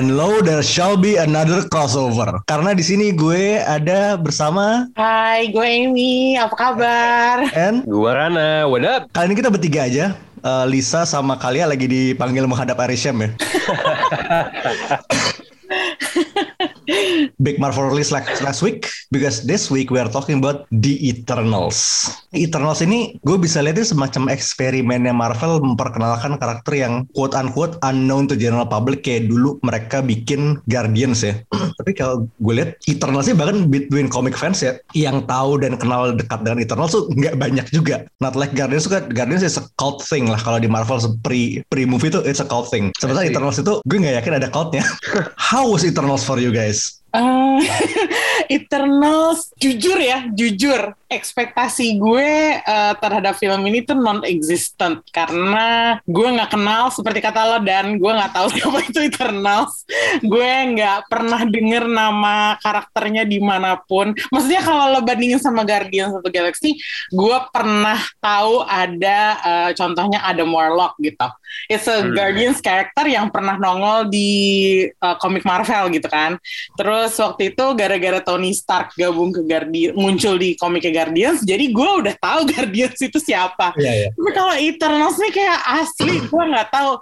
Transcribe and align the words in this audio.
And 0.00 0.16
lo, 0.16 0.40
there 0.40 0.64
shall 0.64 0.96
be 0.96 1.20
another 1.20 1.68
crossover. 1.68 2.40
Karena 2.48 2.72
di 2.72 2.80
sini 2.80 3.12
gue 3.12 3.60
ada 3.60 4.16
bersama 4.16 4.88
Hai, 4.96 5.52
gue 5.52 5.60
Amy. 5.60 6.40
Apa 6.40 6.56
kabar? 6.56 7.44
and 7.52 7.84
Gua 7.84 8.16
Rana, 8.16 8.64
what 8.64 8.80
up? 8.80 9.12
kali 9.12 9.28
ini 9.28 9.36
kita 9.36 9.52
bertiga 9.52 9.84
aja. 9.84 10.16
Eh, 10.40 10.64
Lisa 10.72 11.04
sama 11.04 11.36
Kalia 11.36 11.68
lagi 11.68 11.84
dipanggil 11.84 12.48
menghadap 12.48 12.80
Arisham 12.80 13.20
ya. 13.20 13.28
Big 17.38 17.56
Marvel 17.62 17.88
release 17.88 18.10
like 18.10 18.26
last 18.42 18.60
week 18.60 18.88
because 19.10 19.46
this 19.46 19.70
week 19.70 19.90
we 19.90 19.98
are 19.98 20.08
talking 20.08 20.42
about 20.42 20.66
The 20.74 20.98
Eternals. 20.98 22.08
Eternals 22.34 22.82
ini 22.82 23.18
gue 23.22 23.36
bisa 23.38 23.62
lihat 23.62 23.78
ini 23.78 23.86
semacam 23.86 24.30
eksperimennya 24.30 25.14
Marvel 25.14 25.62
memperkenalkan 25.62 26.38
karakter 26.38 26.74
yang 26.78 27.06
quote 27.14 27.34
unquote 27.36 27.78
unknown 27.86 28.26
to 28.26 28.34
general 28.34 28.66
public 28.66 29.02
kayak 29.06 29.30
dulu 29.30 29.58
mereka 29.62 30.02
bikin 30.02 30.58
Guardians 30.66 31.22
ya. 31.22 31.38
Tapi 31.78 31.92
kalau 31.94 32.26
gue 32.42 32.54
lihat 32.54 32.76
Eternals 32.86 33.30
ini 33.30 33.36
bahkan 33.38 33.58
between 33.70 34.08
comic 34.10 34.34
fans 34.34 34.62
ya 34.62 34.78
yang 34.96 35.24
tahu 35.26 35.60
dan 35.62 35.78
kenal 35.78 36.12
dekat 36.14 36.42
dengan 36.42 36.58
Eternals 36.62 36.92
tuh 36.94 37.10
nggak 37.14 37.38
banyak 37.38 37.66
juga. 37.70 38.06
Not 38.18 38.34
like 38.34 38.54
Guardians 38.54 38.86
tuh 38.86 38.98
kan 38.98 39.04
Guardians 39.10 39.44
is 39.46 39.58
a 39.58 39.64
cult 39.78 40.02
thing 40.06 40.26
lah 40.30 40.38
kalau 40.38 40.58
di 40.58 40.68
Marvel 40.70 40.98
pre 41.22 41.62
pre 41.70 41.86
movie 41.86 42.10
tuh 42.10 42.22
it's 42.26 42.42
a 42.42 42.46
cult 42.46 42.68
thing. 42.68 42.90
See. 42.98 43.08
Eternals 43.10 43.60
itu 43.60 43.82
gue 43.84 43.98
nggak 44.00 44.22
yakin 44.22 44.32
ada 44.40 44.48
cultnya. 44.48 44.84
How 45.50 45.68
was 45.68 45.82
Eternals 45.82 46.24
for 46.24 46.40
you 46.40 46.50
guys? 46.50 46.79
guys. 46.80 46.99
Eh, 47.10 47.60
Eternals, 48.62 49.50
jujur 49.58 49.98
ya, 49.98 50.30
jujur. 50.30 50.94
Ekspektasi 51.10 51.98
gue 51.98 52.62
eh, 52.62 52.94
terhadap 53.02 53.34
film 53.34 53.66
ini 53.66 53.82
tuh 53.82 53.98
non-existent. 53.98 55.02
Karena 55.10 55.98
gue 56.06 56.28
nggak 56.38 56.54
kenal, 56.54 56.94
seperti 56.94 57.18
kata 57.18 57.40
lo, 57.50 57.58
dan 57.66 57.98
gue 57.98 58.12
nggak 58.14 58.30
tahu 58.30 58.46
siapa 58.54 58.78
itu 58.86 59.02
Eternals. 59.02 59.82
Gue 60.22 60.46
nggak 60.76 61.10
pernah 61.10 61.42
denger 61.42 61.90
nama 61.90 62.54
karakternya 62.62 63.26
di 63.26 63.42
mana 63.42 63.74
pun. 63.74 64.14
Maksudnya 64.30 64.62
kalau 64.62 64.94
lo 64.94 65.00
bandingin 65.02 65.42
sama 65.42 65.66
Guardians 65.66 66.14
of 66.14 66.22
the 66.22 66.30
Galaxy, 66.30 66.78
gue 67.10 67.38
pernah 67.50 67.98
tahu 68.22 68.62
ada 68.62 69.18
eh, 69.42 69.70
contohnya 69.74 70.22
Adam 70.22 70.54
Warlock 70.54 70.94
gitu. 71.02 71.26
It's 71.66 71.90
a 71.90 72.00
Hmm. 72.00 72.14
Guardians 72.16 72.62
karakter 72.62 73.04
yang 73.10 73.28
pernah 73.34 73.58
nongol 73.58 74.06
di 74.08 74.30
eh, 74.86 75.16
komik 75.18 75.42
Marvel 75.42 75.90
gitu 75.90 76.06
kan. 76.06 76.38
Terus 76.78 76.99
waktu 77.08 77.54
itu 77.54 77.64
gara-gara 77.78 78.20
Tony 78.20 78.52
Stark 78.52 78.92
gabung 78.98 79.32
ke 79.32 79.40
Guardian 79.46 79.96
muncul 79.96 80.36
di 80.36 80.58
komiknya 80.58 81.04
Guardians, 81.04 81.40
jadi 81.46 81.70
gue 81.70 81.90
udah 82.04 82.14
tahu 82.20 82.40
Guardians 82.52 82.98
itu 83.00 83.16
siapa. 83.16 83.72
Iya 83.80 83.92
iya. 83.94 84.08
Tapi 84.12 84.30
kalau 84.36 84.54
Eternals 84.58 85.16
nih 85.16 85.32
kayak 85.32 85.60
asli 85.80 86.14
gue 86.20 86.44
nggak 86.52 86.68
tahu. 86.68 86.92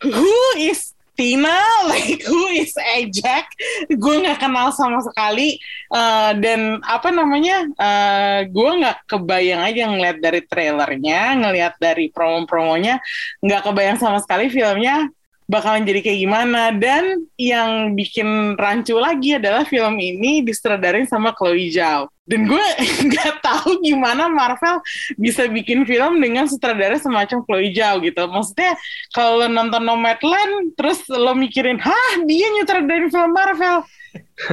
Who 0.00 0.36
is 0.56 0.96
Tina, 1.20 1.60
like 1.92 2.24
who 2.24 2.48
is 2.48 2.72
Ajax, 2.96 3.52
gue 3.92 4.14
nggak 4.24 4.40
kenal 4.40 4.72
sama 4.72 5.04
sekali. 5.04 5.60
Eh, 5.92 6.32
dan 6.40 6.80
apa 6.80 7.12
namanya, 7.12 7.68
eh, 7.76 8.48
gue 8.48 8.70
nggak 8.80 9.04
kebayang 9.04 9.60
aja 9.60 9.82
ngeliat 9.92 10.16
dari 10.24 10.40
trailernya, 10.48 11.20
ngeliat 11.44 11.74
dari 11.76 12.08
promo-promonya, 12.08 13.04
nggak 13.44 13.62
kebayang 13.68 14.00
sama 14.00 14.24
sekali 14.24 14.48
filmnya 14.48 15.12
bakalan 15.50 15.82
jadi 15.82 16.00
kayak 16.00 16.20
gimana. 16.22 16.62
Dan 16.70 17.26
yang 17.34 17.98
bikin 17.98 18.54
rancu 18.54 18.94
lagi 18.94 19.34
adalah 19.34 19.66
film 19.66 19.98
ini 19.98 20.46
disutradarin 20.46 21.10
sama 21.10 21.34
Chloe 21.34 21.74
Zhao. 21.74 22.06
Dan 22.22 22.46
gue 22.46 22.62
nggak 23.10 23.42
tahu 23.42 23.82
gimana 23.82 24.30
Marvel 24.30 24.78
bisa 25.18 25.50
bikin 25.50 25.82
film 25.82 26.22
dengan 26.22 26.46
sutradara 26.46 26.94
semacam 27.02 27.42
Chloe 27.42 27.74
Zhao 27.74 27.98
gitu. 27.98 28.22
Maksudnya 28.30 28.78
kalau 29.10 29.42
nonton 29.50 29.82
Nomadland 29.82 30.78
terus 30.78 31.02
lo 31.10 31.34
mikirin 31.34 31.82
hah 31.82 32.22
dia 32.30 32.46
nyutradarin 32.54 33.10
film 33.10 33.34
Marvel? 33.34 33.82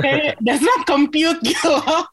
Kayak 0.01 0.35
does 0.45 0.65
not 0.65 0.81
compute 0.89 1.37
gitu 1.53 1.69
loh. 1.69 2.09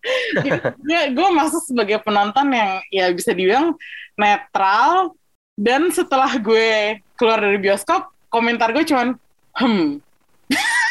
gue 0.85 1.01
gue 1.17 1.29
masuk 1.33 1.65
sebagai 1.65 2.05
penonton 2.05 2.53
yang 2.53 2.85
ya 2.93 3.09
bisa 3.17 3.33
dibilang 3.33 3.73
netral. 4.21 5.17
Dan 5.55 5.95
setelah 5.95 6.35
gue 6.35 6.99
keluar 7.15 7.39
dari 7.39 7.63
bioskop 7.63 8.14
komentar 8.35 8.75
gue 8.75 8.83
cuman 8.83 9.15
hmm 9.55 10.03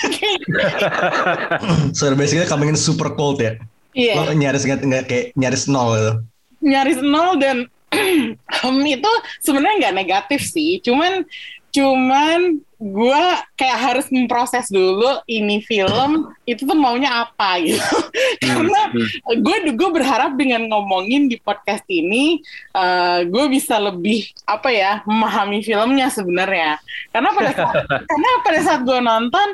So 1.93 2.11
basically 2.15 2.47
coming 2.49 2.73
in 2.73 2.79
super 2.79 3.13
cold 3.13 3.39
ya. 3.39 3.55
iya 3.93 4.17
Lo 4.17 4.33
nyaris 4.33 4.65
nggak 4.65 4.81
nggak 4.81 5.03
kayak 5.05 5.25
nyaris 5.37 5.69
nol 5.69 5.93
gitu. 5.95 6.11
nyaris 6.63 6.99
nol 7.03 7.37
dan 7.37 7.67
hmm 8.65 8.83
itu 8.87 9.11
sebenarnya 9.39 9.75
nggak 9.87 9.95
negatif 9.99 10.41
sih 10.41 10.81
cuman 10.81 11.21
cuman 11.69 12.57
gue 12.83 13.23
kayak 13.55 13.79
harus 13.79 14.11
memproses 14.11 14.67
dulu 14.67 15.23
ini 15.31 15.63
film 15.63 16.35
itu 16.43 16.67
tuh 16.67 16.75
maunya 16.75 17.23
apa 17.23 17.63
gitu. 17.63 17.79
Karena 18.43 18.91
gue 19.39 19.57
gue 19.71 19.89
berharap 19.95 20.35
dengan 20.35 20.67
ngomongin 20.67 21.31
di 21.31 21.39
podcast 21.39 21.87
ini 21.87 22.43
eh, 22.75 23.19
gue 23.23 23.45
bisa 23.47 23.79
lebih 23.79 24.27
apa 24.43 24.67
ya 24.67 24.99
memahami 25.07 25.63
filmnya 25.63 26.11
sebenarnya. 26.11 26.75
Karena 27.15 27.31
pada 27.31 27.51
saat, 27.55 27.75
karena 28.11 28.29
pada 28.43 28.59
saat 28.59 28.81
gue 28.83 28.99
nonton 28.99 29.47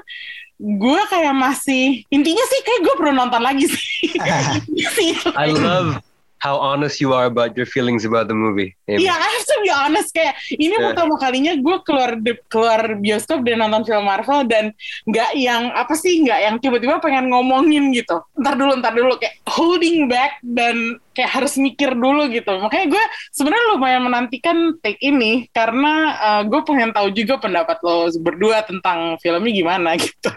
gue 0.59 1.01
kayak 1.07 1.35
masih 1.39 2.03
intinya 2.11 2.43
sih 2.43 2.59
kayak 2.67 2.81
gue 2.83 2.93
perlu 2.99 3.15
nonton 3.15 3.39
lagi 3.39 3.63
Sih, 3.63 5.15
I 5.39 5.55
love 5.55 6.03
how 6.39 6.55
honest 6.55 7.03
you 7.03 7.11
are 7.11 7.27
about 7.27 7.51
your 7.59 7.67
feelings 7.67 8.07
about 8.07 8.31
the 8.31 8.35
movie. 8.35 8.71
Iya, 8.87 9.11
I 9.11 9.27
have 9.27 9.45
to 9.51 9.57
be 9.61 9.71
honest 9.71 10.09
kayak 10.11 10.33
ini 10.55 10.71
Yeah. 10.71 10.95
pertama 10.95 11.19
kalinya 11.19 11.53
gue 11.59 11.77
keluar 11.83 12.15
di- 12.15 12.39
keluar 12.47 12.95
bioskop 12.95 13.43
dan 13.43 13.59
nonton 13.59 13.83
film 13.83 14.07
Marvel 14.07 14.47
dan 14.47 14.71
nggak 15.03 15.35
yang 15.35 15.69
apa 15.75 15.91
sih 15.93 16.23
nggak 16.23 16.39
yang 16.39 16.55
tiba-tiba 16.57 17.03
pengen 17.03 17.27
ngomongin 17.29 17.91
gitu. 17.91 18.23
Ntar 18.39 18.55
dulu, 18.55 18.79
ntar 18.79 18.95
dulu 18.95 19.19
kayak 19.19 19.43
holding 19.51 20.07
back 20.07 20.39
dan 20.41 20.97
kayak 21.11 21.35
harus 21.35 21.59
mikir 21.59 21.91
dulu 21.91 22.31
gitu. 22.31 22.47
Makanya 22.63 22.87
gue 22.95 23.03
sebenarnya 23.35 23.65
lumayan 23.75 24.07
menantikan 24.07 24.79
take 24.79 25.03
ini 25.03 25.51
karena 25.51 25.93
uh, 26.15 26.41
gue 26.47 26.61
pengen 26.63 26.95
tahu 26.95 27.11
juga 27.11 27.35
pendapat 27.43 27.75
lo 27.83 28.07
berdua 28.23 28.63
tentang 28.63 29.19
filmnya 29.19 29.51
gimana 29.51 29.89
gitu. 29.99 30.31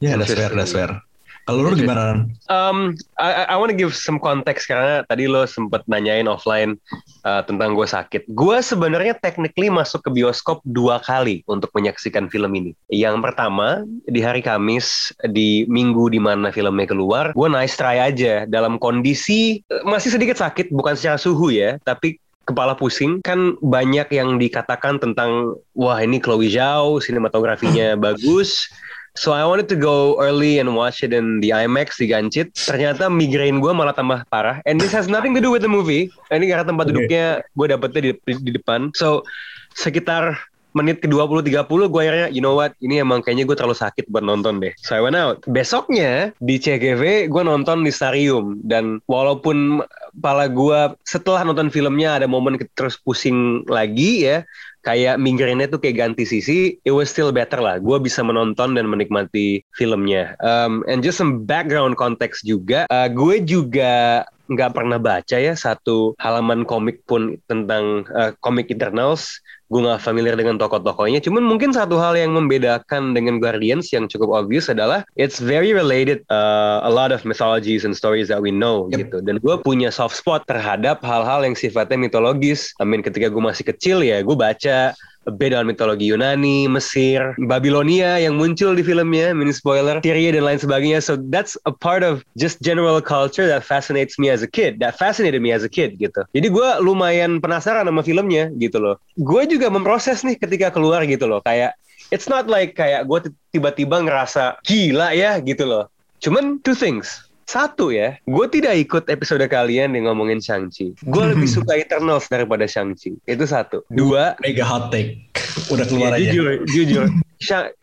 Ya, 0.00 0.16
that's 0.16 0.32
fair, 0.32 0.52
that's 0.56 0.72
fair. 0.72 1.04
Kalau 1.46 1.62
lu 1.62 1.78
gimana? 1.78 2.10
Ran? 2.10 2.18
Um, 2.50 2.98
I, 3.22 3.54
I 3.54 3.56
want 3.56 3.70
to 3.70 3.78
give 3.78 3.94
some 3.94 4.18
context 4.18 4.66
karena 4.66 5.06
tadi 5.06 5.30
lo 5.30 5.46
sempet 5.46 5.86
nanyain 5.86 6.26
offline 6.26 6.74
uh, 7.22 7.46
tentang 7.46 7.78
gue 7.78 7.86
sakit. 7.86 8.26
Gue 8.34 8.58
sebenarnya 8.58 9.14
technically 9.22 9.70
masuk 9.70 10.02
ke 10.02 10.10
bioskop 10.10 10.58
dua 10.66 10.98
kali 10.98 11.46
untuk 11.46 11.70
menyaksikan 11.70 12.26
film 12.26 12.50
ini. 12.58 12.74
Yang 12.90 13.22
pertama 13.22 13.86
di 14.10 14.18
hari 14.18 14.42
Kamis 14.42 15.14
di 15.30 15.62
minggu 15.70 16.10
di 16.10 16.18
mana 16.18 16.50
filmnya 16.50 16.90
keluar, 16.90 17.30
gue 17.30 17.48
nice 17.48 17.78
try 17.78 18.02
aja 18.02 18.42
dalam 18.50 18.82
kondisi 18.82 19.62
uh, 19.70 19.86
masih 19.86 20.18
sedikit 20.18 20.42
sakit, 20.42 20.74
bukan 20.74 20.98
secara 20.98 21.14
suhu 21.14 21.54
ya, 21.54 21.78
tapi 21.86 22.18
kepala 22.46 22.78
pusing 22.78 23.22
kan 23.26 23.58
banyak 23.58 24.06
yang 24.14 24.38
dikatakan 24.38 25.02
tentang 25.02 25.58
wah 25.74 25.98
ini 25.98 26.22
Chloe 26.22 26.46
Zhao 26.46 27.02
sinematografinya 27.02 27.98
bagus 28.06 28.70
So 29.16 29.32
I 29.32 29.44
wanted 29.48 29.68
to 29.72 29.76
go 29.76 30.20
early 30.20 30.60
and 30.60 30.76
watch 30.76 31.00
it 31.00 31.16
in 31.16 31.40
the 31.40 31.50
IMAX 31.56 31.96
di 31.96 32.12
Gancit. 32.12 32.52
Ternyata 32.52 33.08
migrain 33.08 33.64
gue 33.64 33.72
malah 33.72 33.96
tambah 33.96 34.28
parah. 34.28 34.60
And 34.68 34.76
this 34.76 34.92
has 34.92 35.08
nothing 35.08 35.32
to 35.34 35.40
do 35.40 35.48
with 35.48 35.64
the 35.64 35.72
movie. 35.72 36.12
Ini 36.28 36.52
karena 36.52 36.68
tempat 36.68 36.92
duduknya 36.92 37.40
gue 37.56 37.66
dapetnya 37.66 38.00
di, 38.00 38.10
di, 38.12 38.32
di 38.44 38.50
depan. 38.52 38.92
So 38.92 39.24
sekitar 39.72 40.36
menit 40.76 41.00
ke 41.00 41.08
20-30 41.08 41.64
gue 41.64 42.00
akhirnya 42.04 42.28
you 42.28 42.44
know 42.44 42.52
what 42.52 42.76
ini 42.84 43.00
emang 43.00 43.24
kayaknya 43.24 43.48
gue 43.48 43.56
terlalu 43.56 43.76
sakit 43.80 44.12
buat 44.12 44.20
nonton 44.20 44.60
deh 44.60 44.76
so 44.76 44.92
I 44.92 45.00
went 45.00 45.16
out 45.16 45.40
besoknya 45.48 46.36
di 46.44 46.60
CGV 46.60 47.32
gue 47.32 47.42
nonton 47.42 47.80
di 47.80 47.88
Starium 47.88 48.60
dan 48.60 49.00
walaupun 49.08 49.80
pala 50.20 50.52
gue 50.52 50.92
setelah 51.08 51.48
nonton 51.48 51.72
filmnya 51.72 52.20
ada 52.20 52.28
momen 52.28 52.60
terus 52.76 53.00
pusing 53.00 53.64
lagi 53.72 54.28
ya 54.28 54.44
kayak 54.86 55.18
migrainnya 55.18 55.66
tuh 55.66 55.82
kayak 55.82 55.98
ganti 55.98 56.22
sisi, 56.22 56.78
it 56.86 56.94
was 56.94 57.10
still 57.10 57.34
better 57.34 57.58
lah. 57.58 57.82
Gue 57.82 57.98
bisa 57.98 58.22
menonton 58.22 58.78
dan 58.78 58.86
menikmati 58.86 59.66
filmnya. 59.74 60.38
Um, 60.38 60.86
and 60.86 61.02
just 61.02 61.18
some 61.18 61.42
background 61.42 61.98
context 61.98 62.46
juga, 62.46 62.86
uh, 62.94 63.10
gue 63.10 63.42
juga 63.42 64.22
nggak 64.46 64.78
pernah 64.78 64.98
baca 65.02 65.36
ya 65.42 65.58
satu 65.58 66.14
halaman 66.22 66.62
komik 66.62 67.02
pun 67.02 67.34
tentang 67.50 68.06
uh, 68.14 68.30
komik 68.38 68.70
Eternals 68.70 69.42
gue 69.66 69.80
nggak 69.82 69.98
familiar 69.98 70.38
dengan 70.38 70.56
tokoh-tokohnya. 70.62 71.18
Cuman 71.18 71.42
mungkin 71.42 71.74
satu 71.74 71.98
hal 71.98 72.14
yang 72.14 72.30
membedakan 72.34 73.18
dengan 73.18 73.42
Guardians 73.42 73.90
yang 73.90 74.06
cukup 74.06 74.30
obvious 74.30 74.70
adalah 74.70 75.02
it's 75.18 75.42
very 75.42 75.74
related 75.74 76.22
uh, 76.30 76.86
a 76.86 76.90
lot 76.90 77.10
of 77.10 77.26
mythologies 77.26 77.82
and 77.82 77.90
stories 77.90 78.30
that 78.30 78.38
we 78.38 78.54
know 78.54 78.86
yep. 78.94 79.10
gitu. 79.10 79.18
Dan 79.26 79.42
gue 79.42 79.54
punya 79.66 79.90
soft 79.90 80.14
spot 80.14 80.46
terhadap 80.46 81.02
hal-hal 81.02 81.42
yang 81.42 81.58
sifatnya 81.58 81.98
mitologis. 81.98 82.70
I 82.78 82.86
mean 82.86 83.02
ketika 83.02 83.26
gue 83.26 83.42
masih 83.42 83.66
kecil 83.66 84.06
ya 84.06 84.22
gue 84.22 84.36
baca 84.38 84.94
beda 85.26 85.66
mitologi 85.66 86.06
Yunani, 86.06 86.70
Mesir, 86.70 87.34
Babilonia 87.50 88.22
yang 88.22 88.38
muncul 88.38 88.78
di 88.78 88.86
filmnya, 88.86 89.34
mini 89.34 89.50
spoiler, 89.50 89.98
Tyria 90.00 90.30
dan 90.30 90.46
lain 90.46 90.60
sebagainya. 90.62 91.02
So 91.02 91.18
that's 91.18 91.58
a 91.66 91.74
part 91.74 92.06
of 92.06 92.22
just 92.38 92.62
general 92.62 93.02
culture 93.02 93.50
that 93.50 93.66
fascinates 93.66 94.18
me 94.18 94.30
as 94.30 94.46
a 94.46 94.50
kid, 94.50 94.78
that 94.80 94.94
fascinated 94.94 95.42
me 95.42 95.50
as 95.50 95.66
a 95.66 95.70
kid 95.70 95.98
gitu. 95.98 96.22
Jadi 96.30 96.46
gue 96.46 96.68
lumayan 96.78 97.42
penasaran 97.42 97.90
sama 97.90 98.06
filmnya 98.06 98.54
gitu 98.56 98.78
loh. 98.78 98.96
Gue 99.18 99.44
juga 99.50 99.66
memproses 99.66 100.22
nih 100.22 100.38
ketika 100.38 100.70
keluar 100.70 101.02
gitu 101.04 101.26
loh, 101.26 101.42
kayak 101.42 101.74
it's 102.14 102.30
not 102.30 102.46
like 102.46 102.78
kayak 102.78 103.10
gue 103.10 103.34
tiba-tiba 103.50 103.98
ngerasa 104.06 104.62
gila 104.62 105.10
ya 105.10 105.42
gitu 105.42 105.66
loh. 105.66 105.90
Cuman 106.22 106.62
two 106.62 106.74
things. 106.74 107.25
Satu 107.46 107.94
ya, 107.94 108.18
gue 108.26 108.46
tidak 108.50 108.74
ikut 108.74 109.04
episode 109.06 109.46
kalian 109.46 109.94
yang 109.94 110.10
ngomongin 110.10 110.42
Shang-Chi. 110.42 110.98
Gue 111.06 111.24
lebih 111.32 111.46
suka 111.46 111.78
Eternals 111.78 112.26
daripada 112.26 112.66
Shang-Chi. 112.66 113.22
Itu 113.22 113.46
satu. 113.46 113.86
Dua. 113.86 114.34
Mega 114.42 114.66
hot 114.66 114.90
take. 114.90 115.22
Udah 115.70 115.86
keluar 115.86 116.18
ya, 116.18 116.26
aja. 116.26 116.30
Jujur, 116.34 116.52
jujur. 116.66 117.06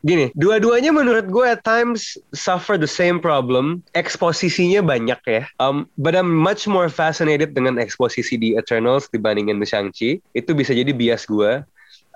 Gini, 0.04 0.36
dua-duanya 0.36 0.92
menurut 0.92 1.32
gue 1.32 1.46
at 1.48 1.64
times 1.64 2.20
suffer 2.36 2.76
the 2.76 2.90
same 2.90 3.24
problem. 3.24 3.80
Eksposisinya 3.96 4.84
banyak 4.84 5.20
ya. 5.24 5.48
Um, 5.64 5.88
but 5.96 6.12
I'm 6.12 6.28
much 6.28 6.68
more 6.68 6.92
fascinated 6.92 7.56
dengan 7.56 7.80
eksposisi 7.80 8.36
di 8.36 8.60
Eternals 8.60 9.08
dibandingin 9.16 9.64
the 9.64 9.68
Shang-Chi. 9.68 10.20
Itu 10.36 10.52
bisa 10.52 10.76
jadi 10.76 10.92
bias 10.92 11.24
gue. 11.24 11.64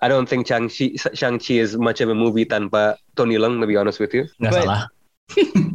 I 0.03 0.07
don't 0.11 0.29
think 0.29 0.45
Shang-Chi 0.45 0.99
Shang 1.17 1.41
is 1.49 1.73
much 1.79 2.03
of 2.05 2.09
a 2.11 2.17
movie 2.17 2.45
tanpa 2.45 3.01
Tony 3.17 3.39
Leung, 3.39 3.57
to 3.63 3.65
be 3.65 3.79
honest 3.79 3.97
with 3.97 4.13
you. 4.13 4.29
Nggak 4.37 4.53
But, 4.53 4.63
salah. 4.67 4.83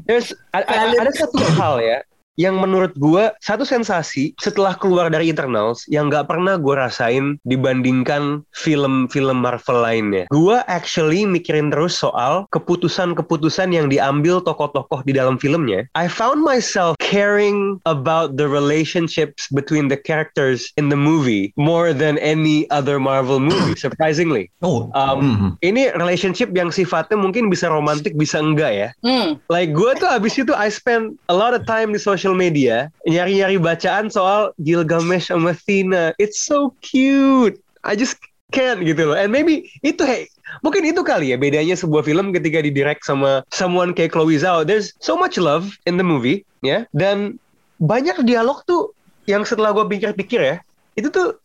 There's 0.08 0.32
ada, 0.56 0.96
ada 0.96 1.12
satu 1.12 1.38
hal 1.56 1.78
ya 1.82 1.98
yang 2.40 2.56
menurut 2.56 2.96
gue 2.96 3.28
satu 3.44 3.64
sensasi 3.66 4.32
setelah 4.40 4.72
keluar 4.76 5.12
dari 5.12 5.28
Eternals 5.28 5.84
yang 5.88 6.08
nggak 6.08 6.32
pernah 6.32 6.56
gue 6.56 6.74
rasain 6.76 7.36
dibandingkan 7.44 8.44
film-film 8.56 9.44
Marvel 9.44 9.84
lainnya. 9.84 10.24
Gue 10.32 10.60
actually 10.68 11.28
mikirin 11.28 11.68
terus 11.68 11.96
soal 11.96 12.48
keputusan-keputusan 12.54 13.76
yang 13.76 13.92
diambil 13.92 14.40
tokoh-tokoh 14.40 15.04
di 15.04 15.12
dalam 15.16 15.36
filmnya. 15.36 15.84
I 15.92 16.08
found 16.08 16.40
myself 16.40 16.96
caring 17.00 17.80
about 17.84 18.40
the 18.40 18.48
relationships 18.48 19.48
between 19.52 19.92
the 19.92 19.98
characters 19.98 20.72
in 20.80 20.88
the 20.88 20.96
movie 20.96 21.52
more 21.60 21.92
than 21.92 22.16
any 22.20 22.64
other 22.72 22.96
Marvel 22.96 23.40
movie. 23.40 23.76
Surprisingly. 23.84 24.48
Oh. 24.64 24.88
Um, 24.96 25.18
mm 25.20 25.36
-hmm. 25.36 25.50
Ini 25.60 25.82
relationship 25.98 26.54
yang 26.56 26.72
sifatnya 26.72 27.18
mungkin 27.18 27.52
bisa 27.52 27.68
romantik 27.68 28.16
bisa 28.16 28.40
enggak 28.40 28.72
ya. 28.72 28.88
Mm. 29.04 29.42
Like 29.50 29.74
gue 29.74 29.90
tuh 29.98 30.08
abis 30.08 30.38
itu 30.38 30.52
I 30.54 30.70
spend 30.70 31.18
a 31.28 31.36
lot 31.36 31.52
of 31.52 31.66
time 31.66 31.90
di 31.90 32.00
social 32.00 32.21
social 32.22 32.38
media 32.38 32.86
nyari-nyari 33.02 33.58
bacaan 33.58 34.06
soal 34.06 34.54
Gilgamesh 34.62 35.34
sama 35.34 35.58
Athena. 35.58 36.14
It's 36.22 36.38
so 36.38 36.78
cute. 36.78 37.58
I 37.82 37.98
just 37.98 38.22
can't 38.54 38.86
gitu 38.86 39.10
loh. 39.10 39.18
And 39.18 39.34
maybe 39.34 39.66
itu 39.82 40.06
hey, 40.06 40.30
mungkin 40.62 40.86
itu 40.86 41.02
kali 41.02 41.34
ya 41.34 41.36
bedanya 41.42 41.74
sebuah 41.74 42.06
film 42.06 42.30
ketika 42.30 42.62
didirect 42.62 43.02
sama 43.02 43.42
someone 43.50 43.90
kayak 43.90 44.14
Chloe 44.14 44.38
Zhao. 44.38 44.62
There's 44.62 44.94
so 45.02 45.18
much 45.18 45.34
love 45.34 45.74
in 45.90 45.98
the 45.98 46.06
movie, 46.06 46.46
ya. 46.62 46.70
Yeah? 46.70 46.80
Dan 46.94 47.42
banyak 47.82 48.22
dialog 48.22 48.62
tuh 48.70 48.94
yang 49.26 49.42
setelah 49.42 49.74
gue 49.74 49.82
pikir-pikir 49.90 50.38
ya, 50.38 50.56
itu 50.94 51.10
tuh 51.10 51.42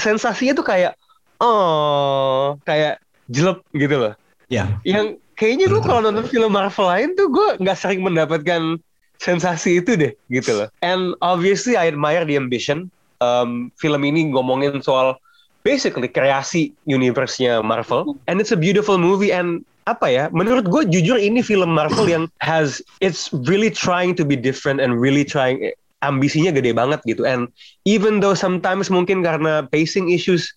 sensasinya 0.00 0.56
tuh 0.56 0.64
kayak 0.64 0.96
oh, 1.44 2.56
kayak 2.64 3.04
jelek 3.28 3.60
gitu 3.76 4.00
loh. 4.00 4.14
Ya. 4.48 4.80
Yeah. 4.80 4.96
Yang 4.96 5.06
kayaknya 5.36 5.68
gue 5.68 5.82
kalau 5.84 6.00
nonton 6.00 6.24
film 6.32 6.56
Marvel 6.56 6.88
lain 6.88 7.12
tuh 7.12 7.28
gue 7.28 7.48
nggak 7.60 7.76
sering 7.76 8.00
mendapatkan 8.00 8.80
sensasi 9.22 9.82
itu 9.82 9.94
deh 9.94 10.12
gitu 10.30 10.64
loh. 10.64 10.68
And 10.82 11.14
obviously 11.22 11.78
I 11.78 11.90
admire 11.90 12.24
the 12.26 12.38
ambition. 12.38 12.90
Um, 13.22 13.72
film 13.80 14.04
ini 14.04 14.34
ngomongin 14.34 14.84
soal 14.84 15.16
basically 15.64 16.12
kreasi 16.12 16.76
universe-nya 16.84 17.64
Marvel 17.64 18.20
and 18.28 18.36
it's 18.36 18.52
a 18.52 18.58
beautiful 18.60 19.00
movie 19.00 19.32
and 19.32 19.64
apa 19.88 20.06
ya 20.12 20.24
menurut 20.32 20.68
gue 20.68 20.82
jujur 20.92 21.16
ini 21.16 21.40
film 21.40 21.72
Marvel 21.72 22.04
yang 22.04 22.24
has 22.44 22.84
it's 23.00 23.32
really 23.48 23.72
trying 23.72 24.12
to 24.12 24.28
be 24.28 24.36
different 24.36 24.80
and 24.80 25.00
really 25.00 25.24
trying 25.24 25.60
ambisinya 26.04 26.52
gede 26.52 26.76
banget 26.76 27.00
gitu 27.08 27.24
and 27.24 27.48
even 27.88 28.20
though 28.20 28.36
sometimes 28.36 28.92
mungkin 28.92 29.24
karena 29.24 29.64
pacing 29.72 30.12
issues 30.12 30.52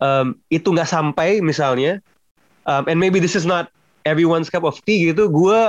um, 0.00 0.40
itu 0.48 0.72
nggak 0.72 0.88
sampai 0.88 1.44
misalnya 1.44 2.00
um, 2.64 2.88
and 2.88 2.96
maybe 2.96 3.20
this 3.20 3.36
is 3.36 3.44
not 3.44 3.68
everyone's 4.08 4.48
cup 4.48 4.64
of 4.64 4.80
tea 4.88 5.12
gitu 5.12 5.28
gue 5.28 5.60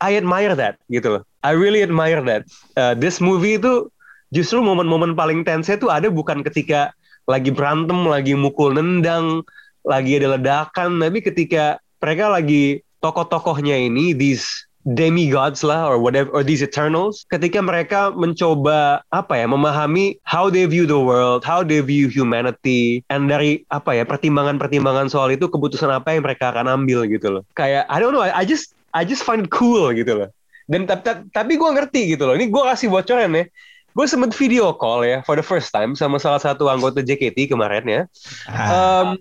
I 0.00 0.16
admire 0.16 0.52
that 0.56 0.76
gitu 0.88 1.20
loh 1.20 1.22
I 1.46 1.54
really 1.54 1.86
admire 1.86 2.18
that. 2.26 2.50
Uh, 2.74 2.98
this 2.98 3.22
movie 3.22 3.54
itu 3.54 3.86
justru 4.34 4.58
momen-momen 4.58 5.14
paling 5.14 5.46
tense 5.46 5.70
itu 5.70 5.86
ada 5.86 6.10
bukan 6.10 6.42
ketika 6.42 6.90
lagi 7.30 7.54
berantem, 7.54 8.02
lagi 8.02 8.34
mukul 8.34 8.74
nendang, 8.74 9.46
lagi 9.86 10.18
ada 10.18 10.34
ledakan, 10.34 10.98
tapi 10.98 11.22
ketika 11.22 11.78
mereka 12.02 12.26
lagi 12.26 12.82
tokoh-tokohnya 12.98 13.78
ini, 13.78 14.10
these 14.10 14.66
demigods 14.86 15.66
lah 15.66 15.86
or 15.86 15.98
whatever 15.98 16.30
or 16.30 16.46
these 16.46 16.62
eternals 16.62 17.26
ketika 17.26 17.58
mereka 17.58 18.14
mencoba 18.14 19.02
apa 19.10 19.34
ya 19.34 19.50
memahami 19.50 20.14
how 20.22 20.46
they 20.46 20.62
view 20.62 20.86
the 20.86 20.94
world 20.94 21.42
how 21.42 21.66
they 21.66 21.82
view 21.82 22.06
humanity 22.06 23.02
and 23.10 23.26
dari 23.26 23.66
apa 23.74 23.98
ya 23.98 24.06
pertimbangan-pertimbangan 24.06 25.10
soal 25.10 25.34
itu 25.34 25.50
keputusan 25.50 25.90
apa 25.90 26.14
yang 26.14 26.22
mereka 26.22 26.54
akan 26.54 26.70
ambil 26.70 27.02
gitu 27.10 27.34
loh 27.34 27.42
kayak 27.58 27.82
I 27.90 27.98
don't 27.98 28.14
know 28.14 28.22
I, 28.22 28.30
I 28.30 28.44
just 28.46 28.75
I 28.96 29.04
just 29.04 29.28
find 29.28 29.44
it 29.44 29.52
cool 29.52 29.92
gitu 29.92 30.24
loh 30.24 30.30
dan 30.66 30.82
tapi, 30.86 31.30
tapi 31.30 31.52
gue 31.54 31.70
ngerti 31.70 32.14
gitu 32.14 32.26
loh. 32.26 32.34
Ini 32.34 32.50
gue 32.50 32.62
kasih 32.62 32.90
bocoran 32.90 33.38
ya. 33.38 33.44
Gue 33.96 34.04
sempet 34.04 34.36
video 34.36 34.76
call 34.76 35.08
ya 35.08 35.24
for 35.24 35.38
the 35.38 35.46
first 35.46 35.72
time 35.72 35.96
sama 35.96 36.20
salah 36.20 36.42
satu 36.42 36.68
anggota 36.68 37.00
JKT 37.00 37.48
kemarin 37.48 37.86
ya. 37.86 38.02
Um, 38.50 39.16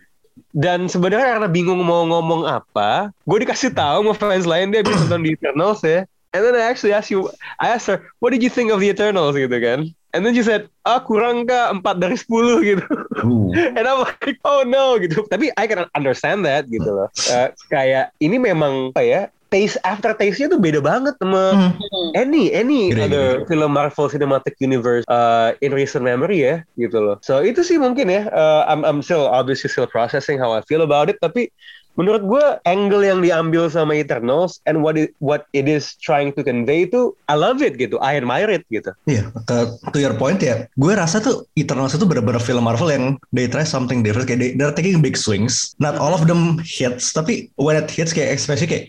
dan 0.51 0.91
sebenarnya 0.91 1.39
karena 1.39 1.47
bingung 1.47 1.79
mau 1.79 2.03
ngomong 2.03 2.43
apa, 2.43 3.13
gue 3.23 3.37
dikasih 3.47 3.71
tahu 3.71 4.03
sama 4.03 4.13
fans 4.17 4.43
lain 4.43 4.75
dia 4.75 4.83
bisa 4.83 5.07
nonton 5.07 5.23
di 5.23 5.31
Eternals 5.37 5.79
ya. 5.85 6.03
And 6.35 6.43
then 6.43 6.59
I 6.59 6.67
actually 6.67 6.91
asked 6.91 7.07
you, 7.07 7.31
I 7.63 7.71
asked 7.71 7.87
her, 7.87 8.11
what 8.19 8.35
did 8.35 8.43
you 8.43 8.51
think 8.51 8.67
of 8.67 8.83
the 8.83 8.91
Eternals 8.91 9.39
gitu 9.39 9.55
kan? 9.55 9.87
And 10.11 10.27
then 10.27 10.35
she 10.35 10.43
said, 10.43 10.67
ah 10.83 10.99
kurang 10.99 11.47
kah 11.47 11.71
4 11.71 11.79
dari 11.95 12.19
10 12.19 12.27
gitu. 12.75 12.87
Ooh. 13.23 13.55
And 13.79 13.87
I'm 13.87 14.03
like, 14.03 14.43
oh 14.43 14.67
no 14.67 14.99
gitu. 14.99 15.23
Tapi 15.31 15.55
I 15.55 15.63
can 15.71 15.87
understand 15.95 16.43
that 16.43 16.67
gitu 16.67 16.87
loh. 16.87 17.07
Uh, 17.31 17.55
kayak 17.71 18.11
ini 18.19 18.35
memang 18.35 18.91
apa 18.91 19.03
ya, 19.07 19.21
taste 19.55 19.79
after 19.87 20.11
taste-nya 20.11 20.51
tuh 20.51 20.59
beda 20.59 20.83
banget 20.83 21.15
sama 21.23 21.71
hmm. 21.71 22.11
any 22.19 22.51
any 22.51 22.91
gede, 22.91 23.07
other 23.07 23.27
gede. 23.39 23.47
film 23.47 23.71
Marvel 23.71 24.11
Cinematic 24.11 24.59
Universe 24.59 25.07
uh, 25.07 25.55
in 25.63 25.71
recent 25.71 26.03
memory 26.03 26.43
ya 26.43 26.59
gitu 26.75 26.99
loh. 26.99 27.15
So 27.23 27.39
itu 27.39 27.63
sih 27.63 27.79
mungkin 27.79 28.11
ya. 28.11 28.27
Uh, 28.35 28.67
I'm 28.67 28.83
I'm 28.83 28.99
still 28.99 29.23
obviously 29.31 29.71
still 29.71 29.87
processing 29.87 30.35
how 30.35 30.51
I 30.51 30.59
feel 30.67 30.83
about 30.83 31.07
it 31.07 31.23
tapi 31.23 31.47
menurut 31.95 32.27
gue 32.27 32.45
angle 32.67 33.03
yang 33.07 33.23
diambil 33.23 33.71
sama 33.71 33.95
Eternals 33.95 34.59
and 34.67 34.83
what 34.83 34.99
it, 34.99 35.15
what 35.23 35.47
it 35.55 35.65
is 35.65 35.95
trying 36.03 36.35
to 36.35 36.43
convey 36.43 36.83
itu 36.83 37.15
I 37.31 37.39
love 37.39 37.63
it 37.63 37.79
gitu 37.79 37.95
I 38.03 38.19
admire 38.19 38.51
it 38.51 38.67
gitu 38.67 38.91
iya 39.07 39.31
yeah, 39.31 39.71
to 39.71 39.97
your 39.99 40.15
point 40.19 40.43
ya 40.43 40.67
gue 40.75 40.93
rasa 40.93 41.23
tuh 41.23 41.47
Eternals 41.55 41.95
itu 41.95 42.03
benar-benar 42.03 42.43
film 42.43 42.67
Marvel 42.67 42.91
yang 42.91 43.15
they 43.31 43.47
try 43.47 43.63
something 43.63 44.03
different 44.03 44.27
kayak 44.27 44.39
they, 44.43 44.51
they're 44.59 44.75
taking 44.75 44.99
big 44.99 45.15
swings 45.15 45.73
not 45.79 45.95
all 45.95 46.11
of 46.11 46.27
them 46.27 46.59
hits 46.61 47.15
tapi 47.15 47.47
when 47.55 47.79
it 47.79 47.87
hits 47.87 48.11
kayak 48.11 48.35
especially 48.35 48.67
kayak 48.67 48.85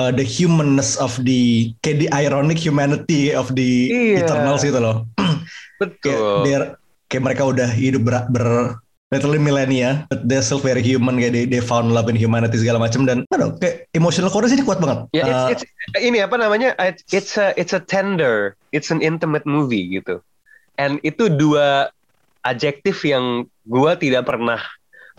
uh, 0.00 0.10
the 0.10 0.24
humanness 0.24 0.96
of 0.96 1.12
the 1.20 1.72
kayak 1.84 2.00
the 2.00 2.08
ironic 2.16 2.56
humanity 2.56 3.36
of 3.36 3.52
the 3.52 3.92
iya. 3.92 4.24
Eternals 4.24 4.64
gitu 4.64 4.80
loh. 4.80 5.04
Betul. 5.80 6.44
kayak, 6.44 6.80
kayak 7.12 7.22
mereka 7.24 7.42
udah 7.44 7.68
hidup 7.68 8.04
ber, 8.04 8.24
ber 8.32 8.44
literally 9.10 9.42
millennia, 9.42 10.06
but 10.08 10.22
they're 10.24 10.44
still 10.44 10.62
very 10.62 10.80
human 10.80 11.18
kayak 11.18 11.32
they, 11.34 11.44
they 11.44 11.60
found 11.60 11.90
love 11.92 12.08
in 12.08 12.16
humanity 12.16 12.56
segala 12.56 12.78
macam 12.78 13.04
dan 13.04 13.26
aduh, 13.34 13.58
kayak 13.58 13.90
emotional 13.92 14.30
core 14.30 14.48
ini 14.48 14.64
kuat 14.64 14.78
banget. 14.78 15.10
Yeah, 15.12 15.26
it's, 15.26 15.36
uh, 15.36 15.48
it's, 15.52 15.64
ini 15.98 16.18
apa 16.22 16.36
namanya? 16.38 16.76
It's 17.10 17.34
a 17.36 17.52
it's 17.58 17.74
a 17.74 17.82
tender, 17.82 18.54
it's 18.70 18.88
an 18.94 19.02
intimate 19.02 19.44
movie 19.44 20.00
gitu. 20.00 20.22
And 20.80 21.02
itu 21.04 21.28
dua 21.28 21.92
adjektif 22.46 23.04
yang 23.04 23.50
gua 23.68 23.98
tidak 23.98 24.30
pernah 24.30 24.62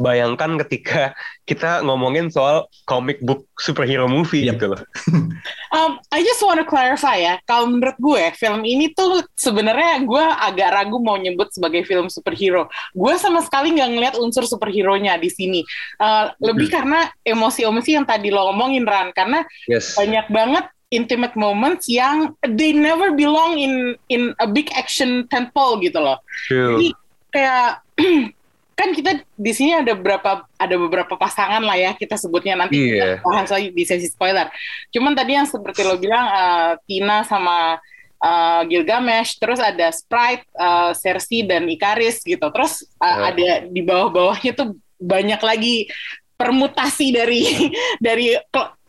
bayangkan 0.02 0.58
ketika 0.66 1.14
kita 1.50 1.86
ngomongin 1.86 2.34
soal 2.34 2.66
comic 2.90 3.22
book 3.22 3.46
superhero 3.62 4.10
movie 4.10 4.50
yep. 4.50 4.58
gitu 4.58 4.74
loh. 4.74 4.82
um, 5.76 6.02
I 6.10 6.26
just 6.26 6.42
want 6.42 6.58
to 6.60 6.68
clarify 6.68 7.22
ya, 7.22 7.38
kalau 7.46 7.70
menurut 7.70 7.98
gue 8.02 8.24
film 8.36 8.66
ini 8.66 8.92
tuh 8.92 9.22
sebenarnya 9.38 10.02
gue 10.04 10.26
agak 10.26 10.70
ragu 10.74 10.98
mau 10.98 11.16
nyebut 11.16 11.54
sebagai 11.54 11.86
film 11.86 12.10
superhero. 12.10 12.68
Gue 12.98 13.16
sama 13.22 13.46
sekali 13.46 13.78
nggak 13.78 13.90
ngeliat 13.94 14.16
unsur 14.18 14.44
superhero-nya 14.50 15.22
di 15.22 15.30
sini. 15.30 15.62
Uh, 16.02 16.34
lebih 16.42 16.68
hmm. 16.68 16.76
karena 16.76 17.00
emosi-emosi 17.22 17.90
yang 18.02 18.06
tadi 18.10 18.34
lo 18.34 18.50
ngomongin 18.52 18.84
Ran, 18.84 19.14
karena 19.14 19.46
yes. 19.70 19.96
banyak 19.96 20.28
banget 20.34 20.66
intimate 20.92 21.34
moments 21.40 21.88
yang 21.88 22.36
they 22.44 22.76
never 22.76 23.16
belong 23.16 23.56
in 23.56 23.96
in 24.12 24.36
a 24.44 24.48
big 24.48 24.68
action 24.76 25.26
tentpole 25.32 25.80
gitu 25.80 25.98
loh. 25.98 26.20
True. 26.52 26.78
Jadi 26.78 26.88
kayak 27.32 27.70
kan 28.82 28.90
kita 28.92 29.12
di 29.38 29.54
sini 29.54 29.78
ada 29.78 29.94
beberapa 29.94 30.42
ada 30.58 30.76
beberapa 30.76 31.14
pasangan 31.14 31.62
lah 31.62 31.78
ya 31.78 31.94
kita 31.94 32.18
sebutnya 32.18 32.58
nanti 32.58 32.82
Iya. 32.82 33.22
kita 33.22 33.22
bahas 33.22 33.50
lagi 33.54 33.70
di 33.70 33.84
sesi 33.86 34.10
spoiler. 34.10 34.50
Cuman 34.90 35.14
tadi 35.14 35.38
yang 35.38 35.46
seperti 35.46 35.86
lo 35.86 36.02
bilang 36.02 36.26
eh, 36.26 36.72
Tina 36.90 37.22
sama 37.22 37.78
eh, 38.18 38.62
Gilgamesh, 38.66 39.38
terus 39.38 39.62
ada 39.62 39.94
Sprite, 39.94 40.50
eh, 40.50 40.92
Cersei 40.98 41.46
dan 41.46 41.70
Ikaris 41.70 42.26
gitu. 42.26 42.50
Terus 42.50 42.82
eh, 42.98 43.06
Ya. 43.06 43.30
ada 43.30 43.48
di 43.70 43.82
bawah-bawahnya 43.82 44.58
tuh 44.58 44.74
banyak 44.98 45.42
lagi 45.42 45.86
permutasi 46.36 47.14
dari 47.14 47.46
dari 48.02 48.34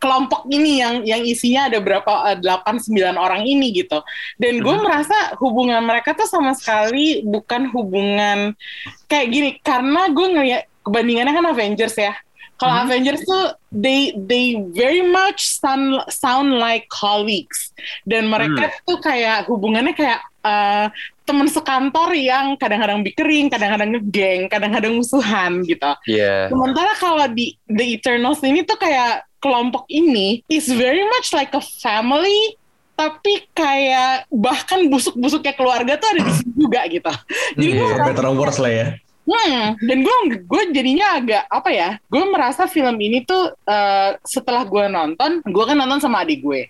kelompok 0.03 0.51
ini 0.51 0.83
yang 0.83 1.07
yang 1.07 1.23
isinya 1.23 1.71
ada 1.71 1.79
berapa 1.79 2.35
eh, 2.35 2.39
delapan 2.43 2.83
sembilan 2.83 3.15
orang 3.15 3.47
ini 3.47 3.71
gitu. 3.71 4.03
Dan 4.35 4.59
gue 4.59 4.77
merasa 4.83 5.39
hubungan 5.39 5.79
mereka 5.87 6.19
tuh 6.19 6.27
sama 6.27 6.59
sekali 6.59 7.23
bukan 7.23 7.71
hubungan 7.71 8.59
kayak 9.07 9.27
gini 9.31 9.51
karena 9.63 10.11
gue 10.11 10.27
ngeliat 10.27 10.63
kebandingannya 10.83 11.33
kan 11.39 11.47
Avengers 11.47 11.95
ya. 11.95 12.19
Kalau 12.59 12.87
Avengers 12.87 13.27
tuh 13.27 13.59
they 13.75 14.15
they 14.15 14.55
very 14.71 15.03
much 15.03 15.43
sound 15.43 15.99
sound 16.07 16.63
like 16.63 16.87
colleagues 16.91 17.75
dan 18.07 18.31
mereka 18.31 18.71
tuh 18.87 19.03
kayak 19.03 19.51
hubungannya 19.51 19.95
kayak 19.95 20.23
eh, 20.43 20.87
teman 21.23 21.47
sekantor 21.47 22.15
yang 22.19 22.59
kadang-kadang 22.59 23.07
bickering, 23.07 23.47
kadang-kadang 23.47 23.95
ngegeng, 23.95 24.51
kadang-kadang 24.51 24.99
musuhan 24.99 25.63
gitu. 25.63 25.91
Iya. 26.11 26.51
Sementara 26.51 26.93
kalau 26.99 27.27
di 27.31 27.55
The 27.71 27.99
Eternals 27.99 28.43
ini 28.43 28.67
tuh 28.67 28.79
kayak 28.79 29.27
kelompok 29.43 29.85
ini 29.91 30.41
is 30.47 30.71
very 30.71 31.03
much 31.19 31.35
like 31.35 31.51
a 31.53 31.63
family 31.83 32.57
tapi 32.95 33.51
kayak 33.51 34.31
bahkan 34.31 34.87
busuk-busuknya 34.87 35.59
keluarga 35.59 35.99
tuh 35.99 36.09
ada 36.15 36.21
di 36.23 36.33
sini 36.39 36.53
juga 36.55 36.81
gitu. 36.87 37.13
Jadi 37.59 37.69
gue 37.75 37.83
For 37.83 37.99
merasa, 37.99 38.09
better 38.15 38.25
or 38.31 38.35
worse 38.39 38.59
lah 38.63 38.73
ya. 38.73 38.87
Hmm, 39.35 39.69
dan 39.81 39.99
gue 40.01 40.17
gue 40.43 40.63
jadinya 40.71 41.17
agak 41.17 41.43
apa 41.47 41.71
ya? 41.71 41.91
Gue 42.07 42.25
merasa 42.27 42.67
film 42.67 42.97
ini 42.97 43.23
tuh 43.23 43.55
eh, 43.65 44.17
setelah 44.23 44.63
gue 44.63 44.85
nonton, 44.87 45.41
gue 45.41 45.65
kan 45.65 45.77
nonton 45.77 45.99
sama 45.99 46.23
adik 46.23 46.41
gue. 46.41 46.69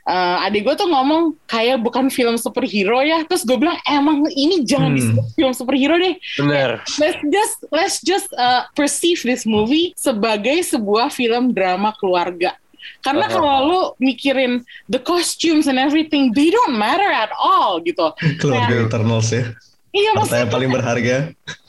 Eh, 0.00 0.36
adik 0.42 0.64
gue 0.64 0.74
tuh 0.74 0.88
ngomong 0.88 1.36
kayak 1.44 1.78
bukan 1.78 2.08
film 2.08 2.34
superhero 2.34 2.98
ya. 3.00 3.22
Terus 3.24 3.44
gue 3.44 3.54
bilang 3.54 3.78
emang 3.84 4.24
ini 4.28 4.64
jangan 4.64 4.90
Hmm. 4.90 4.98
disebut 4.98 5.26
film 5.34 5.52
superhero 5.52 5.94
deh 5.94 6.16
Bener. 6.36 6.80
let's 6.96 7.20
just 7.28 7.56
let's 7.70 7.96
just 8.00 8.28
uh, 8.34 8.64
perceive 8.72 9.20
this 9.22 9.44
movie 9.44 9.92
sebagai 9.94 10.64
sebuah 10.64 11.08
film 11.08 11.52
drama 11.52 11.92
keluarga. 11.94 12.56
Karena 13.04 13.28
Uh-huh. 13.28 13.36
kalau 13.38 13.56
lu 13.62 13.80
mikirin 14.00 14.64
the 14.88 14.96
costumes 14.96 15.68
and 15.68 15.76
everything, 15.76 16.32
they 16.32 16.48
don't 16.48 16.72
matter 16.74 17.06
at 17.06 17.28
all 17.36 17.76
gitu. 17.80 18.08
Keluarga 18.40 18.88
Eternals 18.88 19.28
ya. 19.28 19.52
Iya 19.90 20.10
Harta 20.14 20.18
maksudnya, 20.22 20.42
yang 20.46 20.52
paling 20.54 20.70
berharga. 20.70 21.16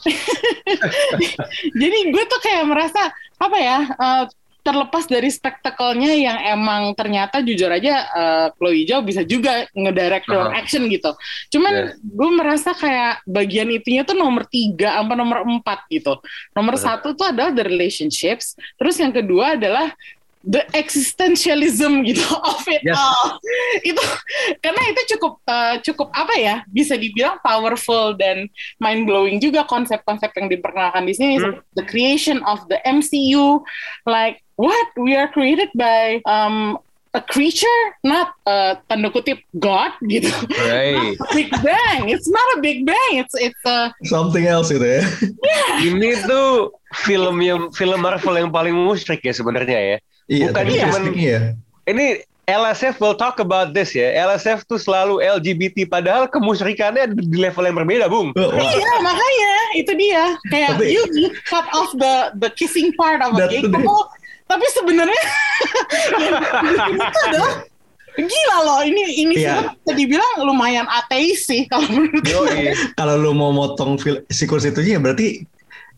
jadi 1.82 1.98
gue 2.14 2.24
tuh 2.30 2.40
kayak 2.42 2.64
merasa 2.70 3.02
apa 3.42 3.58
ya, 3.58 3.80
uh, 3.98 4.26
terlepas 4.62 5.10
dari 5.10 5.26
spektakelnya 5.26 6.14
yang 6.22 6.38
emang 6.54 6.94
ternyata 6.94 7.42
jujur 7.42 7.66
aja 7.66 8.06
uh, 8.14 8.48
Chloe 8.54 8.86
Zhao 8.86 9.02
bisa 9.02 9.26
juga 9.26 9.66
ngedirect 9.74 10.30
film 10.30 10.46
Uh-huh. 10.46 10.54
action 10.54 10.86
gitu. 10.86 11.18
Cuman 11.50 11.98
gue 11.98 12.30
merasa 12.30 12.78
kayak 12.78 13.26
bagian 13.26 13.74
itunya 13.74 14.06
tuh 14.06 14.14
nomor 14.14 14.46
tiga 14.46 15.02
sampai 15.02 15.18
nomor 15.18 15.42
empat 15.42 15.90
gitu. 15.90 16.14
Nomor 16.54 16.78
Uh-huh. 16.78 16.94
satu 16.94 17.18
tuh 17.18 17.34
adalah 17.34 17.50
the 17.50 17.66
relationships, 17.66 18.54
terus 18.78 19.02
yang 19.02 19.10
kedua 19.10 19.58
adalah 19.58 19.90
the 20.44 20.66
existentialism 20.74 22.02
gitu 22.04 22.26
of 22.52 22.62
it 22.68 22.82
Yes. 22.82 22.98
all. 22.98 23.38
itu 23.86 24.02
karena 24.60 24.82
itu 24.90 25.02
cukup 25.16 25.34
uh, 25.46 25.78
cukup 25.80 26.10
apa 26.12 26.34
ya 26.36 26.56
bisa 26.68 26.98
dibilang 26.98 27.38
powerful 27.40 28.18
dan 28.18 28.50
mind 28.78 29.06
blowing 29.06 29.38
juga 29.38 29.64
konsep-konsep 29.64 30.34
yang 30.34 30.50
diperkenalkan 30.50 31.06
di 31.06 31.14
sini 31.14 31.34
Hmm. 31.38 31.62
the 31.74 31.86
creation 31.86 32.42
of 32.44 32.62
the 32.68 32.82
MCU 32.84 33.62
like 34.04 34.42
what 34.58 34.88
we 34.98 35.14
are 35.14 35.30
created 35.30 35.70
by 35.74 36.20
um, 36.26 36.78
a 37.12 37.22
creature 37.22 37.82
not 38.02 38.32
uh, 38.46 38.78
tanda 38.88 39.10
kutip 39.10 39.42
god 39.58 39.94
gitu 40.06 40.30
Right. 40.64 41.18
Big 41.34 41.50
Bang 41.60 42.08
it's 42.08 42.28
not 42.28 42.48
a 42.56 42.60
Big 42.60 42.84
Bang 42.84 43.12
it's 43.18 43.34
it's 43.36 43.62
a 43.64 43.92
Something 44.06 44.46
else 44.48 44.70
gitu 44.70 44.84
ya. 44.86 45.04
Ini 45.82 46.24
tuh 46.24 46.72
film 47.04 47.42
yang 47.42 47.70
film 47.72 48.00
Marvel 48.00 48.36
yang 48.38 48.50
paling 48.50 48.74
musyrik 48.74 49.22
ya 49.22 49.34
sebenarnya 49.34 49.80
ya. 49.80 49.98
Iya, 50.32 50.48
Bukan 50.48 50.56
tapi 50.56 50.74
cuman- 50.80 51.12
ya. 51.12 51.40
Ini 51.84 52.06
LSF 52.48 53.00
will 53.00 53.14
talk 53.14 53.38
about 53.38 53.76
this 53.76 53.92
ya. 53.92 54.08
LSF 54.28 54.64
tuh 54.64 54.80
selalu 54.80 55.20
LGBT 55.20 55.84
padahal 55.86 56.26
kemusyrikannya 56.26 57.12
di 57.12 57.36
level 57.36 57.64
yang 57.64 57.76
berbeda, 57.76 58.08
Bung. 58.08 58.32
Wah, 58.34 58.56
Iya 58.56 58.94
makanya 59.00 59.52
itu 59.76 59.92
dia 59.96 60.24
kayak 60.48 60.80
Tapi- 60.80 60.90
you, 60.90 61.04
you 61.12 61.30
cut 61.46 61.68
off 61.72 61.92
the 61.94 62.14
the 62.38 62.50
kissing 62.56 62.92
part 62.96 63.20
of 63.20 63.36
a 63.36 63.48
gay 63.48 63.62
couple 63.62 64.08
tapi 64.48 64.68
sebenarnya 64.76 65.24
ini 66.92 67.00
tuh 67.00 67.24
adalah 67.24 67.54
gila 68.12 68.58
loh 68.68 68.80
ini 68.84 69.02
ini 69.18 69.34
film 69.40 69.64
bisa 69.72 69.92
dibilang 69.96 70.32
lumayan 70.44 70.84
ateis 70.92 71.48
sih 71.48 71.64
kalau 71.66 71.88
menurut. 71.88 72.20
Kalau 73.00 73.16
lu 73.16 73.32
mau 73.32 73.56
motong 73.56 73.96
siklus 74.28 74.68
itu 74.68 74.84
ya 74.84 75.00
berarti 75.00 75.48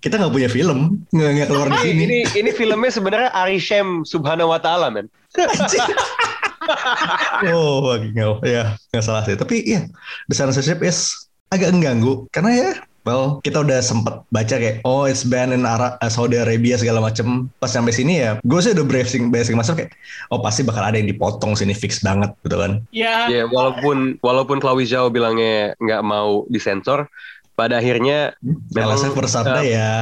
kita 0.03 0.19
nggak 0.19 0.35
punya 0.35 0.49
film, 0.51 0.99
nggak 1.15 1.31
nggak 1.31 1.47
keluar 1.47 1.67
di 1.71 1.79
sini. 1.79 2.01
ini 2.03 2.19
ini 2.35 2.51
filmnya 2.51 2.91
sebenarnya 2.91 3.31
Arishem 3.31 4.03
Subhanahu 4.03 4.51
wa 4.51 4.59
taala, 4.59 4.91
men. 4.91 5.07
oh, 7.55 7.95
lagi 7.95 8.11
nggak, 8.11 8.43
ya 8.43 8.75
nggak 8.91 9.03
salah 9.03 9.23
sih. 9.23 9.39
Tapi 9.39 9.63
ya, 9.63 9.87
the 10.27 10.35
censorship 10.35 10.83
is 10.83 11.15
agak 11.47 11.71
mengganggu 11.71 12.27
karena 12.35 12.51
ya, 12.51 12.69
well 13.07 13.39
kita 13.47 13.63
udah 13.63 13.79
sempet 13.79 14.27
baca 14.27 14.55
kayak 14.59 14.83
oh 14.83 15.07
it's 15.07 15.23
banned 15.23 15.55
in 15.55 15.63
Ara- 15.63 15.95
eh, 16.03 16.11
Saudi 16.11 16.35
Arabia 16.35 16.75
segala 16.75 16.99
macem. 16.99 17.47
Pas 17.63 17.71
sampai 17.71 17.95
sini 17.95 18.19
ya, 18.19 18.43
gue 18.43 18.59
sih 18.59 18.75
udah 18.75 18.83
bracing 18.83 19.31
bracing 19.31 19.55
masuk 19.55 19.79
kayak 19.79 19.95
oh 20.35 20.43
pasti 20.43 20.67
bakal 20.67 20.83
ada 20.83 20.99
yang 20.99 21.07
dipotong 21.07 21.55
sini 21.55 21.71
fix 21.71 22.03
banget 22.03 22.35
gitu 22.43 22.59
kan. 22.59 22.83
ya 22.91 23.31
Ya, 23.31 23.47
walaupun 23.47 24.19
walaupun 24.19 24.59
Chloe 24.59 24.83
Zhao 24.83 25.07
bilangnya 25.07 25.79
nggak 25.79 26.03
mau 26.03 26.43
disensor, 26.51 27.07
pada 27.53 27.79
akhirnya 27.79 28.33
Memang, 28.41 28.97
LSF 28.97 29.13
bersabda 29.13 29.59
uh, 29.61 29.65
ya. 29.65 29.93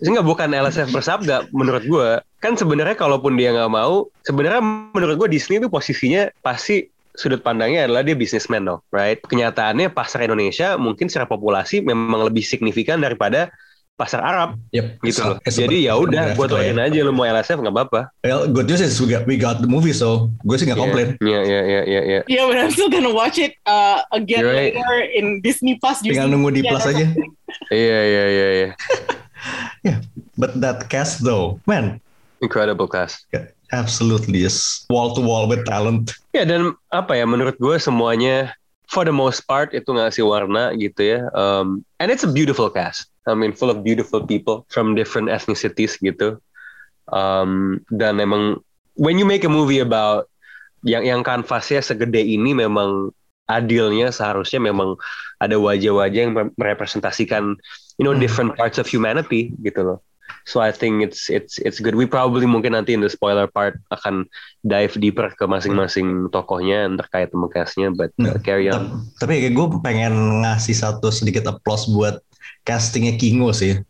Enggak 0.00 0.24
bukan 0.24 0.48
LSF 0.48 0.88
bersabda 0.90 1.36
menurut 1.52 1.84
gua 1.84 2.08
kan 2.40 2.56
sebenarnya 2.56 2.96
kalaupun 2.96 3.36
dia 3.36 3.52
nggak 3.52 3.68
mau 3.68 4.08
sebenarnya 4.24 4.64
menurut 4.96 5.14
gua 5.20 5.28
Disney 5.28 5.60
itu 5.60 5.68
posisinya 5.68 6.32
pasti 6.40 6.88
sudut 7.12 7.44
pandangnya 7.44 7.84
adalah 7.84 8.00
dia 8.00 8.16
bisnismen 8.16 8.64
dong 8.64 8.80
right 8.94 9.20
kenyataannya 9.28 9.92
pasar 9.92 10.24
Indonesia 10.24 10.80
mungkin 10.80 11.12
secara 11.12 11.28
populasi 11.28 11.84
memang 11.84 12.32
lebih 12.32 12.40
signifikan 12.40 13.02
daripada 13.02 13.52
pasar 14.00 14.24
Arab 14.24 14.56
Yep, 14.72 14.86
gitu 15.04 15.20
loh 15.20 15.36
it's 15.44 15.60
a- 15.60 15.68
jadi 15.68 15.92
ya 15.92 16.00
udah 16.00 16.32
buat 16.32 16.48
lah 16.48 16.64
ya. 16.64 16.72
aja 16.72 16.98
lu 17.04 17.12
mau 17.12 17.28
LSF 17.28 17.60
nggak 17.60 17.74
apa-apa 17.76 18.00
Well, 18.24 18.48
good 18.48 18.64
news 18.72 18.80
is 18.80 18.96
we 18.96 19.12
got, 19.12 19.28
we 19.28 19.36
got 19.36 19.60
the 19.60 19.68
movie 19.68 19.92
so 19.92 20.32
gue 20.48 20.56
sih 20.56 20.64
nggak 20.64 20.80
komplain. 20.80 21.08
Iya 21.20 21.40
iya 21.44 21.60
iya 21.68 21.80
iya 21.84 22.00
iya 22.08 22.20
Yeah, 22.24 22.48
but 22.48 22.56
I'm 22.56 22.72
still 22.72 22.88
gonna 22.88 23.12
watch 23.12 23.36
it 23.36 23.60
uh, 23.68 24.00
again 24.16 24.40
You're 24.40 24.56
right. 24.56 24.72
later 24.72 24.96
in 25.12 25.44
Disney 25.44 25.76
Plus. 25.76 26.00
Tinggal 26.00 26.32
nunggu 26.32 26.56
di 26.56 26.64
plus 26.64 26.88
aja. 26.88 27.04
iya 27.84 28.00
iya 28.08 28.24
iya 28.32 28.48
iya 28.56 28.68
But 30.40 30.56
that 30.64 30.88
cast 30.88 31.20
though, 31.20 31.60
man, 31.68 32.00
incredible 32.40 32.88
cast 32.88 33.28
absolutely 33.72 34.42
is 34.42 34.84
wall 34.90 35.14
to 35.14 35.20
wall 35.22 35.46
with 35.46 35.64
talent. 35.66 36.14
Ya 36.34 36.46
dan 36.46 36.74
apa 36.90 37.14
ya 37.18 37.26
menurut 37.26 37.56
gue 37.58 37.76
semuanya 37.78 38.54
for 38.90 39.06
the 39.06 39.14
most 39.14 39.46
part 39.46 39.70
itu 39.70 39.86
ngasih 39.86 40.26
warna 40.26 40.74
gitu 40.78 41.00
ya. 41.18 41.20
Um, 41.34 41.86
and 42.02 42.10
it's 42.10 42.26
a 42.26 42.30
beautiful 42.30 42.70
cast. 42.70 43.09
I 43.28 43.36
mean 43.36 43.52
full 43.52 43.68
of 43.68 43.84
beautiful 43.84 44.24
people 44.24 44.64
from 44.72 44.96
different 44.96 45.28
ethnicities 45.28 46.00
gitu. 46.00 46.40
Um, 47.10 47.82
dan 47.90 48.22
emang 48.22 48.62
when 48.94 49.18
you 49.18 49.26
make 49.26 49.42
a 49.42 49.50
movie 49.50 49.82
about 49.82 50.30
yang 50.86 51.04
yang 51.04 51.20
kanvasnya 51.20 51.84
segede 51.84 52.22
ini 52.22 52.56
memang 52.56 53.12
adilnya 53.50 54.14
seharusnya 54.14 54.62
memang 54.62 54.94
ada 55.42 55.58
wajah-wajah 55.58 56.20
yang 56.22 56.34
merepresentasikan 56.54 57.58
you 57.98 58.04
know 58.06 58.14
Hmm. 58.14 58.22
different 58.22 58.50
parts 58.54 58.78
of 58.78 58.86
humanity 58.86 59.52
gitu 59.60 59.82
loh. 59.84 59.98
So 60.46 60.62
I 60.62 60.72
think 60.72 61.02
it's 61.04 61.28
it's 61.28 61.58
it's 61.60 61.82
good. 61.82 61.98
We 61.98 62.06
probably 62.06 62.46
mungkin 62.46 62.72
nanti 62.72 62.94
in 62.96 63.02
the 63.04 63.10
spoiler 63.12 63.50
part 63.50 63.76
akan 63.92 64.24
dive 64.64 64.94
deeper 64.96 65.28
ke 65.34 65.44
masing-masing 65.44 66.30
tokohnya 66.32 66.86
yang 66.86 66.96
terkait 66.96 67.28
sama 67.34 67.50
castnya, 67.52 67.92
but 67.92 68.14
uh, 68.16 68.32
Nah, 68.32 68.34
carry 68.40 68.70
on. 68.70 69.04
Tapi 69.20 69.42
kayak 69.44 69.52
gue 69.52 69.66
pengen 69.84 70.40
ngasih 70.46 70.72
satu 70.72 71.10
sedikit 71.12 71.44
applause 71.50 71.90
buat 71.90 72.22
castingnya 72.64 73.16
Kingo 73.16 73.50
sih. 73.52 73.80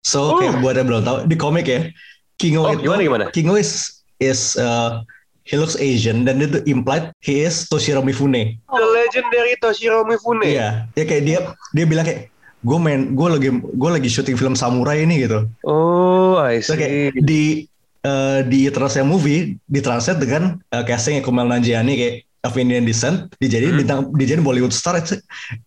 So 0.00 0.40
kayak 0.40 0.64
buat 0.64 0.80
yang 0.80 0.88
belum 0.88 1.02
tahu 1.04 1.16
di 1.28 1.36
komik 1.36 1.68
ya, 1.68 1.92
Kingo 2.40 2.64
Oh, 2.64 2.72
itu 2.72 2.88
gimana, 2.88 3.00
gimana? 3.04 3.24
Kingo 3.32 3.54
is 3.60 4.00
is 4.16 4.56
uh, 4.56 5.04
he 5.44 5.60
looks 5.60 5.76
Asian 5.76 6.24
dan 6.24 6.40
itu 6.40 6.64
implied 6.64 7.12
he 7.20 7.44
is 7.44 7.68
Toshiro 7.68 8.00
Mifune. 8.00 8.56
The 8.70 8.86
legendary 8.96 9.60
Toshiro 9.60 10.04
Mifune. 10.08 10.46
Iya, 10.48 10.88
ya 10.96 11.04
kayak 11.04 11.22
dia 11.28 11.38
dia 11.76 11.84
bilang 11.84 12.08
kayak 12.08 12.32
gue 12.60 12.78
main 12.80 13.16
gue 13.16 13.28
lagi 13.28 13.48
gue 13.60 13.90
lagi 13.90 14.08
syuting 14.08 14.36
film 14.36 14.54
samurai 14.56 15.04
ini 15.04 15.24
gitu. 15.28 15.48
Oh, 15.64 16.40
I 16.40 16.60
So 16.64 16.76
see. 16.76 16.80
kayak 16.80 17.20
di 17.24 17.68
uh, 18.04 18.40
di 18.44 18.68
yang 18.68 19.08
movie 19.08 19.56
ditranslate 19.68 20.20
dengan 20.20 20.60
uh, 20.72 20.84
casting 20.84 21.20
Kumail 21.24 21.48
Nanjiani 21.48 21.92
kayak 21.96 22.16
of 22.42 22.56
Indian 22.56 22.82
descent 22.82 23.28
dijadiin 23.36 23.72
Hmm. 23.72 23.80
bintang 23.80 24.00
dijadiin 24.14 24.40
Bollywood 24.40 24.72
star 24.72 24.96
it's, 24.96 25.12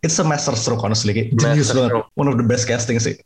it's 0.01 0.17
a 0.17 0.25
master 0.25 0.53
stroke 0.53 0.81
honestly. 0.81 1.29
Genius 1.31 1.69
banget. 1.69 2.01
one 2.13 2.25
of 2.25 2.35
the 2.35 2.43
best 2.43 2.65
casting 2.65 2.97
sih. 2.97 3.17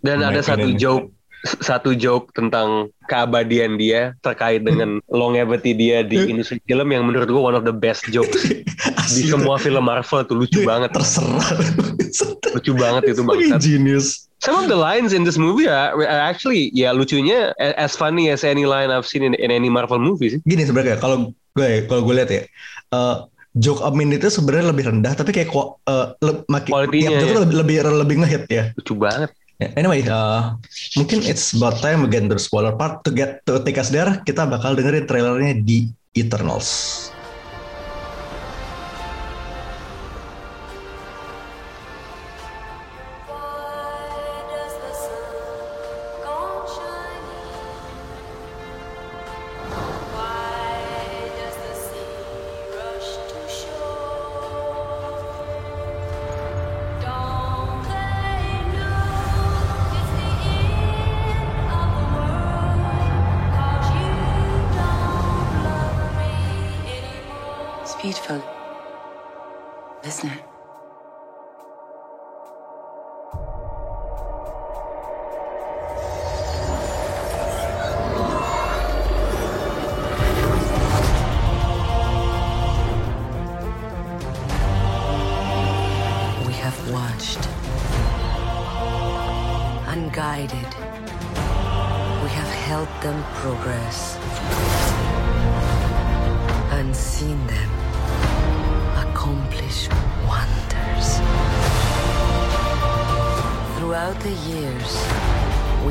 Dan 0.00 0.20
ada 0.20 0.40
satu 0.40 0.68
opinion. 0.68 0.76
joke 0.76 1.06
satu 1.40 1.96
joke 1.96 2.36
tentang 2.36 2.92
keabadian 3.08 3.80
dia 3.80 4.12
terkait 4.20 4.60
dengan 4.60 5.00
longevity 5.08 5.72
dia 5.72 6.04
di 6.04 6.28
industri 6.28 6.60
film 6.68 6.92
yang 6.92 7.08
menurut 7.08 7.24
gua 7.26 7.48
one 7.48 7.56
of 7.56 7.64
the 7.64 7.72
best 7.72 8.04
jokes 8.12 8.44
di 9.16 9.22
semua 9.24 9.56
film 9.56 9.80
Marvel 9.80 10.20
tuh 10.22 10.36
lucu 10.36 10.60
banget. 10.62 10.92
terserah. 10.92 11.40
Lucu 12.52 12.74
banget 12.74 13.14
itu 13.14 13.22
bangsat. 13.22 13.60
genius. 13.62 14.26
Some 14.40 14.56
of 14.56 14.66
the 14.66 14.76
lines 14.76 15.12
in 15.12 15.22
this 15.22 15.36
movie 15.36 15.64
are, 15.64 15.96
are 15.96 16.20
actually 16.20 16.68
ya 16.72 16.90
lucunya 16.90 17.52
a- 17.56 17.76
as 17.76 17.94
funny 17.94 18.28
as 18.28 18.42
any 18.42 18.64
line 18.64 18.88
I've 18.88 19.04
seen 19.04 19.22
in, 19.22 19.32
in 19.36 19.48
any 19.48 19.68
Marvel 19.68 19.96
movie 19.96 20.36
sih. 20.36 20.40
Gini 20.44 20.64
sebenarnya 20.64 20.96
kalau 20.96 21.32
gue 21.54 21.84
kalau 21.86 22.02
gue 22.02 22.14
lihat 22.14 22.30
ya 22.30 22.42
eh, 22.90 23.16
joke 23.50 23.82
Amin 23.82 24.14
itu 24.14 24.30
sebenarnya 24.30 24.70
lebih 24.70 24.84
rendah 24.94 25.12
tapi 25.14 25.30
kayak 25.34 25.50
kok 25.50 25.82
eh, 25.86 26.06
le- 26.22 26.44
makin 26.46 26.72
tiap 26.90 27.12
joke 27.18 27.34
ya. 27.34 27.38
lebih 27.42 27.56
lebih 27.62 27.76
lebih 28.06 28.16
ngehit 28.22 28.44
ya 28.50 28.64
lucu 28.74 28.94
banget 28.94 29.30
Ya, 29.60 29.68
Anyway, 29.76 30.00
uh, 30.08 30.56
mungkin 30.96 31.20
it's 31.20 31.52
about 31.52 31.84
time 31.84 32.00
again 32.08 32.32
to 32.32 32.34
the 32.34 32.40
spoiler 32.40 32.72
part 32.72 33.04
to 33.04 33.12
get 33.12 33.44
to 33.44 33.60
take 33.60 33.76
us 33.76 33.92
there. 33.92 34.08
Kita 34.24 34.48
bakal 34.48 34.72
dengerin 34.72 35.04
trailernya 35.04 35.60
di 35.60 35.84
Eternals. 36.16 37.12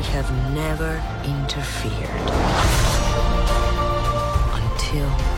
We 0.00 0.06
have 0.06 0.54
never 0.54 0.92
interfered. 1.26 2.30
Until 4.54 5.29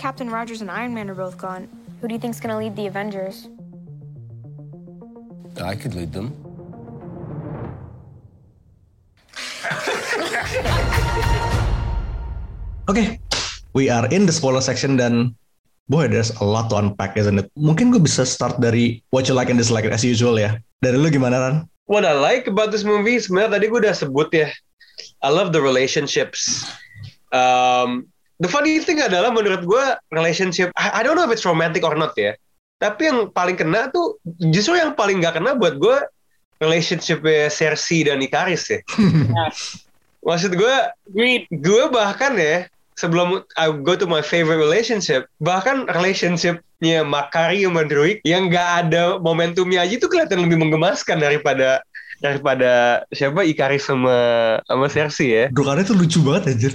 Captain 0.00 0.32
Rogers 0.32 0.64
and 0.64 0.72
Iron 0.72 0.96
Man 0.96 1.12
are 1.12 1.14
both 1.14 1.36
gone, 1.36 1.68
who 2.00 2.08
do 2.08 2.16
you 2.16 2.20
think's 2.24 2.40
gonna 2.40 2.56
lead 2.56 2.72
the 2.72 2.88
Avengers? 2.88 3.52
I 5.60 5.76
could 5.76 5.92
lead 5.92 6.08
them. 6.16 6.32
Oke, 12.88 13.20
we 13.76 13.92
are 13.92 14.08
in 14.08 14.24
the 14.24 14.32
spoiler 14.32 14.64
section 14.64 14.96
dan 14.96 15.36
boy, 15.92 16.08
there's 16.08 16.32
a 16.40 16.48
lot 16.48 16.72
to 16.72 16.80
unpack, 16.80 17.20
isn't 17.20 17.36
it? 17.36 17.52
Mungkin 17.60 17.92
gue 17.92 18.00
bisa 18.00 18.24
start 18.24 18.56
dari 18.56 19.04
what 19.12 19.28
you 19.28 19.36
like 19.36 19.52
and 19.52 19.60
dislike 19.60 19.84
as 19.84 20.00
usual 20.00 20.40
ya. 20.40 20.56
Dari 20.80 20.96
lu 20.96 21.12
gimana 21.12 21.44
Ran? 21.44 21.68
What 21.92 22.08
I 22.08 22.16
like 22.16 22.48
about 22.48 22.72
this 22.72 22.88
movie 22.88 23.20
sebenarnya 23.20 23.60
tadi 23.60 23.68
gue 23.68 23.84
udah 23.84 23.92
sebut 23.92 24.32
ya. 24.32 24.48
I 25.20 25.28
love 25.28 25.52
the 25.52 25.60
relationships. 25.60 26.72
Um, 27.36 28.08
the 28.40 28.48
funny 28.48 28.80
thing 28.80 28.98
adalah 29.04 29.30
menurut 29.30 29.62
gue 29.62 29.84
relationship 30.10 30.72
I, 30.74 31.00
I 31.00 31.06
don't 31.06 31.14
know 31.14 31.28
if 31.28 31.32
it's 31.32 31.46
romantic 31.46 31.84
or 31.84 31.94
not 31.94 32.16
ya. 32.16 32.34
Tapi 32.80 33.12
yang 33.12 33.28
paling 33.28 33.60
kena 33.60 33.92
tuh 33.92 34.16
justru 34.48 34.80
yang 34.80 34.96
paling 34.96 35.20
nggak 35.20 35.36
kena 35.36 35.52
buat 35.52 35.76
gue 35.76 35.96
relationshipnya 36.64 37.52
Cersei 37.52 38.08
dan 38.08 38.24
Ikaris 38.24 38.72
ya. 38.72 38.80
Maksud 40.28 40.56
gue 40.56 40.74
gue 41.52 41.84
bahkan 41.92 42.36
ya 42.40 42.64
sebelum 42.96 43.44
I 43.56 43.72
go 43.72 43.96
to 43.96 44.08
my 44.08 44.24
favorite 44.24 44.60
relationship 44.60 45.28
bahkan 45.40 45.88
relationshipnya 45.88 47.04
Makari 47.04 47.64
sama 47.64 47.88
Druid 47.88 48.20
yang 48.28 48.52
nggak 48.52 48.68
ada 48.88 49.16
momentumnya 49.20 49.84
aja 49.84 49.96
itu 49.96 50.08
kelihatan 50.08 50.44
lebih 50.44 50.60
menggemaskan 50.60 51.20
daripada 51.20 51.80
daripada 52.20 53.04
siapa 53.12 53.44
Ikaris 53.44 53.88
sama 53.88 54.16
sama 54.68 54.86
Cersei 54.92 55.28
ya 55.32 55.44
Drukarnya 55.48 55.84
tuh 55.88 55.96
lucu 55.96 56.20
banget 56.20 56.56
anjir. 56.56 56.72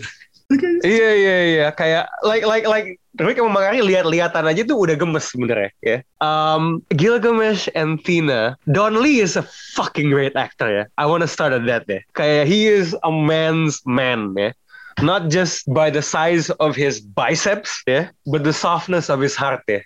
Iya 0.86 1.10
iya 1.16 1.38
iya. 1.58 1.68
Kayak 1.74 2.06
like 2.22 2.46
like 2.46 2.66
like 2.70 2.88
Druid 3.16 3.40
sama 3.40 3.64
Makari 3.64 3.80
lihat-lihatan 3.80 4.44
aja 4.44 4.62
tuh 4.68 4.76
udah 4.76 4.96
gemes 5.00 5.32
sebenarnya 5.32 5.72
ya. 5.80 5.98
Um, 6.20 6.84
Gilgamesh 6.92 7.72
and 7.72 8.04
Tina 8.04 8.60
Don 8.68 9.00
Lee 9.00 9.24
is 9.24 9.40
a 9.40 9.48
fucking 9.74 10.12
great 10.12 10.36
actor 10.36 10.68
ya. 10.68 10.84
I 11.00 11.08
wanna 11.08 11.32
start 11.32 11.56
at 11.56 11.64
that 11.66 11.88
deh 11.88 12.04
kayak 12.14 12.52
he 12.52 12.68
is 12.68 12.92
a 13.08 13.12
man's 13.12 13.80
man 13.88 14.36
ya. 14.36 14.52
Not 15.00 15.28
just 15.32 15.68
by 15.72 15.92
the 15.92 16.04
size 16.04 16.52
of 16.60 16.76
his 16.76 17.00
biceps 17.00 17.84
ya 17.88 18.12
but 18.28 18.44
the 18.44 18.54
softness 18.54 19.08
of 19.08 19.24
his 19.24 19.40
heart 19.40 19.64
ya. 19.72 19.80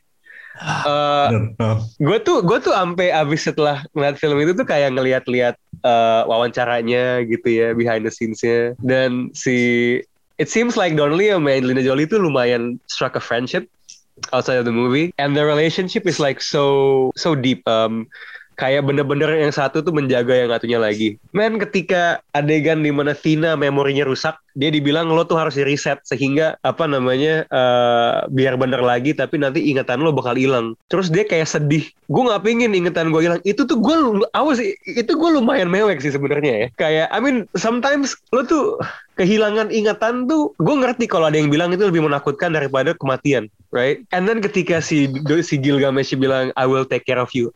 Uh, 0.59 1.29
Bener. 1.31 1.55
Oh. 1.63 1.79
gue 2.03 2.17
tuh 2.19 2.43
gue 2.43 2.59
tuh 2.59 2.75
sampai 2.75 3.15
abis 3.15 3.47
setelah 3.47 3.79
ngeliat 3.95 4.19
film 4.19 4.43
itu 4.43 4.51
tuh 4.51 4.67
kayak 4.67 4.91
ngeliat-liat 4.91 5.55
uh, 5.87 6.27
wawancaranya 6.27 7.23
gitu 7.23 7.47
ya 7.47 7.67
behind 7.71 8.03
the 8.03 8.11
scenes-nya. 8.11 8.75
Dan 8.83 9.31
si 9.31 9.99
it 10.39 10.47
seems 10.47 10.79
like 10.79 10.95
Donnelly 10.95 11.29
sama 11.29 11.51
Angelina 11.51 11.83
Jolie 11.83 12.07
tuh 12.07 12.23
lumayan 12.23 12.79
struck 12.87 13.19
a 13.19 13.21
friendship 13.21 13.67
outside 14.31 14.59
of 14.59 14.65
the 14.65 14.73
movie 14.73 15.11
and 15.19 15.35
the 15.35 15.43
relationship 15.43 16.07
is 16.07 16.19
like 16.19 16.39
so 16.39 17.11
so 17.15 17.35
deep 17.35 17.63
um, 17.67 18.07
kayak 18.59 18.83
bener-bener 18.83 19.31
yang 19.39 19.55
satu 19.55 19.79
tuh 19.79 19.95
menjaga 19.95 20.35
yang 20.35 20.51
satunya 20.51 20.75
lagi. 20.83 21.15
Men 21.31 21.55
ketika 21.63 22.19
adegan 22.35 22.83
di 22.83 22.91
mana 22.91 23.15
Tina 23.15 23.55
memorinya 23.55 24.03
rusak, 24.03 24.35
dia 24.59 24.67
dibilang 24.67 25.07
lo 25.07 25.23
tuh 25.23 25.39
harus 25.39 25.55
di 25.55 25.63
reset 25.63 26.03
sehingga 26.03 26.59
apa 26.67 26.83
namanya 26.83 27.47
eh, 27.47 28.15
biar 28.27 28.59
bener 28.59 28.83
lagi 28.83 29.15
tapi 29.15 29.39
nanti 29.39 29.63
ingatan 29.71 30.03
lo 30.03 30.11
bakal 30.11 30.35
hilang. 30.35 30.75
Terus 30.91 31.07
dia 31.07 31.23
kayak 31.23 31.47
sedih. 31.47 31.87
Gue 32.11 32.27
nggak 32.27 32.43
pingin 32.43 32.75
ingatan 32.75 33.15
gue 33.15 33.23
hilang. 33.23 33.39
Itu 33.47 33.63
tuh 33.63 33.79
gue 33.79 34.27
awas 34.35 34.59
itu 34.83 35.11
gue 35.15 35.29
lumayan 35.31 35.71
mewek 35.71 36.03
sih 36.03 36.11
sebenarnya 36.11 36.53
ya. 36.53 36.69
Kayak 36.75 37.07
I 37.15 37.23
mean 37.23 37.47
sometimes 37.55 38.19
lo 38.35 38.43
tuh 38.43 38.75
kehilangan 39.19 39.67
ingatan 39.67 40.31
tuh 40.31 40.55
gue 40.55 40.75
ngerti 40.79 41.11
kalau 41.11 41.27
ada 41.27 41.35
yang 41.35 41.51
bilang 41.51 41.75
itu 41.75 41.83
lebih 41.83 42.07
menakutkan 42.07 42.55
daripada 42.55 42.95
kematian, 42.95 43.51
right? 43.75 43.99
And 44.15 44.23
then 44.23 44.39
ketika 44.39 44.79
si 44.79 45.11
si 45.43 45.55
Gilgamesh 45.59 46.15
bilang 46.15 46.55
I 46.55 46.63
will 46.63 46.87
take 46.87 47.03
care 47.03 47.19
of 47.19 47.35
you 47.35 47.51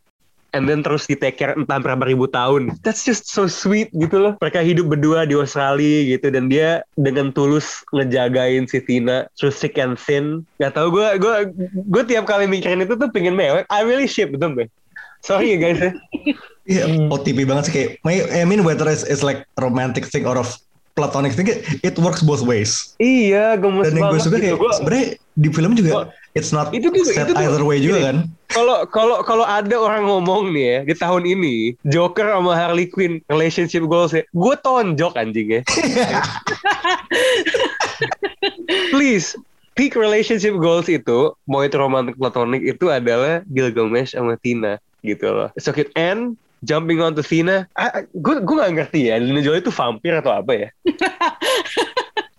and 0.53 0.69
then 0.69 0.85
terus 0.85 1.09
di 1.09 1.17
take 1.17 1.35
care 1.35 1.55
entah 1.57 1.81
berapa 1.81 2.05
ribu 2.05 2.29
tahun. 2.29 2.77
That's 2.85 3.03
just 3.07 3.27
so 3.31 3.49
sweet 3.49 3.89
gitu 3.95 4.21
loh. 4.21 4.33
Mereka 4.39 4.61
hidup 4.61 4.91
berdua 4.93 5.25
di 5.25 5.35
Australia 5.35 6.05
gitu 6.15 6.29
dan 6.29 6.47
dia 6.47 6.85
dengan 6.95 7.33
tulus 7.33 7.81
ngejagain 7.91 8.69
si 8.69 8.79
Tina 8.85 9.27
through 9.35 9.53
thick 9.53 9.75
and 9.81 9.97
thin. 9.97 10.45
Gak 10.61 10.77
tau 10.77 10.93
gue 10.93 11.17
gue 11.17 11.33
gue 11.89 12.03
tiap 12.05 12.29
kali 12.29 12.45
mikirin 12.45 12.85
itu 12.85 12.95
tuh 12.95 13.09
pengen 13.09 13.33
mewek. 13.33 13.65
I 13.73 13.81
really 13.83 14.07
ship 14.07 14.31
them 14.37 14.55
man. 14.55 14.69
Sorry 15.25 15.55
ya 15.55 15.57
guys 15.59 15.79
ya. 15.81 15.91
Iya, 16.63 17.11
OTP 17.11 17.43
banget 17.43 17.63
sih 17.67 17.73
kayak. 17.75 17.89
I 18.31 18.47
mean 18.47 18.63
whether 18.63 18.87
it's, 18.87 19.03
it's 19.03 19.25
like 19.25 19.43
romantic 19.59 20.07
thing 20.07 20.23
or 20.23 20.39
of 20.39 20.55
platonic 20.93 21.33
thing, 21.33 21.49
it 21.81 21.95
works 21.97 22.21
both 22.21 22.41
ways. 22.41 22.93
Iya, 22.97 23.57
gemes 23.57 23.89
Dan 23.89 23.97
yang 23.97 24.13
gue 24.13 24.21
suka 24.21 24.37
gitu. 24.37 24.45
kayak 24.45 24.57
Gua- 24.61 24.75
sebenarnya 24.77 25.07
di 25.33 25.49
film 25.49 25.71
juga 25.73 25.89
Gua- 25.91 26.07
it's 26.33 26.49
not 26.49 26.69
Itu 26.69 26.89
tuh- 26.89 27.05
set 27.07 27.25
itu 27.25 27.33
either 27.35 27.61
way 27.61 27.77
juga 27.77 27.97
gini. 27.97 28.05
kan. 28.05 28.17
Kalau 28.47 28.85
kalau 28.85 29.17
kalau 29.25 29.41
ada 29.41 29.73
orang 29.73 30.05
ngomong 30.05 30.53
nih 30.53 30.65
ya 30.65 30.79
di 30.85 30.93
tahun 30.93 31.25
ini 31.25 31.73
Joker 31.83 32.29
sama 32.29 32.53
Harley 32.53 32.85
Quinn 32.85 33.17
relationship 33.25 33.81
goals 33.83 34.13
ya, 34.13 34.21
gue 34.23 34.55
tonjok 34.61 35.17
anjing 35.17 35.57
ya. 35.57 35.61
Please, 38.91 39.33
peak 39.73 39.95
relationship 39.95 40.53
goals 40.55 40.85
itu 40.85 41.33
mau 41.45 41.65
itu 41.65 41.75
romantic 41.75 42.13
platonic 42.13 42.61
itu 42.61 42.89
adalah 42.89 43.41
Gilgamesh 43.49 44.13
sama 44.13 44.37
Tina 44.37 44.77
gitu 45.01 45.33
loh. 45.33 45.49
So 45.57 45.73
it 45.73 45.89
end 45.97 46.37
jumping 46.63 46.99
on 47.03 47.13
to 47.15 47.23
Tina. 47.23 47.67
Gue 48.19 48.39
gue 48.41 48.55
gak 48.55 48.73
ngerti 48.75 49.11
ya, 49.11 49.19
Angelina 49.19 49.41
Jolie 49.43 49.61
itu 49.61 49.71
vampir 49.71 50.15
atau 50.15 50.31
apa 50.33 50.51
ya? 50.55 50.67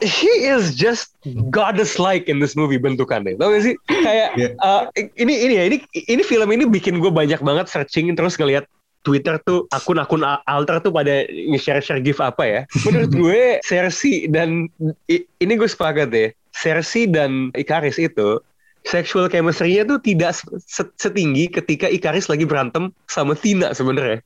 She 0.05 0.29
is 0.45 0.77
just 0.77 1.17
goddess-like 1.49 2.29
in 2.29 2.37
this 2.37 2.53
movie 2.53 2.77
bentukannya. 2.77 3.41
Tau 3.41 3.49
gak 3.57 3.65
sih? 3.65 3.75
Kayak 3.89 4.37
Yeah. 4.37 4.53
uh, 4.61 4.91
ini 5.17 5.47
ini 5.49 5.55
ya 5.57 5.65
ini 5.71 5.77
ini 6.11 6.23
film 6.27 6.51
ini 6.51 6.69
bikin 6.69 6.99
gue 7.01 7.09
banyak 7.09 7.41
banget 7.41 7.71
searching 7.71 8.11
terus 8.19 8.37
ngeliat 8.37 8.67
Twitter 9.05 9.37
tuh 9.45 9.69
akun-akun 9.71 10.25
alter 10.49 10.81
tuh 10.81 10.89
pada 10.93 11.29
nge-share-share 11.29 12.01
gif 12.01 12.19
apa 12.21 12.45
ya. 12.45 12.61
Menurut 12.85 13.13
gue 13.23 13.41
Cersei 13.65 14.29
dan 14.29 14.69
ini 15.13 15.53
gue 15.57 15.69
sepakat 15.69 16.09
deh. 16.13 16.29
Cersei 16.53 17.09
dan 17.09 17.53
Ikaris 17.53 17.97
itu 18.01 18.41
sexual 18.85 19.27
chemistry-nya 19.29 19.89
tuh 19.89 19.99
tidak 20.01 20.37
se- 20.37 20.95
setinggi 21.01 21.49
ketika 21.49 21.89
Ikaris 21.89 22.29
lagi 22.29 22.45
berantem 22.45 22.93
sama 23.09 23.33
Tina 23.37 23.73
sebenarnya. 23.73 24.21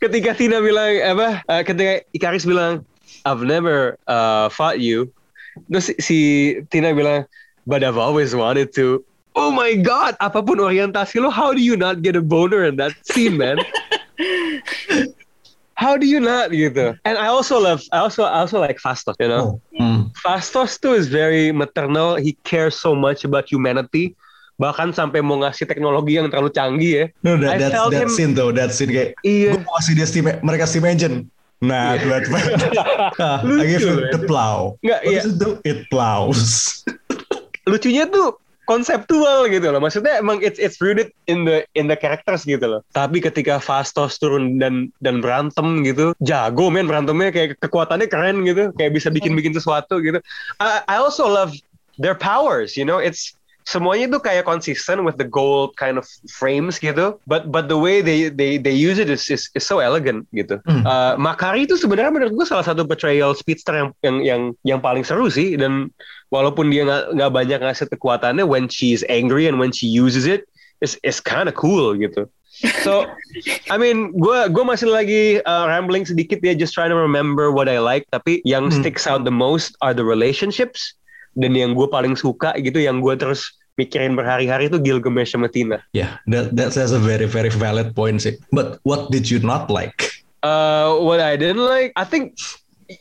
ketika 0.00 0.36
Tina 0.36 0.60
bilang 0.60 1.00
apa? 1.04 1.28
eh, 1.44 1.62
ketika 1.64 1.92
Ikaris 2.16 2.44
bilang 2.44 2.84
I've 3.24 3.44
never 3.44 4.00
uh, 4.08 4.48
fought 4.48 4.80
you. 4.80 5.08
Terus 5.68 5.92
si, 5.92 5.94
si 6.00 6.18
Tina 6.72 6.94
bilang 6.94 7.28
but 7.66 7.84
I've 7.84 7.98
always 8.00 8.32
wanted 8.36 8.72
to. 8.80 9.04
Oh 9.38 9.54
my 9.54 9.78
god, 9.78 10.18
apa 10.18 10.42
pun 10.42 10.58
orientasi 10.58 11.22
lo, 11.22 11.30
how 11.30 11.54
do 11.54 11.62
you 11.62 11.78
not 11.78 12.02
get 12.02 12.18
a 12.18 12.24
boner 12.24 12.66
in 12.66 12.74
that 12.82 12.92
scene, 13.06 13.38
man? 13.38 13.62
how 15.80 15.96
do 15.96 16.04
you 16.04 16.20
not 16.20 16.52
gitu? 16.52 16.92
And 17.08 17.16
I 17.16 17.32
also 17.32 17.56
love, 17.56 17.80
I 17.88 18.04
also, 18.04 18.28
I 18.28 18.44
also 18.44 18.60
like 18.60 18.76
Fastos, 18.76 19.16
you 19.16 19.32
know. 19.32 19.56
Oh, 19.56 19.80
hmm. 19.80 20.00
Fastos 20.20 20.76
tuh 20.76 20.92
is 20.92 21.08
very 21.08 21.48
maternal. 21.56 22.20
He 22.20 22.36
cares 22.44 22.76
so 22.76 22.92
much 22.92 23.24
about 23.24 23.48
humanity. 23.48 24.12
Bahkan 24.60 24.92
sampai 24.92 25.24
mau 25.24 25.40
ngasih 25.40 25.64
teknologi 25.64 26.20
yang 26.20 26.28
terlalu 26.28 26.52
canggih 26.52 26.92
ya. 26.92 27.04
No, 27.24 27.40
that, 27.40 27.64
I 27.64 27.72
felt 27.72 27.96
that 27.96 28.04
him- 28.04 28.12
scene 28.12 28.32
tuh, 28.36 28.52
that 28.52 28.76
scene 28.76 28.92
kayak 28.92 29.16
Iya. 29.24 29.56
gue 29.56 29.64
mau 29.64 29.72
kasih 29.80 29.92
dia 29.96 30.04
Steam, 30.04 30.28
mereka 30.44 30.68
Steam 30.68 30.84
Engine. 30.84 31.24
Nah, 31.64 31.96
Iya. 31.96 32.04
buat 32.04 32.22
Ah, 33.16 33.40
I 33.60 33.64
give 33.64 33.80
Lucu, 33.88 34.12
the 34.12 34.20
plow. 34.28 34.76
Nggak, 34.84 35.00
What 35.00 35.12
iya. 35.16 35.20
it? 35.24 35.52
It 35.64 35.78
plows. 35.88 36.84
lucunya 37.64 38.04
tuh 38.04 38.36
konseptual 38.70 39.50
gitu 39.50 39.66
loh. 39.66 39.82
Maksudnya 39.82 40.22
emang 40.22 40.38
it's 40.46 40.62
it's 40.62 40.78
rooted 40.78 41.10
in 41.26 41.42
the 41.42 41.66
in 41.74 41.90
the 41.90 41.98
characters 41.98 42.46
gitu 42.46 42.62
loh. 42.62 42.86
Tapi 42.94 43.18
ketika 43.18 43.58
Fastos 43.58 44.22
turun 44.22 44.62
dan 44.62 44.94
dan 45.02 45.18
berantem 45.18 45.82
gitu, 45.82 46.14
jago 46.22 46.70
men 46.70 46.86
berantemnya 46.86 47.34
kayak 47.34 47.58
kekuatannya 47.58 48.06
keren 48.06 48.46
gitu, 48.46 48.70
kayak 48.78 48.94
bisa 48.94 49.10
bikin-bikin 49.10 49.50
sesuatu 49.50 49.98
gitu. 49.98 50.22
I, 50.62 50.86
I 50.86 50.96
also 51.02 51.26
love 51.26 51.50
their 51.98 52.14
powers, 52.14 52.78
you 52.78 52.86
know. 52.86 53.02
It's 53.02 53.34
semuanya 53.70 54.10
tuh 54.10 54.18
kayak 54.18 54.42
konsisten 54.42 55.06
with 55.06 55.14
the 55.14 55.24
gold 55.24 55.78
kind 55.78 55.94
of 55.94 56.02
frames 56.26 56.82
gitu. 56.82 57.14
But 57.30 57.54
but 57.54 57.70
the 57.70 57.78
way 57.78 58.02
they 58.02 58.26
they 58.26 58.58
they 58.58 58.74
use 58.74 58.98
it 58.98 59.06
is 59.06 59.30
is, 59.30 59.46
is 59.54 59.62
so 59.62 59.78
elegant 59.78 60.26
gitu. 60.34 60.58
Hmm. 60.66 60.82
Uh, 60.82 61.14
Makari 61.14 61.70
itu 61.70 61.78
sebenarnya 61.78 62.10
menurut 62.10 62.34
gue 62.34 62.46
salah 62.50 62.66
satu 62.66 62.82
portrayal 62.82 63.38
speedster 63.38 63.78
yang 63.78 63.88
yang 64.02 64.16
yang 64.26 64.42
yang 64.66 64.80
paling 64.82 65.06
seru 65.06 65.30
sih 65.30 65.54
dan 65.54 65.94
walaupun 66.34 66.74
dia 66.74 66.82
nggak 66.86 67.30
banyak 67.30 67.62
ngasih 67.62 67.86
kekuatannya 67.94 68.42
when 68.42 68.66
she's 68.66 69.06
angry 69.06 69.46
and 69.46 69.62
when 69.62 69.70
she 69.70 69.86
uses 69.86 70.26
it 70.26 70.50
is 70.82 70.98
is 71.06 71.22
kind 71.22 71.46
of 71.46 71.54
cool 71.54 71.94
gitu. 71.94 72.26
So, 72.84 73.08
I 73.72 73.80
mean, 73.80 74.12
gue 74.12 74.52
gue 74.52 74.64
masih 74.66 74.92
lagi 74.92 75.40
uh, 75.48 75.64
rambling 75.64 76.04
sedikit 76.04 76.44
ya, 76.44 76.52
just 76.52 76.76
trying 76.76 76.92
to 76.92 76.98
remember 76.98 77.48
what 77.48 77.72
I 77.72 77.80
like. 77.80 78.04
Tapi 78.12 78.44
yang 78.44 78.68
Hmm. 78.68 78.76
sticks 78.84 79.08
out 79.08 79.24
the 79.24 79.32
most 79.32 79.78
are 79.80 79.96
the 79.96 80.04
relationships 80.04 80.92
dan 81.40 81.56
yang 81.56 81.72
gue 81.72 81.88
paling 81.88 82.18
suka 82.18 82.52
gitu, 82.60 82.76
yang 82.76 83.00
gue 83.00 83.16
terus 83.16 83.48
mikirin 83.80 84.12
berhari-hari 84.12 84.68
itu 84.68 84.76
Gilgamesh 84.76 85.32
sama 85.32 85.48
Tina. 85.48 85.80
Yeah, 85.96 86.20
that 86.28 86.52
that's, 86.52 86.76
that's 86.76 86.92
a 86.92 87.00
very 87.00 87.24
very 87.24 87.48
valid 87.48 87.96
point 87.96 88.20
sih. 88.20 88.36
But 88.52 88.76
what 88.84 89.08
did 89.08 89.32
you 89.32 89.40
not 89.40 89.72
like? 89.72 90.12
Uh, 90.44 91.00
what 91.00 91.20
I 91.20 91.36
didn't 91.40 91.64
like, 91.64 91.96
I 91.96 92.04
think 92.04 92.36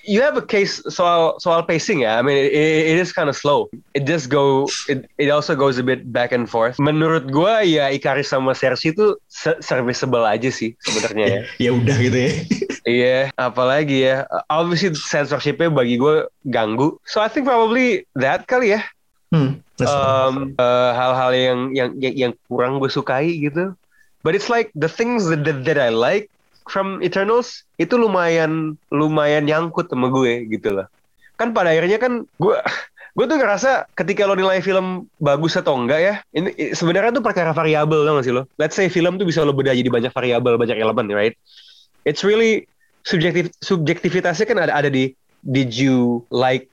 you 0.04 0.22
have 0.22 0.38
a 0.38 0.46
case 0.46 0.84
soal 0.90 1.40
soal 1.40 1.64
pacing 1.64 2.06
ya. 2.06 2.20
I 2.20 2.22
mean, 2.22 2.38
it, 2.38 2.54
it 2.54 2.98
is 3.00 3.12
kind 3.12 3.30
of 3.30 3.36
slow. 3.36 3.70
It 3.94 4.06
just 4.06 4.30
go, 4.30 4.68
it, 4.88 5.10
it 5.18 5.30
also 5.30 5.56
goes 5.56 5.78
a 5.78 5.84
bit 5.84 6.14
back 6.14 6.32
and 6.32 6.50
forth. 6.50 6.78
Menurut 6.78 7.32
gua 7.32 7.66
ya 7.66 7.90
Ikaris 7.90 8.30
sama 8.30 8.54
Cersei 8.54 8.94
itu 8.94 9.18
se- 9.28 9.60
serviceable 9.64 10.24
aja 10.28 10.52
sih 10.54 10.78
sebenarnya 10.86 11.26
ya. 11.26 11.42
ya 11.66 11.70
udah 11.74 11.98
gitu 11.98 12.18
ya. 12.18 12.32
Iya, 12.90 13.30
apalagi 13.36 14.08
ya. 14.08 14.26
Obviously 14.50 14.96
censorshipnya 14.96 15.70
bagi 15.70 16.00
gue 16.00 16.26
ganggu. 16.48 16.98
So 17.06 17.22
I 17.22 17.30
think 17.30 17.46
probably 17.46 18.08
that 18.18 18.48
kali 18.50 18.74
ya. 18.74 18.82
Hmm, 19.30 19.62
Um, 19.80 20.60
uh, 20.60 20.92
hal-hal 20.92 21.32
yang 21.32 21.60
yang 21.72 21.90
yang, 22.02 22.16
yang 22.18 22.32
kurang 22.52 22.84
gue 22.84 22.92
sukai 22.92 23.40
gitu. 23.40 23.72
But 24.26 24.36
it's 24.36 24.52
like 24.52 24.74
the 24.76 24.92
things 24.92 25.32
that, 25.32 25.48
that 25.48 25.64
that 25.64 25.80
I 25.80 25.94
like 25.94 26.28
from 26.68 27.00
Eternals 27.00 27.64
itu 27.80 27.96
lumayan 27.96 28.76
lumayan 28.92 29.48
nyangkut 29.48 29.88
sama 29.88 30.12
gue 30.12 30.50
gitu 30.52 30.76
loh. 30.76 30.88
Kan 31.40 31.56
pada 31.56 31.72
akhirnya 31.72 31.96
kan 31.96 32.28
gue 32.28 32.56
gue 33.18 33.26
tuh 33.26 33.38
ngerasa 33.40 33.88
ketika 33.96 34.28
lo 34.28 34.36
nilai 34.36 34.60
film 34.60 35.08
bagus 35.20 35.58
atau 35.58 35.76
enggak 35.76 36.00
ya 36.00 36.14
ini 36.32 36.72
sebenarnya 36.72 37.12
tuh 37.12 37.26
perkara 37.26 37.52
variabel 37.52 38.06
gak 38.06 38.24
sih 38.24 38.32
lo 38.32 38.46
let's 38.62 38.78
say 38.78 38.88
film 38.88 39.18
tuh 39.18 39.28
bisa 39.28 39.42
lo 39.44 39.52
bedah 39.52 39.74
jadi 39.74 39.90
banyak 39.90 40.14
variabel 40.14 40.56
banyak 40.56 40.78
elemen 40.78 41.10
right 41.12 41.36
it's 42.06 42.22
really 42.22 42.70
subjektif 43.04 43.50
subjektivitasnya 43.66 44.46
kan 44.46 44.62
ada 44.62 44.72
ada 44.72 44.90
di 44.94 45.12
did 45.42 45.74
you 45.74 46.24
like 46.30 46.70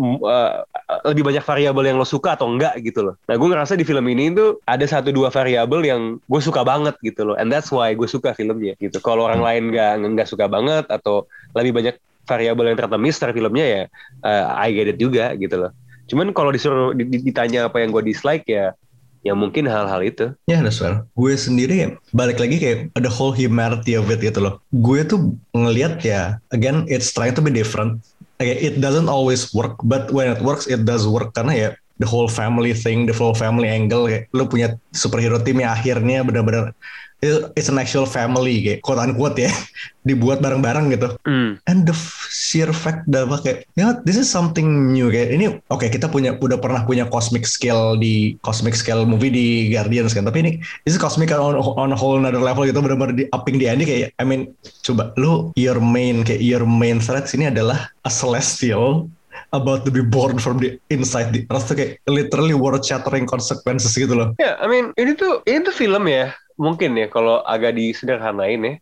uh, 0.00 0.66
lebih 0.86 1.26
banyak 1.26 1.42
variabel 1.42 1.82
yang 1.82 1.98
lo 1.98 2.06
suka 2.06 2.38
atau 2.38 2.46
enggak 2.46 2.78
gitu 2.78 3.02
loh. 3.02 3.14
Nah 3.26 3.34
gue 3.34 3.48
ngerasa 3.50 3.74
di 3.74 3.82
film 3.82 4.06
ini 4.06 4.30
tuh 4.30 4.62
ada 4.70 4.86
satu 4.86 5.10
dua 5.10 5.34
variabel 5.34 5.82
yang 5.82 6.00
gue 6.22 6.40
suka 6.42 6.62
banget 6.62 6.94
gitu 7.02 7.26
loh. 7.26 7.34
And 7.34 7.50
that's 7.50 7.74
why 7.74 7.90
gue 7.90 8.06
suka 8.06 8.30
filmnya 8.38 8.78
gitu. 8.78 9.02
Kalau 9.02 9.26
orang 9.26 9.42
lain 9.42 9.74
nggak 9.74 9.92
nggak 10.14 10.28
suka 10.30 10.46
banget 10.46 10.86
atau 10.86 11.26
lebih 11.58 11.74
banyak 11.74 11.98
variabel 12.26 12.70
yang 12.70 12.76
ternyata 12.78 12.98
miss 13.02 13.18
dari 13.18 13.34
filmnya 13.34 13.66
ya 13.66 13.82
uh, 14.22 14.54
I 14.62 14.70
get 14.70 14.86
it 14.94 14.98
juga 15.02 15.34
gitu 15.34 15.58
loh. 15.58 15.74
Cuman 16.06 16.30
kalau 16.30 16.54
disuruh 16.54 16.94
di- 16.94 17.06
di- 17.10 17.22
ditanya 17.22 17.66
apa 17.66 17.82
yang 17.82 17.90
gue 17.90 18.06
dislike 18.06 18.46
ya 18.46 18.78
ya 19.26 19.34
mungkin 19.34 19.66
hal-hal 19.66 20.06
itu. 20.06 20.30
Ya, 20.46 20.62
that's 20.62 20.78
fair. 20.78 21.02
Gue 21.18 21.34
sendiri 21.34 21.98
balik 22.14 22.38
lagi 22.38 22.62
kayak 22.62 22.94
ada 22.94 23.10
whole 23.10 23.34
humanity 23.34 23.98
of 23.98 24.06
it 24.06 24.22
gitu 24.22 24.38
loh. 24.38 24.62
Gue 24.70 25.02
tuh 25.02 25.34
ngelihat 25.50 25.98
ya, 26.06 26.38
again 26.54 26.86
it's 26.86 27.10
trying 27.10 27.34
to 27.34 27.42
be 27.42 27.50
different. 27.50 27.98
Kayak 28.36 28.58
it 28.60 28.74
doesn't 28.84 29.08
always 29.08 29.48
work, 29.56 29.80
but 29.80 30.12
when 30.12 30.28
it 30.28 30.40
works 30.44 30.68
it 30.68 30.84
does 30.84 31.08
work. 31.08 31.32
Karena 31.32 31.52
ya 31.56 31.68
the 31.96 32.08
whole 32.08 32.28
family 32.28 32.76
thing, 32.76 33.08
the 33.08 33.16
whole 33.16 33.32
family 33.32 33.68
angle 33.68 34.04
kayak 34.04 34.28
lo 34.36 34.44
punya 34.44 34.76
superhero 34.92 35.40
tim 35.40 35.64
yang 35.64 35.72
akhirnya 35.72 36.20
benar-benar 36.20 36.76
it's 37.22 37.72
an 37.72 37.80
actual 37.80 38.04
family 38.04 38.60
kayak 38.60 38.84
quote 38.84 39.00
unquote 39.00 39.40
ya 39.40 39.52
dibuat 40.08 40.38
bareng-bareng 40.38 40.94
gitu. 40.94 41.08
Hmm. 41.26 41.58
And 41.66 41.82
the 41.82 41.96
sheer 42.30 42.70
fact 42.70 43.10
bahwa 43.10 43.42
kayak, 43.42 43.66
ya 43.74 43.98
this 44.06 44.14
is 44.14 44.30
something 44.30 44.94
new 44.94 45.10
kayak 45.10 45.34
ini, 45.34 45.58
oke 45.72 45.82
kita 45.88 46.06
punya 46.06 46.38
udah 46.38 46.60
pernah 46.62 46.86
punya 46.86 47.08
cosmic 47.10 47.42
scale 47.42 47.98
di 47.98 48.38
cosmic 48.46 48.78
scale 48.78 49.02
movie 49.02 49.32
di 49.32 49.46
Guardians 49.72 50.14
kan, 50.14 50.22
tapi 50.22 50.46
ini 50.46 50.52
this 50.86 50.94
is 50.94 51.00
cosmic 51.00 51.34
on, 51.34 51.58
on 51.58 51.90
a 51.90 51.98
whole 51.98 52.20
another 52.20 52.38
level 52.38 52.62
gitu 52.62 52.78
benar-benar 52.78 53.18
di 53.18 53.26
upping 53.34 53.58
di 53.58 53.66
ending 53.66 53.88
kayak, 53.88 54.14
I 54.20 54.24
mean 54.24 54.52
coba 54.86 55.10
lu 55.18 55.50
your 55.58 55.82
main 55.82 56.22
kayak 56.22 56.44
your 56.44 56.62
main 56.62 57.02
threat 57.02 57.26
sini 57.26 57.50
adalah 57.50 57.90
a 58.06 58.10
celestial 58.12 59.10
about 59.52 59.84
to 59.84 59.90
be 59.90 60.00
born 60.00 60.38
from 60.38 60.58
the 60.62 60.78
inside 60.90 61.34
the 61.34 61.44
earth 61.50 61.68
tuh 61.68 61.76
kayak 61.76 61.98
literally 62.06 62.54
world 62.54 62.82
shattering 62.86 63.26
consequences 63.26 63.94
gitu 63.94 64.14
loh. 64.14 64.32
Ya, 64.38 64.54
I 64.62 64.70
mean 64.70 64.94
ini 64.94 65.18
tuh 65.18 65.42
ini 65.50 65.66
tuh 65.66 65.74
film 65.74 66.06
ya 66.06 66.30
mungkin 66.56 66.96
ya 66.96 67.06
kalau 67.08 67.44
agak 67.44 67.76
disederhanain 67.76 68.60
ya 68.60 68.74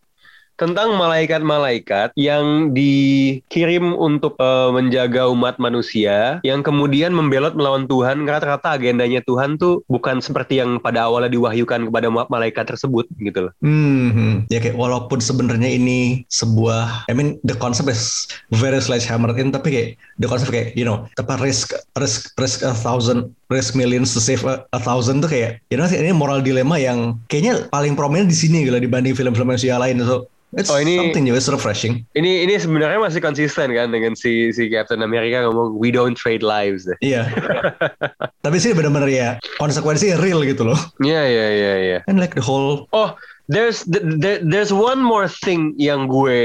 tentang 0.55 0.95
malaikat-malaikat 0.95 2.15
yang 2.15 2.71
dikirim 2.71 3.91
untuk 3.91 4.39
eh, 4.39 4.69
menjaga 4.71 5.27
umat 5.27 5.59
manusia 5.59 6.39
yang 6.47 6.63
kemudian 6.63 7.11
membelot 7.11 7.59
melawan 7.59 7.85
Tuhan 7.91 8.23
rata-rata 8.23 8.79
agendanya 8.79 9.19
Tuhan 9.27 9.59
tuh 9.59 9.83
bukan 9.91 10.23
seperti 10.23 10.63
yang 10.63 10.79
pada 10.79 11.11
awalnya 11.11 11.35
diwahyukan 11.35 11.91
kepada 11.91 12.07
ma- 12.07 12.27
malaikat 12.31 12.71
tersebut 12.71 13.05
gitu 13.19 13.51
loh. 13.51 13.53
Hmm, 13.59 14.47
ya 14.47 14.63
kayak 14.63 14.79
walaupun 14.79 15.19
sebenarnya 15.19 15.75
ini 15.75 16.23
sebuah, 16.31 17.11
I 17.11 17.13
mean 17.13 17.35
the 17.43 17.55
concept 17.59 17.91
is 17.91 18.31
very 18.55 18.79
sledgehammered 18.79 19.35
in, 19.35 19.51
tapi 19.51 19.67
kayak 19.75 19.89
the 20.23 20.27
concept 20.31 20.55
kayak 20.55 20.71
you 20.79 20.87
know, 20.87 21.03
apa 21.19 21.35
risk 21.43 21.75
risk 21.99 22.31
risk 22.39 22.63
a 22.63 22.71
thousand 22.71 23.35
risk 23.47 23.77
millions 23.77 24.11
to 24.11 24.19
save 24.19 24.41
a, 24.43 24.65
a 24.73 24.79
thousand 24.79 25.21
tuh 25.21 25.29
kayak 25.29 25.61
you 25.69 25.77
know 25.77 25.85
ini 25.85 26.09
moral 26.09 26.41
dilema 26.41 26.75
yang 26.75 27.19
kayaknya 27.29 27.69
paling 27.69 27.93
prominent 27.93 28.25
di 28.25 28.37
sini 28.37 28.65
gitu 28.65 28.77
dibanding 28.77 29.13
film-film 29.13 29.53
MCU 29.53 29.69
lain 29.75 30.01
so 30.01 30.25
it's 30.55 30.71
Oh, 30.71 30.79
ini- 30.79 30.95
something 30.97 31.27
new 31.27 31.35
it's 31.35 31.51
refreshing 31.51 32.07
Ini 32.15 32.47
ini 32.47 32.55
sebenarnya 32.55 32.97
masih 32.97 33.19
konsisten 33.19 33.69
kan 33.69 33.91
dengan 33.91 34.15
si 34.15 34.49
si 34.49 34.71
Captain 34.71 35.03
America 35.03 35.45
ngomong 35.45 35.75
we 35.75 35.91
don't 35.91 36.15
trade 36.15 36.41
lives 36.41 36.87
deh. 36.87 36.95
iya 37.03 37.27
tapi 38.45 38.57
sih 38.57 38.71
benar-benar 38.71 39.09
ya 39.09 39.29
konsekuensi 39.57 40.15
real 40.17 40.41
gitu 40.41 40.63
loh 40.65 40.77
Iya 41.01 41.21
iya 41.27 41.47
iya 41.51 41.73
iya. 41.77 41.99
and 42.07 42.17
like 42.17 42.33
the 42.33 42.41
whole 42.41 42.87
Oh, 42.93 43.13
there's 43.47 43.85
there, 43.89 44.41
there's 44.41 44.73
one 44.73 45.01
more 45.01 45.29
thing 45.29 45.77
yang 45.77 46.09
gue 46.09 46.39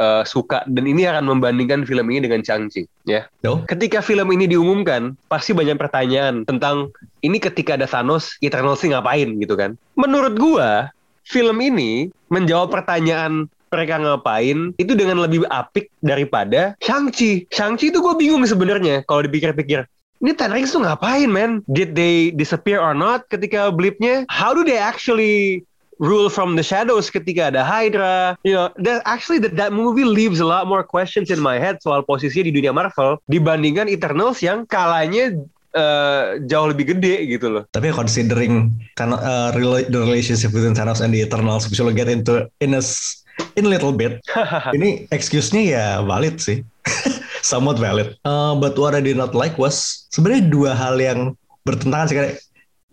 uh, 0.00 0.22
suka 0.24 0.64
dan 0.68 0.84
ini 0.88 1.04
akan 1.04 1.28
membandingkan 1.28 1.84
film 1.84 2.08
ini 2.08 2.24
dengan 2.24 2.40
Shang-Chi 2.40 2.88
ya. 3.04 3.28
no 3.44 3.64
Ketika 3.68 4.00
film 4.00 4.32
ini 4.32 4.48
diumumkan, 4.48 5.16
pasti 5.28 5.52
banyak 5.52 5.76
pertanyaan 5.76 6.48
tentang 6.48 6.92
ini 7.20 7.36
ketika 7.36 7.76
ada 7.76 7.84
Thanos, 7.88 8.36
Eternals 8.40 8.80
sih 8.80 8.92
ngapain 8.92 9.36
gitu 9.40 9.54
kan. 9.58 9.76
Menurut 9.98 10.36
gua, 10.40 10.88
film 11.28 11.60
ini 11.60 12.08
menjawab 12.32 12.72
pertanyaan 12.72 13.48
mereka 13.68 14.00
ngapain 14.00 14.72
itu 14.80 14.96
dengan 14.96 15.20
lebih 15.20 15.44
apik 15.52 15.92
daripada 16.00 16.72
Shang-Chi. 16.80 17.52
Shang-Chi 17.52 17.92
itu 17.92 18.00
gue 18.00 18.14
bingung 18.16 18.40
sebenarnya 18.48 19.04
kalau 19.04 19.20
dipikir-pikir. 19.28 19.84
Ini 20.18 20.34
Ten 20.34 20.50
Rings 20.50 20.74
tuh 20.74 20.82
ngapain, 20.82 21.30
man? 21.30 21.62
Did 21.70 21.94
they 21.94 22.34
disappear 22.34 22.82
or 22.82 22.90
not 22.90 23.30
ketika 23.30 23.70
blipnya? 23.70 24.26
How 24.26 24.50
do 24.50 24.66
they 24.66 24.74
actually 24.74 25.62
rule 25.98 26.30
from 26.30 26.54
the 26.54 26.64
shadows 26.64 27.10
ketika 27.10 27.52
ada 27.52 27.62
Hydra? 27.62 28.38
You 28.42 28.54
know, 28.54 28.66
that 28.82 29.02
actually 29.04 29.38
that, 29.44 29.54
that 29.58 29.70
movie 29.74 30.06
leaves 30.06 30.40
a 30.40 30.48
lot 30.48 30.66
more 30.66 30.82
questions 30.82 31.30
in 31.30 31.38
my 31.42 31.58
head 31.58 31.82
soal 31.82 32.02
posisinya 32.02 32.48
di 32.48 32.52
dunia 32.54 32.72
Marvel 32.74 33.18
dibandingkan 33.30 33.90
Eternals 33.90 34.40
yang 34.40 34.64
kalanya 34.66 35.34
eh, 35.74 36.24
jauh 36.46 36.68
lebih 36.70 36.96
gede 36.96 37.26
gitu 37.28 37.46
loh. 37.50 37.62
Tapi 37.70 37.92
considering 37.92 38.72
kan 38.94 39.14
uh, 39.14 39.50
the 39.54 40.00
relationship 40.00 40.54
between 40.54 40.74
Thanos 40.74 41.02
and 41.02 41.12
the 41.12 41.22
Eternals, 41.22 41.68
which 41.68 41.78
we'll 41.82 41.94
get 41.94 42.08
into 42.08 42.46
in 42.62 42.74
a 42.74 42.82
in 43.54 43.66
a 43.66 43.70
little 43.70 43.94
bit. 43.94 44.18
ini 44.76 45.06
excuse-nya 45.14 45.62
ya 45.62 45.84
valid 46.02 46.42
sih, 46.42 46.62
somewhat 47.50 47.78
valid. 47.78 48.18
Uh, 48.26 48.58
but 48.58 48.74
what 48.78 48.94
I 48.94 49.02
did 49.02 49.18
not 49.18 49.34
like 49.34 49.54
was 49.58 50.06
sebenarnya 50.10 50.50
dua 50.50 50.74
hal 50.74 50.98
yang 50.98 51.38
bertentangan 51.62 52.06
sih 52.08 52.16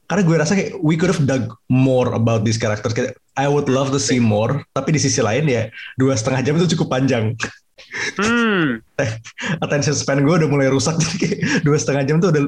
karena 0.06 0.24
gue 0.24 0.36
rasa 0.38 0.54
kayak 0.54 0.78
we 0.82 0.94
could 0.94 1.10
have 1.10 1.24
dug 1.26 1.54
more 1.70 2.14
about 2.14 2.46
these 2.46 2.62
characters. 2.62 2.94
Kayak, 2.94 3.18
I 3.36 3.50
would 3.50 3.68
love 3.68 3.90
to 3.92 4.00
see 4.00 4.22
more, 4.22 4.64
tapi 4.72 4.96
di 4.96 5.00
sisi 5.02 5.20
lain 5.20 5.50
ya 5.50 5.68
dua 5.98 6.16
setengah 6.16 6.42
jam 6.46 6.54
itu 6.62 6.78
cukup 6.78 6.94
panjang. 6.94 7.34
Hmm. 8.16 8.80
Attention 9.64 9.96
span 9.96 10.24
gue 10.24 10.36
udah 10.36 10.48
mulai 10.48 10.72
rusak 10.72 10.96
jadi 11.02 11.16
kayak 11.20 11.40
dua 11.68 11.78
setengah 11.80 12.04
jam 12.08 12.18
tuh 12.24 12.32
udah, 12.32 12.44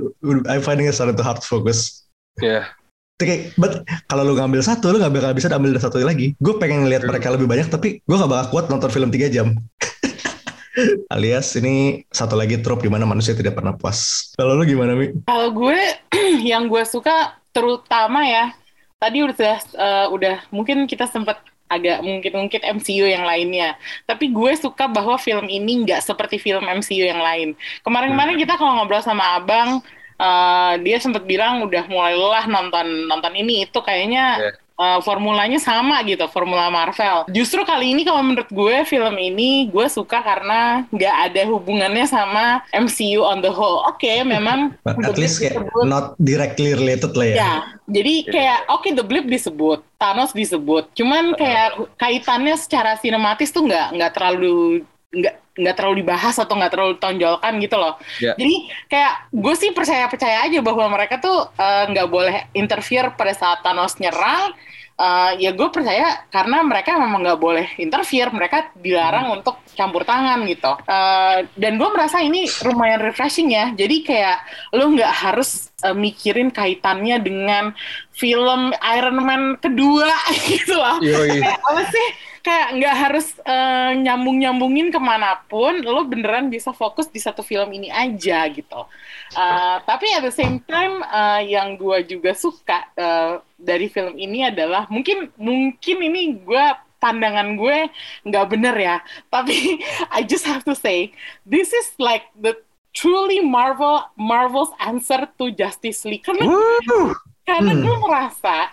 I'm 0.47 0.63
finding 0.63 0.87
it 0.87 0.95
starting 0.95 1.19
to 1.19 1.25
hard 1.25 1.43
to 1.43 1.47
focus. 1.47 2.07
Ya. 2.39 2.71
Itu 3.17 3.25
kayak, 3.25 3.41
but 3.57 3.81
kalau 4.05 4.29
lu 4.29 4.37
ngambil 4.37 4.61
satu, 4.61 4.93
lu 4.93 5.01
gak 5.01 5.09
bakal 5.09 5.33
bisa 5.33 5.49
ambil 5.49 5.73
satu 5.81 5.97
lagi. 6.05 6.37
Gue 6.37 6.53
pengen 6.61 6.85
ngeliat 6.85 7.01
mereka 7.01 7.33
lebih 7.33 7.49
banyak, 7.49 7.65
tapi 7.73 7.97
gue 8.05 8.15
gak 8.15 8.29
bakal 8.29 8.45
kuat 8.53 8.65
nonton 8.69 8.93
film 8.93 9.09
3 9.09 9.33
jam. 9.33 9.57
Alias 11.13 11.57
ini 11.57 12.05
satu 12.13 12.37
lagi 12.37 12.61
trope 12.61 12.85
di 12.85 12.93
mana 12.93 13.09
manusia 13.09 13.33
tidak 13.33 13.57
pernah 13.57 13.73
puas. 13.73 14.29
Kalau 14.37 14.53
lu 14.53 14.69
gimana, 14.69 14.93
Mi? 14.93 15.09
Kalau 15.25 15.49
gue 15.49 15.81
yang 16.53 16.69
gue 16.69 16.83
suka 16.85 17.41
terutama 17.57 18.19
ya 18.29 18.53
tadi 19.01 19.17
udah 19.25 19.55
eh, 19.85 20.07
udah 20.15 20.35
mungkin 20.53 20.85
kita 20.91 21.05
sempat 21.09 21.41
agak 21.67 21.99
mungkin 21.99 22.31
mungkin 22.47 22.61
MCU 22.79 23.05
yang 23.09 23.25
lainnya. 23.27 23.75
Tapi 24.07 24.31
gue 24.31 24.51
suka 24.55 24.87
bahwa 24.87 25.19
film 25.19 25.45
ini 25.51 25.83
nggak 25.83 25.99
seperti 25.99 26.37
film 26.39 26.63
MCU 26.63 27.03
yang 27.03 27.19
lain. 27.19 27.49
Kemarin-kemarin 27.83 28.39
kita 28.39 28.55
kalau 28.55 28.79
ngobrol 28.79 29.03
sama 29.03 29.35
abang, 29.35 29.83
eh, 30.21 30.73
dia 30.85 30.97
sempat 31.03 31.23
bilang 31.27 31.53
udah 31.67 31.83
mulai 31.91 32.13
lelah 32.15 32.45
nonton 32.47 32.87
nonton 33.11 33.33
ini 33.41 33.67
itu 33.67 33.79
kayaknya 33.83 34.23
Iya. 34.41 34.51
Eh, 34.77 34.99
formulanya 35.01 35.57
sama 35.57 35.99
gitu, 36.05 36.23
formula 36.29 36.69
Marvel. 36.69 37.25
Justru 37.29 37.65
kali 37.65 37.91
ini 37.91 38.05
kalau 38.05 38.21
menurut 38.21 38.47
gue 38.47 38.85
film 38.85 39.15
ini 39.17 39.67
gue 39.67 39.87
suka 39.89 40.21
karena 40.21 40.85
nggak 40.89 41.15
ada 41.29 41.41
hubungannya 41.49 42.05
sama 42.05 42.61
MCU 42.71 43.21
on 43.21 43.41
the 43.41 43.51
whole. 43.51 43.83
Oke, 43.85 44.21
memang 44.21 44.77
But 44.85 45.01
at 45.07 45.17
least 45.17 45.37
Blip 45.37 45.49
kayak 45.49 45.55
disebut. 45.65 45.85
not 45.85 46.05
directly 46.17 46.71
related 46.73 47.13
lah 47.13 47.27
ya. 47.27 47.35
Ya, 47.35 47.53
jadi 47.87 48.13
kayak 48.27 48.59
oke 48.69 48.89
The 48.91 49.05
Blip 49.05 49.25
disebut, 49.25 49.79
Thanos 49.97 50.31
disebut, 50.31 50.93
cuman 50.93 51.33
kayak 51.33 51.69
kaitannya 51.97 52.55
secara 52.55 52.95
sinematis 52.97 53.49
tuh 53.49 53.65
nggak 53.65 53.97
nggak 53.97 54.11
terlalu 54.13 54.83
nggak 55.07 55.35
nggak 55.57 55.75
terlalu 55.79 56.05
dibahas 56.05 56.35
atau 56.37 56.53
nggak 56.53 56.71
terlalu 56.73 56.93
tonjolkan 57.01 57.53
gitu 57.63 57.75
loh. 57.79 57.95
Ya. 58.21 58.37
Jadi 58.37 58.55
kayak 58.91 59.13
gue 59.33 59.55
sih 59.57 59.71
percaya 59.73 60.05
percaya 60.05 60.45
aja 60.45 60.59
bahwa 60.61 60.85
mereka 60.91 61.17
tuh 61.17 61.49
nggak 61.57 62.07
boleh 62.11 62.51
interfere 62.53 63.09
pada 63.15 63.33
saat 63.33 63.65
Thanos 63.65 63.97
nyerang. 63.97 64.53
Eh, 64.97 65.45
ya 65.45 65.53
gue 65.53 65.69
percaya 65.69 66.25
karena 66.33 66.65
mereka 66.65 66.97
memang 66.97 67.21
nggak 67.21 67.37
boleh 67.37 67.69
interfere, 67.77 68.33
mereka 68.33 68.73
dilarang 68.73 69.29
untuk 69.29 69.61
campur 69.77 70.01
tangan 70.01 70.41
gitu. 70.49 70.73
Eh, 70.89 71.45
dan 71.53 71.77
gue 71.77 71.89
merasa 71.93 72.17
ini 72.25 72.49
lumayan 72.65 73.05
refreshing 73.05 73.53
ya. 73.53 73.69
Jadi 73.77 74.01
kayak 74.01 74.41
lo 74.73 74.89
nggak 74.89 75.13
harus 75.21 75.69
eh, 75.85 75.93
mikirin 75.93 76.49
kaitannya 76.49 77.21
dengan 77.21 77.77
film 78.09 78.73
Iron 78.97 79.21
Man 79.21 79.61
kedua 79.61 80.09
gitu 80.49 80.73
loh. 80.73 80.97
Kayak 81.45 81.61
apa 81.61 81.83
sih? 81.93 82.07
Kayak 82.47 82.69
nggak 82.79 82.95
harus 82.95 83.27
eh, 83.43 83.91
nyambung-nyambungin 84.07 84.87
ke 84.87 84.99
mana 85.03 85.35
pun, 85.51 85.83
lo 85.83 86.07
beneran 86.07 86.47
bisa 86.47 86.71
fokus 86.71 87.11
di 87.11 87.19
satu 87.19 87.43
film 87.43 87.75
ini 87.75 87.91
aja 87.91 88.47
gitu. 88.47 88.87
Eh, 89.35 89.77
tapi 89.83 90.07
at 90.15 90.23
the 90.23 90.31
same 90.31 90.63
time, 90.63 91.03
eh, 91.03 91.51
yang 91.51 91.75
gue 91.75 92.07
juga 92.07 92.31
suka 92.31 92.87
eh, 92.95 93.43
dari 93.59 93.91
film 93.91 94.15
ini 94.15 94.47
adalah 94.47 94.87
mungkin 94.87 95.27
mungkin 95.35 95.97
ini 96.07 96.39
gue 96.39 96.65
pandangan 97.03 97.59
gue 97.59 97.77
nggak 98.25 98.45
bener 98.47 98.75
ya, 98.79 98.97
tapi 99.33 99.83
I 100.07 100.23
just 100.23 100.47
have 100.47 100.63
to 100.63 100.73
say 100.73 101.11
this 101.43 101.75
is 101.75 101.91
like 101.99 102.31
the 102.33 102.55
truly 102.95 103.43
Marvel 103.43 104.01
Marvel's 104.15 104.71
answer 104.79 105.27
to 105.37 105.51
Justice 105.51 106.01
League 106.07 106.23
karena 106.25 106.47
Woo. 106.47 107.13
karena 107.45 107.71
Hmm. 107.75 107.83
gue 107.83 107.95
merasa 108.01 108.71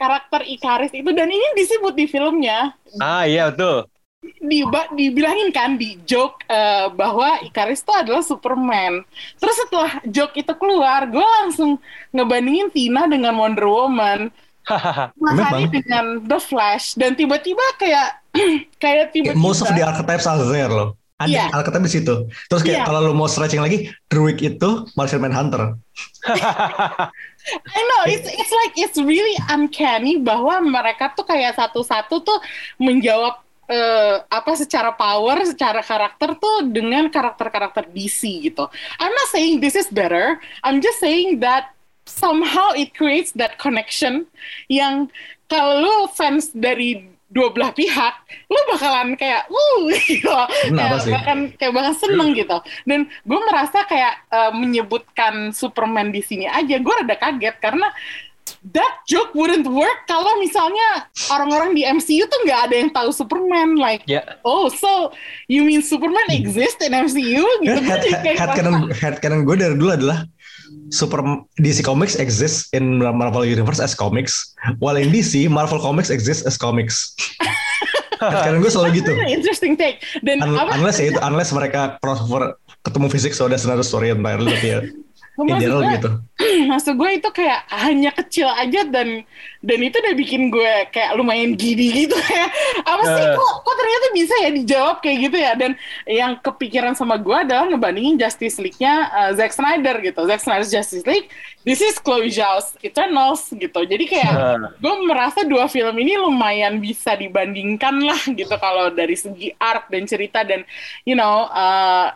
karakter 0.00 0.40
Ikaris 0.48 0.96
itu 0.96 1.10
dan 1.12 1.28
ini 1.28 1.44
disebut 1.60 1.92
di 1.92 2.08
filmnya 2.08 2.72
Ah 2.96 3.28
iya 3.28 3.52
betul. 3.52 3.84
di 4.20 4.60
dibilangin 4.96 5.48
kan 5.48 5.80
di 5.80 5.96
joke 6.04 6.44
eh, 6.44 6.92
bahwa 6.92 7.40
Ikaris 7.40 7.80
itu 7.80 7.92
adalah 7.92 8.20
Superman. 8.20 9.00
Terus 9.40 9.56
setelah 9.64 9.96
joke 10.04 10.36
itu 10.36 10.52
keluar, 10.60 11.08
gue 11.08 11.24
langsung 11.40 11.80
ngebandingin 12.12 12.68
Tina 12.68 13.08
dengan 13.08 13.32
Wonder 13.40 13.64
Woman, 13.64 14.28
Matahari 15.24 15.72
dengan 15.72 16.20
The 16.28 16.36
Flash 16.36 17.00
dan 17.00 17.16
tiba-tiba 17.16 17.64
kayak 17.80 18.20
kayak 18.30 18.68
Kayak 18.82 19.06
tiba-tiba 19.10 19.40
Most 19.40 19.64
of 19.64 19.72
the 19.72 19.82
archetypes 19.82 20.26
are 20.28 20.38
there 20.46 20.70
loh. 20.70 20.94
Ada 21.20 21.28
Iya. 21.28 21.44
archetype 21.52 21.84
di 21.84 21.92
situ. 21.92 22.14
Terus 22.48 22.62
kayak 22.64 22.80
Iya. 22.80 22.86
kalau 22.88 23.00
lu 23.04 23.12
mau 23.12 23.28
stretching 23.28 23.60
lagi, 23.60 23.92
Druid 24.08 24.40
itu 24.40 24.88
Martian 24.96 25.20
Manhunter. 25.20 25.76
I 27.76 27.80
know 27.80 28.00
it's 28.08 28.28
it's 28.28 28.52
like 28.52 28.74
it's 28.76 28.98
really 29.00 29.36
uncanny 29.48 30.20
bahwa 30.20 30.60
mereka 30.60 31.12
tuh 31.12 31.24
kayak 31.24 31.56
satu-satu 31.56 32.20
tuh 32.20 32.38
menjawab 32.80 33.36
eh, 33.70 34.16
apa 34.26 34.52
secara 34.56 34.90
power, 34.92 35.44
secara 35.46 35.80
karakter 35.80 36.34
tuh 36.36 36.66
dengan 36.68 37.06
karakter-karakter 37.06 37.86
DC 37.92 38.50
gitu. 38.50 38.66
I'm 38.98 39.12
not 39.12 39.28
saying 39.30 39.60
this 39.60 39.76
is 39.76 39.86
better. 39.88 40.40
I'm 40.64 40.80
just 40.80 40.98
saying 40.98 41.40
that 41.40 41.70
somehow 42.02 42.74
it 42.74 42.96
creates 42.96 43.30
that 43.38 43.60
connection 43.62 44.26
yang 44.66 45.06
kalau 45.46 46.10
fans 46.10 46.50
dari 46.50 47.06
dua 47.30 47.54
belah 47.54 47.70
pihak, 47.70 48.14
lu 48.50 48.60
bakalan 48.74 49.14
kayak, 49.14 49.46
uh, 49.46 49.86
gitu. 50.10 50.26
Kenapa 50.66 50.98
kayak, 50.98 51.02
sih? 51.06 51.12
bahkan 51.14 51.38
kayak 51.54 51.72
bakal 51.72 51.94
seneng 51.94 52.28
gitu. 52.34 52.58
Dan 52.82 53.06
gue 53.06 53.40
merasa 53.46 53.86
kayak 53.86 54.14
eh, 54.34 54.52
menyebutkan 54.52 55.54
Superman 55.54 56.10
di 56.10 56.20
sini 56.26 56.50
aja, 56.50 56.76
gue 56.82 56.94
rada 57.00 57.14
kaget 57.14 57.56
karena 57.62 57.86
that 58.74 59.06
joke 59.06 59.30
wouldn't 59.32 59.66
work 59.70 60.04
kalau 60.10 60.36
misalnya 60.42 61.06
orang-orang 61.30 61.70
di 61.78 61.86
MCU 61.86 62.26
tuh 62.26 62.40
nggak 62.44 62.60
ada 62.66 62.74
yang 62.74 62.90
tahu 62.90 63.10
Superman. 63.14 63.78
Like, 63.78 64.02
Ya. 64.10 64.26
oh, 64.42 64.66
so 64.66 65.14
you 65.46 65.62
mean 65.62 65.80
Superman 65.86 66.26
exist 66.34 66.82
in 66.82 66.92
MCU? 66.92 67.46
Gitu. 67.62 67.78
Kan 67.78 68.66
head, 68.90 69.16
gue 69.22 69.56
dari 69.56 69.74
dulu 69.78 69.90
adalah 69.94 70.26
Super 70.90 71.22
DC 71.62 71.86
Comics 71.86 72.18
exists 72.18 72.66
in 72.74 72.98
Marvel 72.98 73.46
Universe 73.46 73.78
as 73.78 73.94
comics, 73.94 74.54
while 74.82 74.98
in 74.98 75.14
DC 75.14 75.46
Marvel 75.46 75.78
Comics 75.78 76.10
exists 76.10 76.42
as 76.42 76.58
comics. 76.58 77.14
head 78.20 78.42
canon 78.44 78.60
gue 78.60 78.68
selalu 78.68 79.00
gitu. 79.00 79.12
Interesting 79.16 79.74
take. 79.78 80.02
Dan 80.20 80.44
Un- 80.44 80.58
apa? 80.58 80.76
unless 80.76 81.00
ya 81.00 81.14
itu 81.14 81.20
unless 81.24 81.50
mereka 81.54 81.96
crossover 82.04 82.58
ketemu 82.84 83.06
fisik 83.12 83.32
so 83.36 83.44
that's 83.48 83.64
another 83.68 83.84
story 83.84 84.08
entirely 84.08 84.52
tapi 84.56 84.68
ya 84.72 84.80
gue- 85.36 85.94
gitu. 85.94 86.10
maksud 86.70 86.94
gue 86.94 87.10
itu 87.14 87.28
kayak 87.30 87.60
hanya 87.70 88.10
kecil 88.10 88.48
aja 88.48 88.80
dan 88.82 89.22
dan 89.60 89.78
itu 89.78 89.92
udah 89.94 90.14
bikin 90.14 90.48
gue 90.48 90.72
kayak 90.88 91.12
lumayan 91.14 91.52
gini 91.52 92.04
gitu 92.04 92.16
kayak 92.16 92.48
apa 92.90 93.02
sih 93.06 93.22
Eh. 93.22 93.32
kok 93.32 93.52
kok 93.60 93.74
ternyata 93.74 94.06
bisa 94.10 94.34
ya 94.38 94.50
dijawab 94.50 94.96
kayak 94.98 95.18
gitu 95.20 95.36
ya 95.36 95.52
dan 95.54 95.72
yang 96.04 96.32
kepikiran 96.36 96.92
sama 96.92 97.16
gue 97.16 97.32
adalah 97.34 97.64
ngebandingin 97.66 98.16
Justice 98.16 98.56
League-nya 98.56 98.94
uh, 99.08 99.30
Zack 99.32 99.52
Snyder 99.52 100.00
gitu 100.00 100.20
Zack 100.24 100.40
Snyder's 100.40 100.68
Justice 100.68 101.04
League 101.04 101.28
this 101.60 101.78
is 101.78 101.96
Chloe 101.96 102.28
Zhao's 102.28 102.72
Eternals 102.80 103.48
gitu 103.50 103.80
jadi 103.82 104.04
kayak 104.04 104.32
Ah. 104.32 104.56
gue 104.74 104.94
merasa 105.02 105.40
dua 105.42 105.66
film 105.66 105.92
ini 105.94 106.16
lumayan 106.16 106.78
bisa 106.78 107.12
dibandingkan 107.14 108.00
lah 108.00 108.20
gitu 108.26 108.52
kalau 108.54 108.88
dari 108.88 109.14
segi 109.14 109.52
art 109.54 109.88
dan 109.88 110.04
cerita 110.04 110.40
dan 110.40 110.64
you 111.02 111.12
know 111.12 111.44
uh, 111.46 112.12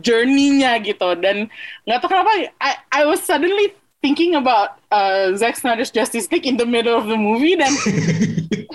journey-nya 0.00 0.78
gitu. 0.82 1.14
Dan 1.18 1.52
nggak 1.84 1.98
tahu 2.02 2.10
kenapa 2.14 2.52
I, 2.62 2.72
I 2.90 3.02
was 3.04 3.22
suddenly 3.22 3.74
thinking 4.02 4.34
about 4.34 4.78
uh, 4.90 5.34
Zack 5.34 5.56
Snyder's 5.56 5.90
Justice 5.90 6.30
League 6.30 6.46
in 6.46 6.56
the 6.56 6.66
middle 6.66 6.96
of 6.96 7.06
the 7.06 7.16
movie 7.18 7.56
dan 7.58 7.72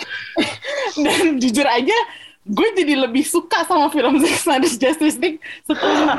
dan 1.06 1.40
jujur 1.40 1.64
aja 1.64 1.96
gue 2.44 2.70
jadi 2.76 3.00
lebih 3.08 3.24
suka 3.24 3.64
sama 3.64 3.88
film 3.88 4.20
Zack 4.20 4.36
Snyder's 4.36 4.76
Justice 4.76 5.16
League 5.24 5.40
setelah 5.64 6.12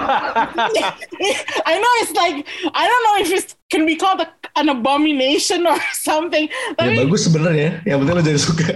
I 1.68 1.74
know 1.76 1.92
it's 2.00 2.16
like 2.16 2.48
I 2.72 2.82
don't 2.88 3.04
know 3.04 3.16
if 3.20 3.28
it 3.28 3.52
can 3.74 3.82
be 3.82 3.98
called 3.98 4.22
a, 4.22 4.30
an 4.54 4.70
abomination 4.70 5.66
or 5.66 5.74
something 6.06 6.46
Ya 6.46 6.78
tapi 6.78 7.02
bagus 7.02 7.26
sebenarnya. 7.26 7.82
Yang 7.82 7.96
penting 8.06 8.14
lo 8.14 8.22
jadi 8.22 8.40
suka. 8.40 8.70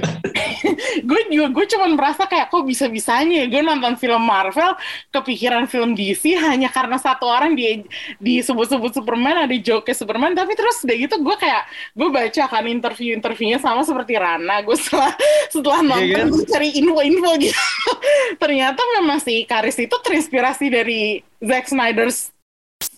gue 1.09 1.21
juga 1.31 1.47
gue 1.55 1.65
cuman 1.71 1.91
merasa 1.95 2.27
kayak 2.27 2.51
kok 2.51 2.67
bisa 2.67 2.91
bisanya 2.91 3.47
gue 3.47 3.63
nonton 3.63 3.95
film 3.95 4.23
Marvel 4.27 4.75
kepikiran 5.15 5.71
film 5.71 5.95
DC 5.95 6.35
hanya 6.35 6.67
karena 6.67 6.99
satu 6.99 7.31
orang 7.31 7.55
di 7.55 7.87
disebut-sebut 8.19 8.99
Superman 8.99 9.47
ada 9.47 9.57
joke 9.59 9.95
Superman 9.95 10.35
tapi 10.35 10.59
terus 10.59 10.83
udah 10.83 10.97
gitu 10.99 11.15
gue 11.23 11.37
kayak 11.39 11.63
gue 11.95 12.09
baca 12.11 12.43
kan 12.51 12.65
interview 12.67 13.15
interviewnya 13.15 13.63
sama 13.63 13.87
seperti 13.87 14.19
Rana 14.19 14.65
gue 14.67 14.77
setelah 14.77 15.13
setelah 15.53 15.81
nonton 15.85 16.07
Iya 16.09 16.17
kan? 16.25 16.27
gue 16.33 16.45
cari 16.49 16.69
info-info 16.79 17.31
gitu 17.39 17.63
ternyata 18.43 18.81
memang 18.99 19.19
si 19.23 19.45
Karis 19.47 19.79
itu 19.79 19.95
terinspirasi 19.95 20.67
dari 20.73 21.23
Zack 21.39 21.71
Snyder's 21.71 22.35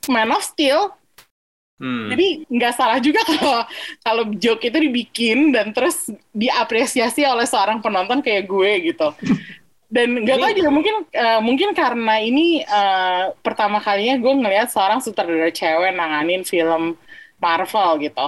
Man 0.09 0.33
of 0.33 0.45
Steel 0.45 1.00
Hmm. 1.81 2.13
jadi 2.13 2.45
nggak 2.45 2.75
salah 2.77 3.01
juga 3.01 3.25
kalau 3.33 3.65
kalau 4.05 4.23
joke 4.37 4.69
itu 4.69 4.77
dibikin 4.77 5.49
dan 5.49 5.73
terus 5.73 6.13
diapresiasi 6.37 7.25
oleh 7.25 7.49
seorang 7.49 7.81
penonton 7.81 8.21
kayak 8.21 8.45
gue 8.45 8.93
gitu. 8.93 9.09
Dan 9.89 10.23
nggak 10.23 10.39
tahu 10.39 10.53
juga 10.55 10.71
mungkin 10.71 10.95
eh, 11.09 11.41
mungkin 11.41 11.73
karena 11.73 12.21
ini 12.21 12.61
eh, 12.63 13.23
pertama 13.41 13.81
kalinya 13.81 14.21
gue 14.21 14.33
ngelihat 14.39 14.69
seorang 14.69 15.01
sutradara 15.01 15.49
cewek 15.49 15.97
nanganin 15.97 16.45
film 16.45 17.01
Marvel 17.41 17.99
gitu. 17.99 18.27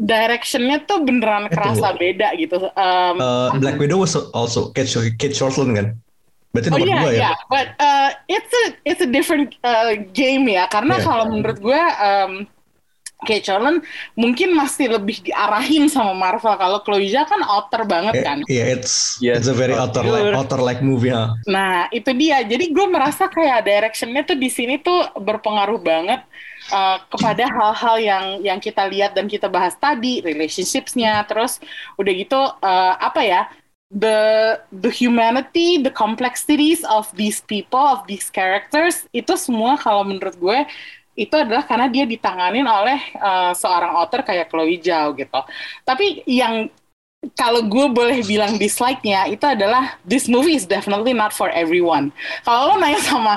Directionnya 0.00 0.80
tuh 0.88 1.04
beneran 1.04 1.52
kerasa 1.52 1.92
beda 1.92 2.32
gitu. 2.40 2.72
Um, 2.72 3.16
Uh, 3.20 3.52
Black 3.60 3.76
Widow 3.76 4.00
was 4.00 4.16
also 4.32 4.72
Kate, 4.72 4.88
Kate 5.20 5.36
Shortland 5.36 5.76
kan? 5.76 5.86
Berarti 6.56 6.72
Oh 6.72 6.80
nomor 6.80 6.88
iya, 6.88 6.96
dua 6.96 7.10
ya? 7.12 7.18
iya, 7.20 7.32
but 7.46 7.68
uh, 7.76 8.10
it's 8.26 8.48
a 8.48 8.64
it's 8.82 9.02
a 9.04 9.10
different 9.10 9.54
uh, 9.60 9.92
game 10.16 10.48
ya, 10.48 10.64
karena 10.66 10.96
Iya. 10.96 11.04
kalau 11.04 11.24
menurut 11.28 11.58
gue 11.60 11.82
um, 12.00 12.32
Kate 13.26 13.44
Shortland 13.44 13.84
mungkin 14.16 14.56
masih 14.56 14.92
lebih 14.96 15.20
diarahin 15.22 15.86
sama 15.88 16.12
Marvel. 16.16 16.56
Kalau 16.56 16.80
Chloe 16.80 17.08
Zhao 17.08 17.28
kan 17.28 17.40
outer 17.44 17.82
banget 17.84 18.16
Eh, 18.16 18.24
kan. 18.24 18.38
Iya, 18.48 18.64
it's 18.76 19.20
Yes, 19.20 19.44
it's 19.44 19.48
a 19.48 19.56
very 19.56 19.76
outer 19.76 20.04
like 20.04 20.28
sure. 20.28 20.34
outer 20.34 20.60
like 20.60 20.80
movie. 20.80 21.12
Ha. 21.12 21.36
Nah 21.46 21.86
itu 21.92 22.10
dia. 22.16 22.40
Jadi 22.42 22.72
gue 22.72 22.86
merasa 22.88 23.28
kayak 23.28 23.64
directionnya 23.64 24.22
tuh 24.24 24.36
di 24.36 24.48
sini 24.48 24.80
tuh 24.80 25.04
berpengaruh 25.16 25.80
banget 25.80 26.20
uh, 26.72 26.98
kepada 27.08 27.44
hal-hal 27.48 27.96
yang 28.00 28.24
yang 28.40 28.58
kita 28.58 28.88
lihat 28.88 29.12
dan 29.12 29.28
kita 29.28 29.46
bahas 29.48 29.76
tadi, 29.76 30.24
relationshipsnya. 30.24 31.24
Terus 31.28 31.60
udah 31.96 32.12
gitu 32.12 32.40
uh, 32.40 32.94
apa 32.98 33.20
ya? 33.22 33.42
The 33.90 34.18
the 34.70 34.86
humanity, 34.86 35.82
the 35.82 35.90
complexities 35.90 36.86
of 36.86 37.10
these 37.18 37.42
people, 37.42 37.82
of 37.82 38.06
these 38.06 38.30
characters 38.30 39.10
itu 39.10 39.34
semua 39.34 39.74
kalau 39.74 40.06
menurut 40.06 40.38
gue 40.38 40.58
itu 41.20 41.34
adalah 41.36 41.68
karena 41.68 41.92
dia 41.92 42.08
ditanganin 42.08 42.64
oleh 42.64 42.96
uh, 43.20 43.52
seorang 43.52 43.92
author 43.92 44.24
kayak 44.24 44.48
Chloe 44.48 44.80
Zhao 44.80 45.12
gitu. 45.12 45.40
Tapi 45.84 46.24
yang 46.24 46.72
kalau 47.36 47.60
gue 47.68 47.86
boleh 47.92 48.24
bilang 48.24 48.56
dislike-nya 48.56 49.28
itu 49.28 49.44
adalah 49.44 50.00
this 50.08 50.24
movie 50.24 50.56
is 50.56 50.64
definitely 50.64 51.12
not 51.12 51.36
for 51.36 51.52
everyone. 51.52 52.08
Kalau 52.48 52.72
lo 52.72 52.74
nanya 52.80 53.04
sama 53.04 53.36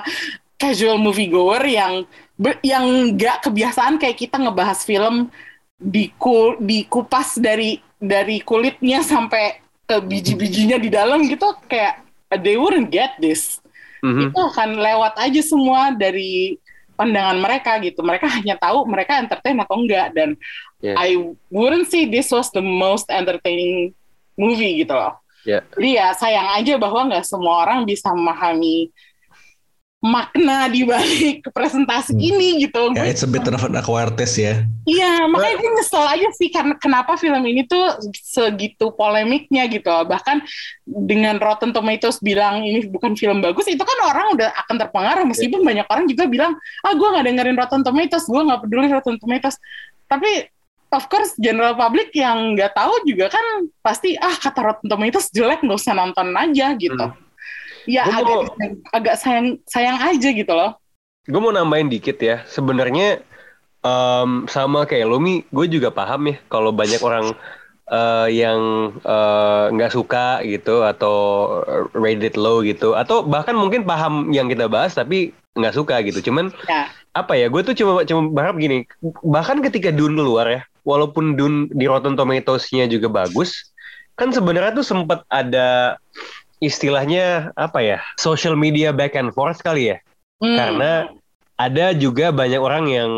casual 0.55 0.95
moviegoer 0.95 1.59
yang 1.67 2.07
be- 2.39 2.63
yang 2.63 2.87
nggak 3.19 3.43
kebiasaan 3.43 3.99
kayak 3.99 4.15
kita 4.15 4.39
ngebahas 4.39 4.79
film 4.87 5.27
diku, 5.75 6.55
dikupas 6.63 7.35
dari 7.35 7.83
dari 7.99 8.39
kulitnya 8.39 9.03
sampai 9.03 9.59
ke 9.83 9.99
biji-bijinya 9.99 10.79
di 10.79 10.87
dalam 10.87 11.27
gitu 11.27 11.51
kayak 11.67 11.99
they 12.39 12.55
wouldn't 12.55 12.87
get 12.87 13.19
this. 13.19 13.59
Mhm. 13.99 14.31
Itu 14.31 14.39
akan 14.39 14.79
lewat 14.79 15.19
aja 15.19 15.41
semua 15.43 15.91
dari 15.91 16.55
pandangan 17.03 17.37
mereka 17.37 17.71
gitu. 17.83 17.99
Mereka 17.99 18.25
hanya 18.39 18.55
tahu 18.55 18.87
mereka 18.87 19.19
entertain 19.19 19.59
atau 19.59 19.75
enggak 19.75 20.15
dan 20.15 20.39
Yeah. 20.83 20.99
I 20.99 21.15
wouldn't 21.47 21.87
say 21.87 22.11
this 22.11 22.27
was 22.27 22.51
the 22.51 22.59
most 22.59 23.07
entertaining 23.07 23.95
movie 24.35 24.83
gitu 24.83 24.91
loh. 24.91 25.15
Yeah. 25.47 25.63
Jadi 25.79 25.95
ya 25.95 26.11
sayang 26.11 26.59
aja 26.59 26.75
bahwa 26.75 27.07
nggak 27.07 27.23
semua 27.23 27.63
orang 27.63 27.87
bisa 27.87 28.11
memahami 28.11 28.91
makna 30.03 30.67
di 30.67 30.83
balik 30.83 31.47
presentasi 31.55 32.11
Hmm. 32.11 32.27
ini 32.27 32.67
gitu. 32.67 32.91
Ya, 32.91 33.07
Gue- 33.07 33.15
it's 33.15 33.23
a 33.23 33.29
bit 33.31 33.47
of 33.47 33.63
an 33.63 33.71
acquired 33.73 34.19
taste 34.19 34.35
ya. 34.35 34.67
Iya, 34.83 35.31
makanya 35.31 35.63
gue 35.63 35.71
nyesel 35.79 36.03
aja 36.03 36.27
sih 36.35 36.51
karena 36.51 36.75
kenapa 36.75 37.15
film 37.15 37.39
ini 37.47 37.63
tuh 37.63 38.03
segitu 38.11 38.91
polemiknya 38.91 39.63
gitu. 39.71 39.87
Bahkan 39.87 40.43
dengan 40.83 41.39
Rotten 41.39 41.71
Tomatoes 41.71 42.19
bilang 42.19 42.67
ini 42.67 42.83
bukan 42.83 43.15
film 43.15 43.39
bagus, 43.39 43.63
itu 43.71 43.79
kan 43.79 43.95
orang 44.03 44.35
udah 44.35 44.51
akan 44.67 44.75
terpengaruh. 44.75 45.23
Meskipun 45.23 45.63
banyak 45.63 45.87
orang 45.87 46.03
juga 46.11 46.27
bilang, 46.27 46.51
ah 46.83 46.91
gue 46.91 47.07
nggak 47.07 47.23
dengerin 47.23 47.55
Rotten 47.55 47.81
Tomatoes, 47.81 48.27
gue 48.27 48.41
nggak 48.43 48.59
peduli 48.67 48.91
Rotten 48.91 49.15
Tomatoes. 49.15 49.55
Tapi 50.11 50.51
of 50.91 51.07
course 51.07 51.31
general 51.39 51.73
public 51.73 52.11
yang 52.11 52.53
nggak 52.53 52.75
tahu 52.75 52.91
juga 53.07 53.31
kan 53.31 53.41
pasti 53.79 54.13
ah 54.13 54.35
kata 54.35 54.59
Rotten 54.59 54.91
Tomatoes 54.91 55.31
jelek 55.31 55.63
nggak 55.63 55.79
usah 55.79 55.95
nonton 55.95 56.35
aja 56.35 56.75
gitu. 56.75 56.99
Hmm. 56.99 57.22
Ya 57.85 58.03
Gua 58.03 58.15
agak 58.15 58.35
mau- 58.37 58.51
agak 58.91 59.15
sayang 59.17 59.47
sayang 59.65 59.97
aja 59.99 60.29
gitu 60.29 60.53
loh. 60.53 60.75
Gue 61.23 61.39
mau 61.39 61.51
nambahin 61.51 61.87
dikit 61.87 62.19
ya. 62.19 62.43
Sebenarnya 62.45 63.23
em, 63.79 64.29
sama 64.47 64.83
kayak 64.83 65.07
Lumi, 65.07 65.43
gue 65.47 65.65
juga 65.67 65.87
paham 65.87 66.31
ya 66.31 66.35
kalau 66.47 66.71
banyak 66.71 66.99
orang 66.99 67.31
eh, 67.85 68.27
yang 68.33 68.59
eh, 68.99 69.65
nggak 69.71 69.91
suka 69.91 70.39
gitu 70.43 70.83
atau 70.83 71.15
rated 71.91 72.35
low 72.35 72.59
gitu 72.59 72.95
atau 72.95 73.23
bahkan 73.23 73.55
mungkin 73.55 73.83
paham 73.83 74.31
yang 74.31 74.47
kita 74.47 74.67
bahas 74.67 74.95
tapi 74.95 75.31
nggak 75.53 75.75
suka 75.75 75.99
gitu. 76.01 76.31
Cuman 76.31 76.51
Ya. 76.65 76.87
apa 77.13 77.35
ya? 77.35 77.47
Gue 77.47 77.61
tuh 77.61 77.75
cuma 77.75 78.03
cuma 78.03 78.31
berharap 78.31 78.55
gini. 78.55 78.87
Bahkan 79.03 79.59
ketika 79.61 79.91
Dune 79.91 80.15
keluar 80.15 80.47
ya, 80.47 80.61
walaupun 80.83 81.35
Dune 81.35 81.67
di 81.71 81.85
Rotten 81.85 82.15
Tomatoes-nya 82.15 82.87
juga 82.87 83.07
bagus, 83.07 83.71
kan 84.15 84.31
sebenarnya 84.31 84.73
tuh 84.73 84.85
sempat 84.85 85.23
ada 85.27 85.99
istilahnya 86.63 87.51
apa 87.59 87.83
ya? 87.83 87.99
Social 88.15 88.55
media 88.55 88.95
back 88.95 89.19
and 89.19 89.35
forth 89.35 89.59
kali 89.59 89.91
ya 89.91 89.99
Hmm. 90.43 90.59
karena 90.59 90.91
ada 91.55 91.95
juga 91.95 92.35
banyak 92.35 92.59
orang 92.59 92.85
yang 92.91 93.11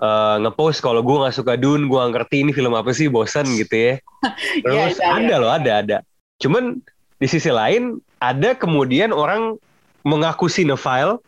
uh, 0.00 0.36
ngepost 0.40 0.80
kalau 0.80 1.04
gue 1.04 1.12
nggak 1.12 1.36
suka 1.36 1.60
Dune, 1.60 1.92
gue 1.92 1.98
nggak 1.98 2.24
ngerti 2.24 2.36
ini 2.40 2.56
film 2.56 2.72
apa 2.72 2.88
sih, 2.96 3.12
bosan 3.12 3.44
gitu 3.60 3.74
ya. 3.76 3.94
Terus 4.64 4.96
Iya, 4.96 5.04
iya, 5.04 5.12
ada 5.28 5.34
loh, 5.36 5.52
ada 5.52 5.72
ada. 5.84 5.96
Cuman 6.40 6.80
di 7.20 7.26
sisi 7.28 7.52
lain 7.52 8.00
ada 8.16 8.56
kemudian 8.56 9.12
orang 9.12 9.60
mengaku 10.08 10.48
cinephile 10.48 11.20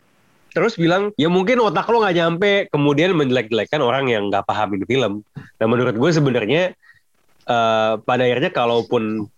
terus 0.57 0.73
bilang 0.81 1.13
ya 1.21 1.29
mungkin 1.29 1.61
otak 1.61 1.85
lo 1.93 2.01
nggak 2.01 2.17
nyampe 2.17 2.53
kemudian 2.73 3.13
menjelek-jelekan 3.13 3.85
orang 3.85 4.09
yang 4.09 4.33
nggak 4.33 4.49
paham 4.49 4.73
ini 4.73 4.89
film. 4.89 5.13
Nah 5.37 5.67
menurut 5.69 5.93
gue 6.01 6.11
sebenarnya 6.17 6.73
uh, 7.45 8.01
pada 8.01 8.25
akhirnya 8.25 8.49
kalaupun 8.49 9.29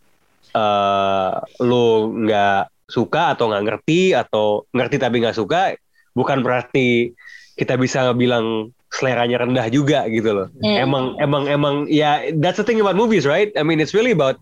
uh, 0.54 1.42
lo 1.60 2.12
nggak 2.12 2.72
suka 2.88 3.36
atau 3.36 3.52
nggak 3.52 3.64
ngerti 3.68 4.16
atau 4.16 4.64
ngerti 4.72 4.96
tapi 4.96 5.20
nggak 5.20 5.36
suka 5.36 5.76
bukan 6.16 6.40
berarti 6.40 7.12
kita 7.58 7.76
bisa 7.76 8.10
bilang 8.16 8.72
seleranya 8.88 9.44
rendah 9.44 9.68
juga 9.68 10.08
gitu 10.08 10.32
loh. 10.32 10.48
Hmm. 10.64 10.76
Emang 10.88 11.04
emang 11.20 11.44
emang 11.50 11.74
ya 11.92 12.32
that's 12.40 12.56
the 12.56 12.64
thing 12.64 12.80
about 12.80 12.96
movies, 12.96 13.28
right? 13.28 13.52
I 13.58 13.62
mean 13.62 13.82
it's 13.82 13.92
really 13.92 14.14
about 14.14 14.40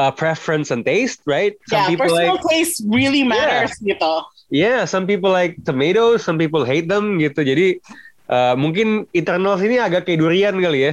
uh, 0.00 0.10
preference 0.10 0.72
and 0.72 0.86
taste, 0.86 1.20
right? 1.28 1.52
Some 1.68 1.84
yeah, 1.84 1.88
people 1.92 2.08
personal 2.08 2.40
like 2.40 2.46
taste 2.48 2.80
really 2.88 3.22
matters 3.22 3.76
gitu. 3.82 4.24
yeah, 4.48 4.84
some 4.88 5.04
people 5.06 5.30
like 5.30 5.60
tomatoes, 5.68 6.24
some 6.24 6.40
people 6.40 6.64
hate 6.64 6.88
them 6.88 7.20
gitu. 7.20 7.44
Jadi 7.44 7.82
uh, 8.28 8.54
mungkin 8.54 9.04
Eternals 9.10 9.60
ini 9.60 9.76
agak 9.76 10.04
kayak 10.08 10.20
durian 10.20 10.54
kali 10.56 10.80
ya. 10.88 10.92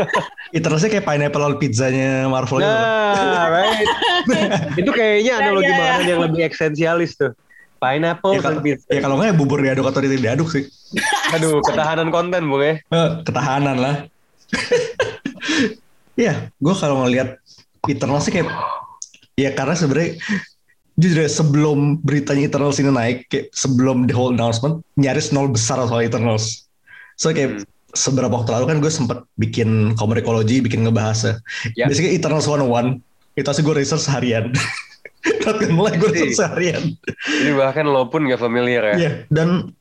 Eternalsnya 0.56 0.90
kayak 0.94 1.06
pineapple 1.06 1.42
on 1.42 1.54
pizzanya 1.58 2.26
Marvel 2.26 2.62
gitu. 2.62 2.70
Nah, 2.70 3.46
right. 3.50 3.88
itu 4.80 4.90
kayaknya 4.94 5.32
Ya, 5.34 5.42
analogi 5.42 5.70
ya. 5.70 5.76
makanan 5.76 6.06
yang 6.06 6.20
lebih 6.30 6.40
esensialis 6.46 7.18
tuh. 7.18 7.32
Pineapple 7.82 8.32
Ya, 8.32 8.40
kalau, 8.40 8.60
pizza. 8.64 8.86
ya 8.88 9.00
kalau 9.02 9.14
nggak 9.20 9.28
ya 9.28 9.36
bubur 9.36 9.58
diaduk 9.60 9.84
atau 9.84 10.00
tidak 10.00 10.22
diaduk 10.22 10.48
sih. 10.48 10.64
Aduh, 11.36 11.60
ketahanan 11.60 12.08
konten, 12.08 12.48
Bung 12.48 12.62
ya. 12.64 12.80
Eh, 12.80 13.08
ketahanan 13.26 13.76
lah. 13.76 13.96
Iya, 16.14 16.48
gue 16.56 16.74
kalau 16.78 17.04
ngelihat 17.04 17.36
Eternal 17.84 18.22
sih 18.22 18.32
kayak 18.32 18.48
ya 19.34 19.50
karena 19.52 19.74
sebenarnya 19.76 20.16
jujur 20.94 21.26
ya, 21.26 21.28
sebelum 21.28 21.98
beritanya 22.00 22.46
Eternals 22.48 22.78
ini 22.78 22.88
naik, 22.88 23.26
kayak 23.28 23.50
sebelum 23.52 24.06
the 24.06 24.14
whole 24.14 24.30
announcement 24.32 24.80
nyaris 24.94 25.34
nol 25.34 25.50
besar 25.50 25.82
soal 25.84 26.00
Eternals. 26.00 26.63
So 27.14 27.30
kayak 27.30 27.64
seberapa 27.94 28.30
waktu 28.30 28.50
lalu 28.50 28.66
kan 28.74 28.78
gue 28.82 28.90
sempet 28.90 29.22
bikin 29.38 29.94
komunikologi, 29.94 30.58
bikin 30.58 30.82
ngebahas 30.82 31.38
Ya. 31.78 31.86
Biasanya 31.86 32.10
Eternals 32.10 32.46
101 32.46 32.98
itu 33.34 33.50
sih 33.50 33.62
gue 33.62 33.74
research 33.74 34.04
seharian. 34.06 34.50
Not 35.46 35.56
gonna 35.56 35.78
lie, 35.78 35.96
gue 35.96 36.10
research 36.10 36.36
seharian. 36.36 36.98
Jadi 37.26 37.50
bahkan 37.54 37.86
lo 37.88 38.06
pun 38.10 38.26
gak 38.28 38.42
familiar 38.42 38.82
ya. 38.92 38.96
Iya, 38.98 39.10
dan 39.32 39.72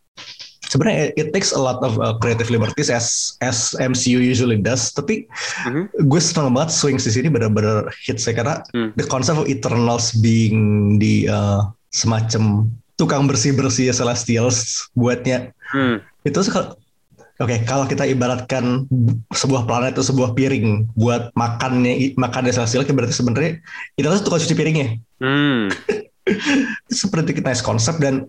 sebenarnya 0.65 1.13
it 1.13 1.29
takes 1.35 1.53
a 1.53 1.59
lot 1.59 1.77
of 1.85 2.01
uh, 2.01 2.17
creative 2.17 2.49
liberties 2.49 2.89
as 2.89 3.37
as 3.45 3.77
MCU 3.77 4.17
usually 4.17 4.57
does. 4.57 4.89
Tapi 4.89 5.29
Mhm. 5.69 6.09
gue 6.09 6.21
senang 6.21 6.53
banget 6.53 6.73
swings 6.73 7.05
di 7.05 7.13
sini 7.13 7.27
benar-benar 7.29 7.89
hit 8.01 8.17
saya 8.17 8.33
karena 8.37 8.55
Hmm. 8.73 8.89
the 8.97 9.05
concept 9.05 9.37
of 9.37 9.45
Eternals 9.45 10.13
being 10.17 10.97
di 10.97 11.29
uh, 11.29 11.61
semacam 11.93 12.65
tukang 12.97 13.25
bersih-bersih 13.25 13.89
Celestials 13.93 14.89
buatnya 14.93 15.53
Hmm. 15.73 16.01
itu 16.25 16.39
Oke, 17.41 17.65
kalau 17.65 17.89
kita 17.89 18.05
ibaratkan 18.05 18.85
bu- 18.85 19.17
sebuah 19.33 19.65
planet 19.65 19.97
atau 19.97 20.05
sebuah 20.05 20.37
piring 20.37 20.85
buat 20.93 21.33
makannya 21.33 22.13
makannya 22.13 22.53
Celestial, 22.53 22.85
berarti 22.85 23.17
sebenarnya 23.17 23.57
itu 23.97 24.05
tuh 24.05 24.21
tukang 24.21 24.41
cuci 24.41 24.53
piringnya. 24.53 24.87
Hmm. 25.17 25.73
seperti 27.03 27.35
kita 27.35 27.51
nice 27.51 27.65
konsep 27.65 27.99
dan 27.99 28.23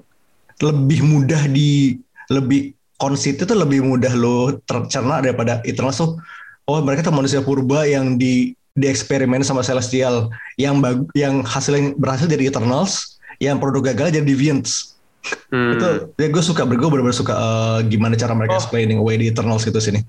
lebih 0.58 1.04
mudah 1.04 1.46
di 1.46 2.00
lebih 2.32 2.74
konsep 2.98 3.38
itu 3.38 3.54
lebih 3.54 3.84
mudah 3.84 4.10
lo 4.16 4.58
tercerna 4.64 5.20
daripada 5.22 5.60
Eternals 5.62 6.00
tuh 6.00 6.18
oh 6.66 6.80
mereka 6.80 7.06
tuh 7.06 7.14
manusia 7.14 7.44
purba 7.44 7.84
yang 7.84 8.16
di 8.16 8.56
dieksperimen 8.74 9.46
sama 9.46 9.62
Celestial. 9.62 10.30
Yang 10.58 10.74
bag, 10.82 10.98
yang 11.14 11.34
hasilnya 11.46 11.94
berhasil 11.94 12.26
jadi 12.26 12.50
Eternals 12.50 13.18
yang 13.42 13.58
produk 13.58 13.94
gagal 13.94 14.14
jadi 14.14 14.26
Deviants 14.26 14.93
Hmm. 15.48 15.72
itu 15.72 15.88
ya 16.16 16.28
gue 16.28 16.42
suka 16.42 16.62
gue 16.64 16.76
bener-bener 16.76 17.16
suka 17.16 17.32
eh, 17.32 17.78
gimana 17.88 18.12
cara 18.14 18.32
Oh. 18.32 18.38
mereka 18.38 18.58
explaining 18.58 18.98
away 18.98 19.16
di 19.16 19.28
Eternals 19.28 19.64
itu 19.64 19.78
sini 19.78 20.04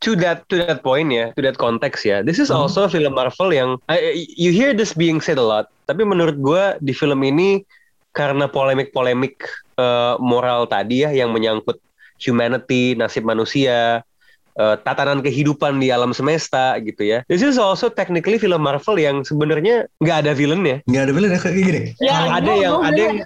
to 0.00 0.16
that 0.16 0.48
to 0.48 0.56
that 0.56 0.80
point 0.80 1.12
ya, 1.12 1.28
to 1.36 1.44
that 1.44 1.60
konteks 1.60 2.08
ya. 2.08 2.24
This 2.24 2.40
is 2.40 2.48
Hmm. 2.48 2.64
also 2.64 2.88
film 2.88 3.12
Marvel 3.12 3.52
yang 3.52 3.76
I- 3.84 4.24
you 4.32 4.48
hear 4.48 4.72
this 4.72 4.96
being 4.96 5.20
said 5.20 5.36
a 5.36 5.44
lot, 5.44 5.68
tapi 5.84 6.08
menurut 6.08 6.40
gua 6.40 6.80
di 6.80 6.92
film 6.92 7.20
ini 7.20 7.68
karena 8.12 8.48
polemik-polemik 8.48 9.44
eh, 9.76 10.14
moral 10.16 10.64
tadi 10.64 11.04
ya 11.04 11.12
yang 11.12 11.32
menyangkut 11.32 11.76
humanity, 12.16 12.92
nasib 12.94 13.24
manusia, 13.24 14.00
eh, 14.54 14.76
tatanan 14.80 15.20
kehidupan 15.20 15.76
di 15.76 15.88
alam 15.88 16.12
semesta 16.12 16.76
gitu 16.80 17.00
ya. 17.00 17.20
This 17.28 17.40
is 17.40 17.56
also 17.56 17.88
technically 17.88 18.36
film 18.36 18.60
Marvel 18.60 18.96
yang 18.96 19.20
sebenarnya 19.20 19.84
nggak 20.00 20.16
ada 20.24 20.32
villainnya. 20.32 20.80
nggak 20.84 21.02
ada 21.02 21.12
bilang 21.12 21.30
kayak 21.34 21.56
gini 21.56 21.82
Ya, 22.00 22.28
ada 22.30 22.40
gua- 22.44 22.56
yang 22.56 22.74
ada 22.80 23.00
yang 23.00 23.16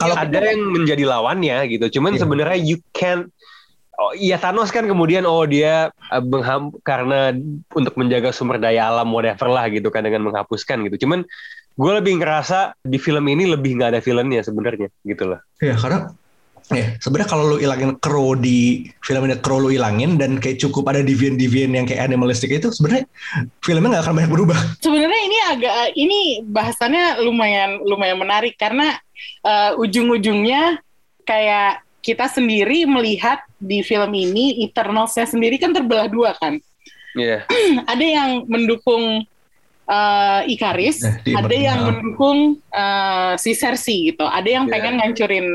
kalau 0.00 0.16
ada 0.16 0.38
yang 0.40 0.60
menjadi 0.64 1.04
lawannya 1.04 1.56
gitu. 1.68 2.00
Cuman 2.00 2.16
Iya. 2.16 2.20
sebenarnya 2.24 2.58
you 2.58 2.80
can 2.90 3.28
Oh, 4.00 4.16
iya 4.16 4.40
Thanos 4.40 4.72
kan 4.72 4.88
kemudian 4.88 5.28
oh 5.28 5.44
dia 5.44 5.92
uh, 6.08 6.24
mengham- 6.24 6.72
karena 6.80 7.36
untuk 7.76 7.92
menjaga 8.00 8.32
sumber 8.32 8.56
daya 8.56 8.88
alam 8.88 9.12
whatever 9.12 9.44
lah 9.52 9.68
gitu 9.68 9.92
kan 9.92 10.00
dengan 10.00 10.24
menghapuskan 10.24 10.80
gitu. 10.88 11.04
Cuman 11.04 11.20
gue 11.76 11.92
lebih 12.00 12.16
ngerasa 12.16 12.80
di 12.80 12.96
film 12.96 13.28
ini 13.28 13.44
lebih 13.44 13.76
nggak 13.76 13.92
ada 13.92 14.00
villainnya 14.00 14.40
sebenarnya 14.40 14.88
gitu 15.04 15.28
loh. 15.28 15.44
ya 15.60 15.76
karena 15.76 16.16
ya 16.70 16.94
sebenarnya 16.98 17.28
kalau 17.28 17.44
lu 17.50 17.56
ilangin 17.58 17.98
crow 17.98 18.32
di 18.32 18.86
film 19.02 19.26
ini 19.26 19.34
crow 19.38 19.58
lu 19.58 19.70
ilangin 19.70 20.14
dan 20.14 20.38
kayak 20.38 20.58
cukup 20.58 20.86
ada 20.88 21.02
deviant-deviant 21.02 21.72
yang 21.74 21.86
kayak 21.86 22.06
animalistik 22.06 22.50
itu 22.50 22.70
sebenarnya 22.70 23.10
filmnya 23.58 23.98
nggak 23.98 24.04
akan 24.06 24.14
banyak 24.16 24.30
berubah 24.30 24.58
sebenarnya 24.78 25.20
ini 25.26 25.38
agak 25.50 25.74
ini 25.94 26.20
bahasannya 26.46 27.22
lumayan 27.22 27.82
lumayan 27.82 28.16
menarik 28.16 28.54
karena 28.54 28.94
eh, 29.42 29.72
ujung-ujungnya 29.76 30.78
kayak 31.22 31.82
kita 32.00 32.26
sendiri 32.26 32.88
melihat 32.88 33.44
di 33.60 33.84
film 33.84 34.08
ini 34.10 34.64
Eternals-nya 34.64 35.28
sendiri 35.28 35.60
kan 35.60 35.76
terbelah 35.76 36.08
dua 36.08 36.32
kan. 36.32 36.56
Iya. 37.12 37.44
Ada 37.92 38.00
yang 38.06 38.30
mendukung 38.48 39.20
eh, 39.84 40.40
Ikaris, 40.48 41.04
Eh, 41.04 41.14
di- 41.26 41.36
ada 41.36 41.52
yang 41.52 41.78
mendukung 41.84 42.56
eh, 42.72 43.32
si 43.36 43.52
Cersei 43.52 44.14
gitu. 44.14 44.24
Ada 44.24 44.48
yang 44.48 44.64
Iya. 44.64 44.72
pengen 44.72 44.94
ngancurin 44.96 45.46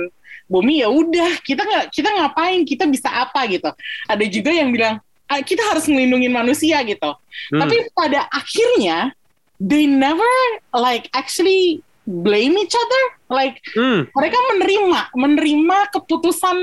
bumi 0.45 0.81
ya 0.81 0.87
udah 0.87 1.41
kita 1.41 1.61
nggak 1.61 1.85
kita 1.89 2.09
ngapain 2.11 2.61
kita 2.63 2.85
bisa 2.85 3.09
apa 3.09 3.45
gitu. 3.47 3.69
Ada 4.05 4.25
juga 4.25 4.51
yang 4.53 4.69
bilang 4.69 5.01
"Ah, 5.25 5.41
kita 5.41 5.65
harus 5.65 5.89
melindungi 5.89 6.29
manusia 6.29 6.77
gitu. 6.85 7.17
Hmm. 7.49 7.59
Tapi 7.65 7.89
pada 7.91 8.29
akhirnya 8.29 9.09
they 9.57 9.89
never 9.89 10.29
like 10.71 11.09
actually 11.11 11.81
blame 12.05 12.53
each 12.55 12.77
other. 12.77 13.03
Like 13.27 13.57
Hmm. 13.73 14.05
mereka 14.13 14.37
menerima 14.53 14.99
menerima 15.17 15.77
keputusan 15.91 16.57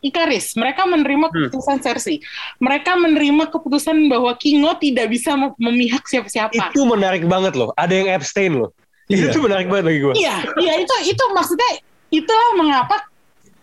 Ikaris, 0.00 0.56
mereka 0.56 0.88
menerima 0.88 1.28
Hmm. 1.28 1.34
keputusan 1.52 1.76
Cersei, 1.84 2.24
mereka 2.56 2.96
menerima 2.96 3.52
keputusan 3.52 4.08
bahwa 4.08 4.32
Kingo 4.32 4.72
tidak 4.80 5.12
bisa 5.12 5.36
mem- 5.36 5.52
memihak 5.60 6.08
siapa-siapa. 6.08 6.56
Itu 6.72 6.88
menarik 6.88 7.28
banget 7.28 7.52
loh. 7.52 7.76
Ada 7.76 7.92
yang 8.00 8.08
abstain 8.08 8.56
loh. 8.56 8.72
Iya. 9.12 9.28
Itu 9.28 9.44
menarik 9.44 9.68
banget 9.68 9.84
bagi 9.92 10.00
gue. 10.00 10.14
Iya, 10.16 10.36
iya 10.56 10.72
itu 10.80 10.94
itu 11.04 11.24
maksudnya 11.34 11.82
itulah 12.10 12.50
mengapa 12.58 13.06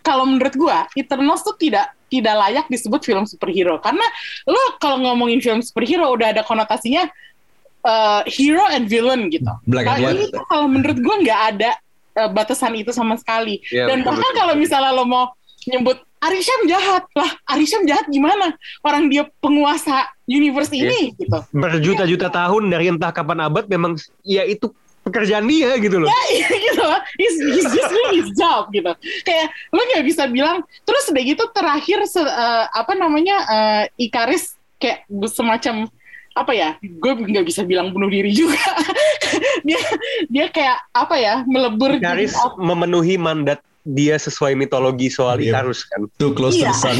kalau 0.00 0.24
menurut 0.24 0.54
gua 0.56 0.88
Eternals 0.96 1.44
tuh 1.44 1.54
tidak 1.60 1.92
tidak 2.08 2.34
layak 2.40 2.66
disebut 2.72 3.04
film 3.04 3.28
superhero 3.28 3.76
karena 3.84 4.04
lo 4.48 4.80
kalau 4.80 4.96
ngomongin 5.04 5.44
film 5.44 5.60
superhero 5.60 6.08
udah 6.08 6.32
ada 6.32 6.42
konotasinya 6.42 7.04
eh, 7.84 8.22
hero 8.32 8.64
and 8.72 8.88
villain 8.88 9.28
gitu. 9.28 9.48
black 9.68 9.84
and 9.84 10.00
Nah, 10.00 10.08
white 10.08 10.16
ini 10.16 10.24
tuh 10.32 10.44
kalau 10.48 10.66
menurut 10.66 10.98
gua 11.04 11.16
nggak 11.20 11.40
ada 11.54 11.70
eh, 12.16 12.30
batasan 12.32 12.74
itu 12.80 12.90
sama 12.90 13.20
sekali. 13.20 13.60
Iya, 13.68 13.92
Dan 13.92 14.02
betul, 14.02 14.08
bahkan 14.16 14.32
kalau 14.34 14.54
misalnya 14.56 14.90
lo 14.96 15.04
mau 15.04 15.36
nyebut 15.68 16.00
Arisham 16.18 16.66
jahat 16.66 17.06
lah, 17.14 17.30
Arisham 17.46 17.86
jahat 17.86 18.10
gimana? 18.10 18.50
Orang 18.82 19.06
dia 19.06 19.30
penguasa 19.38 20.10
universe 20.26 20.74
ini 20.74 21.14
gitu. 21.14 21.38
Berjuta-juta 21.54 22.26
tahun 22.26 22.74
dari 22.74 22.90
entah 22.90 23.14
kapan 23.14 23.46
abad 23.46 23.70
memang 23.70 23.94
ya 24.26 24.42
itu 24.42 24.74
pekerjaan 25.08 25.44
dia 25.44 25.72
gitu 25.76 25.98
loh. 25.98 26.08
Iya 26.28 26.48
gitu 26.52 26.80
loh. 26.80 27.00
He's, 27.14 27.36
he's 27.38 27.68
just 27.68 27.88
doing 27.88 28.12
his 28.14 28.28
job 28.32 28.68
gitu. 28.68 28.92
Kayak 29.22 29.48
lo 29.68 29.80
nggak 29.82 30.04
bisa 30.04 30.24
bilang. 30.26 30.60
Terus 30.82 31.04
udah 31.06 31.22
gitu 31.24 31.44
terakhir 31.50 31.98
se- 32.04 32.20
eh, 32.22 32.64
apa 32.68 32.92
namanya 32.92 33.36
eh, 33.44 33.84
Ikaris 34.00 34.52
kayak 34.76 35.02
semacam 35.26 35.88
apa 36.32 36.52
ya? 36.52 36.68
Gue 36.78 37.12
nggak 37.18 37.44
bisa 37.44 37.62
bilang 37.62 37.90
bunuh 37.90 38.06
diri 38.06 38.30
juga. 38.30 38.60
dia 39.66 39.80
dia 40.26 40.46
kayak 40.46 40.78
apa 40.92 41.16
ya? 41.16 41.34
Melebur. 41.44 41.96
gitu. 41.96 42.04
Karis 42.04 42.34
memenuhi 42.56 43.16
mandat 43.16 43.58
dia 43.82 44.14
sesuai 44.14 44.52
mitologi 44.52 45.08
soal 45.08 45.40
Iya. 45.40 45.56
Ikarus 45.56 45.80
kan. 45.82 46.04
too 46.14 46.30
close 46.30 46.54
to 46.54 46.60
Iya. 46.60 46.70
the 46.70 46.76
sun 46.76 46.98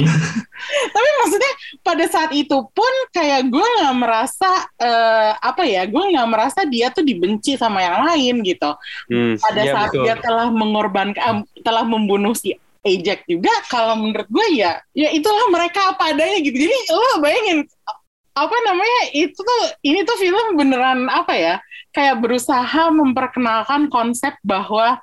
Tapi 0.97 1.09
maksudnya 1.21 1.53
pada 1.85 2.05
saat 2.09 2.33
itu 2.33 2.57
pun 2.73 2.93
kayak 3.13 3.49
gue 3.49 3.67
nggak 3.81 3.97
merasa 3.97 4.51
eh, 4.81 5.33
apa 5.39 5.63
ya? 5.65 5.85
Gue 5.89 6.15
nggak 6.15 6.29
merasa 6.29 6.61
dia 6.65 6.89
tuh 6.93 7.05
dibenci 7.05 7.55
sama 7.57 7.85
yang 7.85 8.05
lain 8.05 8.35
gitu. 8.45 8.71
Hmm, 9.11 9.35
pada 9.39 9.63
iya, 9.63 9.73
saat 9.75 9.91
betul. 9.93 10.03
dia 10.05 10.15
telah 10.19 10.49
mengorbankan 10.53 11.45
telah 11.63 11.85
membunuh 11.85 12.33
si 12.33 12.57
Ajax 12.87 13.27
juga 13.27 13.51
kalau 13.69 13.99
menurut 13.99 14.29
gue 14.31 14.47
ya 14.55 14.79
ya 14.95 15.11
itulah 15.11 15.51
mereka 15.51 15.93
apa 15.93 16.15
adanya 16.15 16.39
gitu 16.41 16.57
jadi 16.57 16.77
lo 16.95 17.21
bayangin 17.21 17.67
apa 18.39 18.57
namanya 18.71 19.01
itu 19.19 19.35
tuh 19.35 19.63
ini 19.83 20.07
tuh 20.07 20.15
film 20.15 20.55
beneran 20.55 21.11
apa 21.11 21.35
ya 21.35 21.55
kayak 21.91 22.23
berusaha 22.23 22.95
memperkenalkan 22.95 23.91
konsep 23.91 24.39
bahwa 24.47 25.03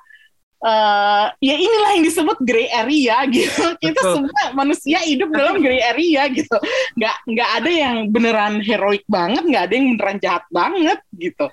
eh 0.56 1.26
ya 1.44 1.54
inilah 1.60 1.90
yang 2.00 2.04
disebut 2.08 2.38
gray 2.40 2.68
area 2.72 3.16
gitu 3.28 3.76
kita 3.76 4.00
Betul. 4.00 4.14
semua 4.24 4.42
manusia 4.56 4.98
hidup 5.04 5.28
dalam 5.28 5.60
gray 5.60 5.84
area 5.84 6.24
gitu 6.32 6.56
nggak 6.96 7.16
nggak 7.28 7.50
ada 7.60 7.70
yang 7.70 7.96
beneran 8.08 8.64
heroik 8.64 9.04
banget 9.04 9.44
nggak 9.44 9.62
ada 9.68 9.74
yang 9.76 9.86
beneran 9.96 10.18
jahat 10.20 10.44
banget 10.48 10.98
gitu 11.16 11.46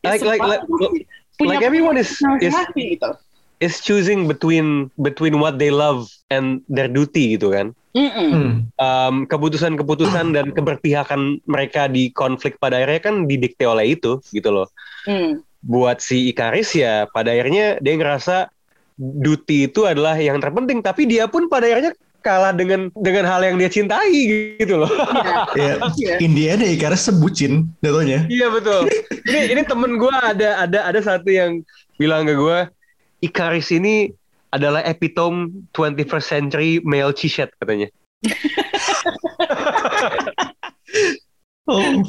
Ya, 0.00 0.16
Like- 0.16 0.24
like- 0.24 0.40
like- 0.40 0.64
punya 1.36 1.60
like 1.60 1.64
everyone 1.64 2.00
is- 2.00 2.16
is- 2.40 2.56
gitu 2.72 3.10
is 3.60 3.84
choosing 3.84 4.24
between 4.24 4.88
between 4.96 5.36
what 5.36 5.60
they 5.60 5.68
love 5.68 6.08
and 6.32 6.64
their 6.72 6.88
duty 6.88 7.36
gitu 7.36 7.52
kan. 7.52 7.76
Mm-mm. 7.92 8.28
Hmm. 8.32 8.52
Um, 8.80 9.14
keputusan-keputusan 9.28 10.32
dan 10.32 10.56
keberpihakan 10.56 11.44
mereka 11.44 11.84
di 11.84 12.08
konflik 12.16 12.56
pada 12.56 12.80
akhirnya 12.80 13.02
kan 13.04 13.28
didikte 13.28 13.68
oleh 13.68 13.92
itu 13.98 14.16
gitu 14.32 14.48
loh. 14.48 14.68
Mm. 15.04 15.44
Buat 15.60 16.00
si 16.00 16.32
Ikaris 16.32 16.72
ya 16.72 17.04
pada 17.12 17.36
akhirnya 17.36 17.76
dia 17.84 18.00
ngerasa 18.00 18.48
duty 19.00 19.68
itu 19.68 19.84
adalah 19.88 20.16
yang 20.16 20.40
terpenting 20.40 20.80
tapi 20.84 21.08
dia 21.08 21.24
pun 21.28 21.48
pada 21.48 21.64
akhirnya 21.68 21.92
kalah 22.20 22.52
dengan 22.52 22.92
dengan 23.00 23.24
hal 23.24 23.40
yang 23.40 23.56
dia 23.56 23.72
cintai 23.72 24.12
gitu 24.60 24.76
loh. 24.76 24.92
ya 25.56 25.80
Iya. 25.96 26.20
Indiana 26.20 26.64
Icarus 26.68 27.08
sebucin 27.08 27.72
jatuhnya 27.80 28.28
Iya 28.28 28.52
betul. 28.52 28.92
Ini 29.24 29.56
ini 29.56 29.62
temen 29.64 29.96
gue 29.96 30.12
ada 30.12 30.68
ada 30.68 30.84
ada 30.84 31.00
satu 31.00 31.32
yang 31.32 31.64
bilang 31.96 32.28
ke 32.28 32.36
gue, 32.36 32.58
Ikaris 33.24 33.72
ini 33.72 34.12
adalah 34.52 34.84
epitome 34.84 35.48
21st 35.72 36.26
century 36.26 36.70
male 36.84 37.12
chishet 37.16 37.48
katanya. 37.60 37.88
Oh. 41.70 42.02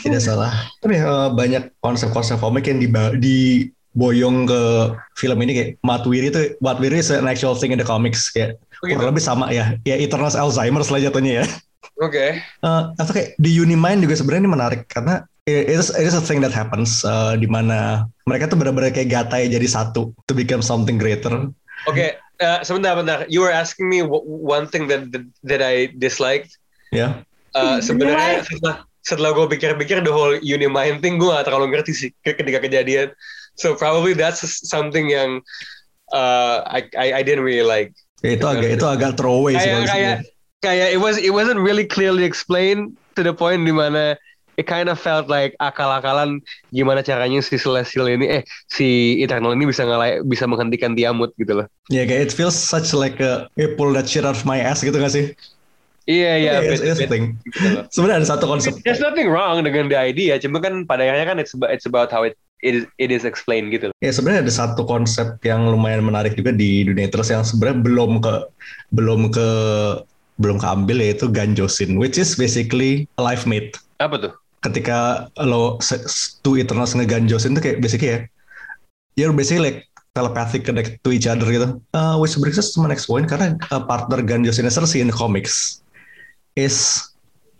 Tidak 0.00 0.22
salah. 0.22 0.52
Tapi 0.80 0.96
eh, 0.96 1.28
banyak 1.32 1.76
konsep-konsep 1.84 2.40
komik 2.40 2.66
yang 2.66 2.80
diboyong 3.20 4.48
ke 4.48 4.62
film 5.18 5.38
ini 5.44 5.52
kayak 5.52 5.70
Matwiri 5.84 6.28
itu 6.32 6.40
Matwiri 6.58 6.98
is 6.98 7.12
an 7.12 7.28
actual 7.28 7.54
thing 7.54 7.70
in 7.74 7.78
the 7.80 7.86
comics 7.86 8.30
kayak 8.32 8.56
Oh, 8.80 8.88
gitu? 8.88 8.96
kurang 8.96 9.12
lebih 9.12 9.20
sama 9.20 9.52
ya. 9.52 9.76
Ya 9.84 10.00
Eternals 10.00 10.32
Alzheimer's 10.32 10.88
lah 10.88 10.96
jatuhnya 11.04 11.44
ya. 11.44 11.46
Oke. 12.00 12.40
Eh, 12.40 12.82
atau 12.96 13.12
kayak 13.12 13.36
di 13.36 13.60
Unimind 13.60 14.00
juga 14.00 14.16
sebenarnya 14.16 14.48
ini 14.48 14.52
menarik 14.56 14.80
karena 14.88 15.20
it 15.44 15.68
is, 15.68 15.92
it 15.92 16.08
is 16.08 16.16
a 16.16 16.24
thing 16.24 16.40
that 16.40 16.48
happens 16.48 17.04
eh, 17.04 17.36
di 17.36 17.44
mana 17.44 18.08
mereka 18.24 18.48
tuh 18.48 18.56
benar-benar 18.56 18.88
kayak 18.88 19.12
gatai 19.12 19.52
jadi 19.52 19.68
satu 19.68 20.16
to 20.24 20.32
become 20.32 20.64
something 20.64 20.96
greater. 20.96 21.52
Oke, 21.84 22.16
eh, 22.16 22.58
sebentar, 22.64 22.96
bentar. 22.96 23.28
You 23.28 23.44
were 23.44 23.52
asking 23.52 23.92
me 23.92 24.00
one 24.24 24.64
thing 24.64 24.88
that 24.88 25.12
that, 25.12 25.28
that 25.44 25.60
I 25.60 25.92
disliked. 26.00 26.56
Ya. 26.88 27.20
Eh, 27.50 27.78
sebenarnya 27.82 28.46
setelah 28.46 28.74
setelah 29.00 29.30
gue 29.34 29.46
pikir-pikir 29.58 30.04
the 30.06 30.12
whole 30.12 30.36
Unimind 30.38 31.02
thing 31.02 31.18
gue 31.18 31.26
gak 31.26 31.48
terlalu 31.48 31.74
ngerti 31.74 31.92
sih 31.96 32.08
ke- 32.22 32.36
ketika 32.36 32.62
kejadian. 32.62 33.10
So 33.58 33.74
probably 33.74 34.14
that's 34.14 34.44
something 34.68 35.10
yang 35.10 35.42
uh, 36.14 36.62
I, 36.68 36.86
I 36.94 37.06
I 37.18 37.22
didn't 37.26 37.42
really 37.42 37.66
like. 37.66 37.90
Itu 38.22 38.46
agak 38.46 38.78
itu 38.78 38.86
agak 38.86 39.18
throwaway 39.18 39.58
sih. 39.58 39.66
Kayak 39.66 39.74
kalau 39.74 39.88
kayak 39.90 40.16
kayak 40.60 40.88
it 40.94 41.00
was 41.00 41.16
it 41.18 41.32
wasn't 41.34 41.58
really 41.58 41.88
clearly 41.88 42.22
explained 42.22 42.94
to 43.18 43.24
the 43.26 43.34
point 43.34 43.66
di 43.66 43.74
mana 43.74 44.14
it 44.60 44.68
kind 44.68 44.92
of 44.92 45.00
felt 45.00 45.26
like 45.26 45.56
akal-akalan 45.56 46.44
gimana 46.68 47.00
caranya 47.00 47.40
si 47.40 47.56
Celestial 47.56 48.12
ini 48.12 48.28
eh 48.28 48.42
si 48.68 49.18
Eternal 49.24 49.56
ini 49.56 49.64
bisa 49.64 49.88
ngalai 49.88 50.20
bisa 50.22 50.44
menghentikan 50.44 50.92
Tiamut 50.92 51.32
gitu 51.40 51.64
loh. 51.64 51.66
Ya 51.88 52.04
kayak 52.04 52.28
it 52.28 52.32
feels 52.36 52.54
such 52.54 52.92
like 52.92 53.18
a, 53.24 53.48
a 53.56 53.66
pull 53.74 53.90
that 53.96 54.04
shit 54.04 54.22
out 54.22 54.36
of 54.36 54.44
my 54.44 54.60
ass 54.60 54.84
gitu 54.84 54.94
gak 55.00 55.10
sih? 55.10 55.32
Iya 56.10 56.32
iya. 56.42 56.52
Yeah, 56.58 56.74
it's, 56.74 56.98
thing. 57.06 57.38
gitu. 57.46 57.86
Sebenarnya 57.94 58.26
ada 58.26 58.28
satu 58.34 58.50
konsep. 58.50 58.82
There's 58.82 58.98
nothing 58.98 59.30
wrong 59.30 59.62
dengan 59.62 59.86
the 59.86 59.94
idea, 59.94 60.42
cuma 60.42 60.58
kan 60.58 60.82
pada 60.82 61.06
akhirnya 61.06 61.26
kan 61.30 61.38
it's 61.38 61.54
about, 61.54 61.70
it's 61.70 61.86
about 61.86 62.10
how 62.10 62.26
it 62.26 62.34
it 62.66 62.82
is, 62.82 62.84
it 62.98 63.14
is 63.14 63.22
explained 63.22 63.70
gitu. 63.70 63.94
Ya 64.02 64.10
sebenarnya 64.10 64.50
ada 64.50 64.54
satu 64.54 64.82
konsep 64.82 65.38
yang 65.46 65.70
lumayan 65.70 66.02
menarik 66.02 66.34
juga 66.34 66.50
di 66.50 66.82
dunia 66.82 67.06
terus 67.06 67.30
yang 67.30 67.46
sebenarnya 67.46 67.86
belum 67.86 68.10
ke 68.18 68.34
belum 68.90 69.20
ke 69.30 69.48
belum 70.42 70.58
keambil 70.58 70.98
yaitu 70.98 71.30
ganjosin, 71.30 71.94
which 72.00 72.18
is 72.18 72.34
basically 72.34 73.06
a 73.20 73.22
life 73.22 73.46
mate. 73.46 73.78
Apa 74.02 74.18
tuh? 74.18 74.32
Ketika 74.66 75.30
lo 75.40 75.78
two 76.42 76.58
Eternals 76.58 76.92
ngeganjosin 76.92 77.54
tuh 77.54 77.62
kayak 77.62 77.78
basically 77.78 78.10
ya, 78.10 78.18
you're 79.16 79.36
basically 79.36 79.62
like 79.62 79.78
telepathic 80.10 80.66
connect 80.66 80.98
to 81.06 81.14
each 81.14 81.30
other 81.30 81.46
gitu. 81.46 81.78
Uh, 81.94 82.18
which 82.18 82.34
brings 82.36 82.58
us 82.58 82.74
to 82.74 82.82
my 82.82 82.90
next 82.90 83.06
point 83.06 83.30
karena 83.30 83.54
uh, 83.70 83.84
partner 83.84 84.20
ganjosin 84.20 84.66
Cersei 84.66 85.00
in 85.00 85.08
the 85.08 85.14
comics 85.14 85.79
is 86.60 87.00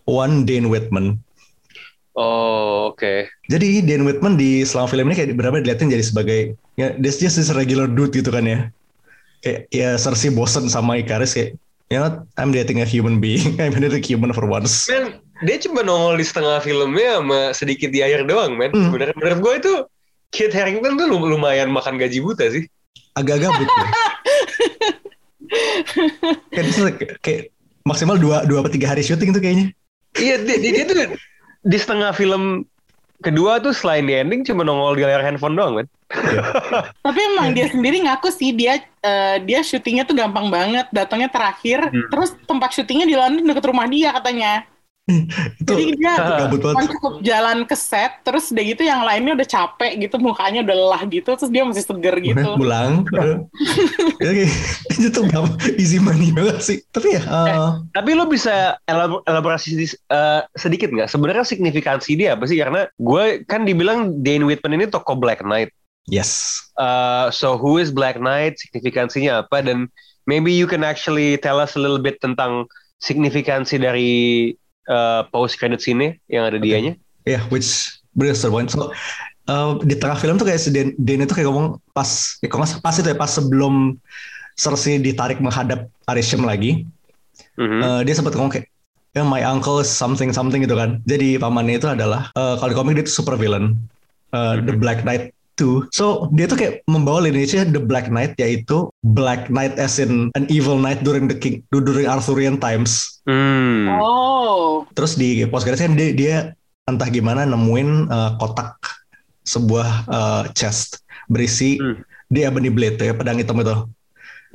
one 0.05 0.45
Dane 0.45 0.69
Whitman. 0.69 1.17
Oh 2.19 2.93
oke. 2.93 3.31
Jadi 3.49 3.81
Dan 3.87 4.05
Whitman 4.05 4.35
di 4.35 4.67
selama 4.67 4.91
film 4.91 5.09
ini 5.09 5.17
kayak 5.17 5.33
beberapa 5.39 5.63
dilihatin 5.63 5.89
jadi 5.89 6.05
sebagai 6.05 6.41
ya 6.75 6.93
this 6.99 7.23
just 7.23 7.39
is 7.39 7.49
regular 7.55 7.87
dude 7.89 8.13
gitu 8.13 8.29
kan 8.29 8.45
ya. 8.45 8.69
Kayak 9.41 9.61
ya 9.73 9.97
Cersei 9.97 10.29
bosen 10.35 10.69
sama 10.69 11.01
Ikaris 11.01 11.33
kayak 11.33 11.51
you 11.89 11.97
know 11.97 12.21
I'm 12.37 12.53
dating 12.53 12.83
a 12.83 12.87
human 12.87 13.23
being. 13.23 13.57
I'm 13.63 13.73
dating 13.73 14.03
a 14.03 14.05
human 14.05 14.37
for 14.37 14.45
once. 14.45 14.91
Men, 14.91 15.23
dia 15.47 15.57
cuma 15.65 15.81
nongol 15.81 16.21
di 16.21 16.27
setengah 16.27 16.61
filmnya 16.61 17.25
sama 17.25 17.41
sedikit 17.57 17.89
di 17.89 18.05
akhir 18.05 18.29
doang, 18.29 18.61
men. 18.61 18.75
Hmm. 18.75 18.93
Sebenarnya 18.93 19.17
menurut 19.17 19.39
gue 19.41 19.55
itu 19.57 19.73
Kit 20.31 20.53
Harington 20.53 21.01
tuh 21.01 21.09
lum- 21.09 21.27
lumayan 21.27 21.73
makan 21.73 21.97
gaji 21.97 22.21
buta 22.21 22.53
sih. 22.53 22.69
Agak-agak 23.17 23.51
butuh. 23.51 23.87
kayak, 26.55 27.19
kayak 27.25 27.43
maksimal 27.91 28.17
dua 28.17 28.47
dua 28.47 28.63
atau 28.63 28.71
tiga 28.71 28.95
hari 28.95 29.03
syuting 29.03 29.35
tuh 29.35 29.43
kayaknya. 29.43 29.75
Iya, 30.15 30.43
dia, 30.43 30.57
dia, 30.63 30.73
dia 30.79 30.85
tuh 30.87 30.97
di 31.61 31.77
setengah 31.77 32.15
film 32.15 32.65
kedua 33.21 33.61
tuh 33.61 33.75
selain 33.77 34.09
di 34.09 34.17
ending 34.17 34.47
cuma 34.47 34.65
nongol 34.65 34.97
di 34.97 35.05
layar 35.05 35.21
handphone 35.21 35.59
doang, 35.59 35.77
men. 35.77 35.87
Tapi 37.07 37.19
emang 37.35 37.53
dia 37.53 37.69
sendiri 37.71 38.03
ngaku 38.03 38.33
sih 38.33 38.51
dia 38.51 38.81
eh, 38.81 39.37
dia 39.45 39.61
syutingnya 39.61 40.09
tuh 40.09 40.17
gampang 40.17 40.49
banget, 40.49 40.87
datangnya 40.91 41.29
terakhir, 41.31 41.91
Hmm. 41.91 42.09
terus 42.11 42.35
tempat 42.49 42.71
syutingnya 42.75 43.07
di 43.07 43.17
London 43.19 43.45
deket 43.45 43.67
rumah 43.69 43.87
dia 43.87 44.15
katanya. 44.15 44.65
Itu 45.59 45.71
Jadi 45.75 45.85
dia 45.97 46.15
banget. 46.23 46.91
cukup 46.95 47.15
jalan 47.21 47.59
ke 47.65 47.75
set, 47.75 48.23
terus 48.23 48.49
udah 48.49 48.65
gitu 48.65 48.83
yang 48.83 49.03
lainnya 49.03 49.35
udah 49.35 49.49
capek 49.49 49.93
gitu, 49.99 50.17
mukanya 50.17 50.61
udah 50.63 50.77
lelah 50.77 51.03
gitu, 51.07 51.35
terus 51.35 51.51
dia 51.51 51.63
masih 51.63 51.85
seger 51.85 52.15
gitu. 52.19 52.49
Pulang. 52.57 53.05
kayak, 54.19 54.49
itu 54.97 55.09
tuh 55.11 55.25
gampang, 55.27 55.57
easy 55.77 55.99
money 55.99 56.31
banget 56.31 56.59
sih. 56.61 56.79
Tapi 56.91 57.19
ya, 57.19 57.23
uh, 57.25 57.83
Tapi 57.91 58.11
lo 58.13 58.27
bisa 58.27 58.79
elab- 58.85 59.23
elaborasi 59.25 59.77
eh, 59.87 60.41
sedikit 60.55 60.91
nggak? 60.91 61.09
Sebenarnya 61.09 61.45
signifikansi 61.45 62.15
dia 62.15 62.35
apa 62.37 62.45
sih? 62.47 62.59
Karena 62.59 62.87
gue 62.97 63.45
kan 63.47 63.65
dibilang 63.65 64.21
Dane 64.21 64.45
Whitman 64.45 64.77
ini 64.77 64.87
tokoh 64.87 65.17
Black 65.17 65.41
Knight. 65.43 65.71
yes. 66.09 66.59
Uh, 66.81 67.29
so 67.29 67.55
who 67.55 67.77
is 67.77 67.93
Black 67.93 68.17
Knight? 68.17 68.57
Signifikansinya 68.57 69.45
apa? 69.45 69.61
Dan 69.61 69.87
maybe 70.25 70.49
you 70.49 70.65
can 70.65 70.81
actually 70.81 71.37
tell 71.37 71.61
us 71.61 71.77
a 71.77 71.81
little 71.81 72.01
bit 72.01 72.17
tentang 72.19 72.65
signifikansi 73.01 73.77
dari 73.77 74.11
uh, 74.91 75.25
post 75.31 75.57
credit 75.57 75.79
scene 75.79 76.19
yang 76.27 76.45
ada 76.45 76.59
Oke. 76.59 76.67
dianya. 76.67 76.99
Ya, 77.25 77.41
which 77.49 77.95
brings 78.19 78.43
the 78.43 78.51
point. 78.51 78.69
So, 78.69 78.91
uh, 79.47 79.79
di 79.87 79.95
tengah 79.95 80.19
film 80.19 80.37
tuh 80.37 80.51
kayak 80.51 80.61
si 80.61 80.75
Den, 80.75 80.99
Den 80.99 81.23
itu 81.23 81.33
kayak 81.33 81.47
ngomong 81.47 81.79
pas, 81.95 82.37
ya, 82.43 82.51
pas 82.83 82.95
itu 82.99 83.07
ya, 83.07 83.17
pas 83.17 83.31
sebelum 83.31 83.95
Cersei 84.59 85.01
ditarik 85.01 85.39
menghadap 85.41 85.89
Arishem 86.05 86.43
lagi, 86.45 86.85
Mhm. 87.57 87.81
uh, 87.81 88.01
dia 88.05 88.13
sempat 88.13 88.37
ngomong 88.37 88.53
kayak, 88.53 88.69
ya 89.17 89.25
my 89.25 89.41
uncle 89.47 89.81
is 89.81 89.89
something 89.89 90.35
something 90.35 90.61
gitu 90.61 90.77
kan. 90.77 91.01
Jadi 91.09 91.41
pamannya 91.41 91.81
itu 91.81 91.89
adalah, 91.89 92.29
uh, 92.37 92.61
kalau 92.61 92.71
di 92.73 92.77
komik 92.77 92.93
dia 92.99 93.05
itu 93.09 93.15
super 93.15 93.41
villain, 93.41 93.79
uh, 94.37 94.61
the 94.61 94.75
Mhm. 94.75 94.81
Black 94.83 95.01
Knight 95.07 95.33
too. 95.61 95.85
So 95.93 96.33
dia 96.33 96.49
tuh 96.49 96.57
kayak 96.57 96.81
membawa 96.89 97.29
lineage 97.29 97.53
the 97.53 97.83
Black 97.85 98.09
Knight 98.09 98.41
yaitu 98.41 98.89
Black 99.05 99.53
Knight 99.53 99.77
as 99.77 100.01
in 100.01 100.33
an 100.33 100.49
evil 100.49 100.81
knight 100.81 101.05
during 101.05 101.29
the 101.29 101.37
king 101.37 101.61
during 101.69 102.09
Arthurian 102.09 102.57
times. 102.57 103.21
Hmm. 103.29 103.93
Oh, 104.01 104.89
Terus 104.97 105.21
di 105.21 105.45
post 105.45 105.69
credits 105.69 105.85
kan 105.85 105.93
dia, 105.93 106.11
dia 106.17 106.37
entah 106.89 107.13
gimana 107.13 107.45
nemuin 107.45 108.09
uh, 108.09 108.41
kotak 108.41 108.81
sebuah 109.45 109.89
uh, 110.09 110.43
chest 110.57 111.05
berisi 111.29 111.77
Hmm. 111.77 112.01
dia 112.33 112.49
Ebony 112.49 112.73
Blade 112.73 112.97
tuh 112.97 113.13
ya 113.13 113.15
pedang 113.15 113.37
hitam 113.37 113.61
itu. 113.61 113.77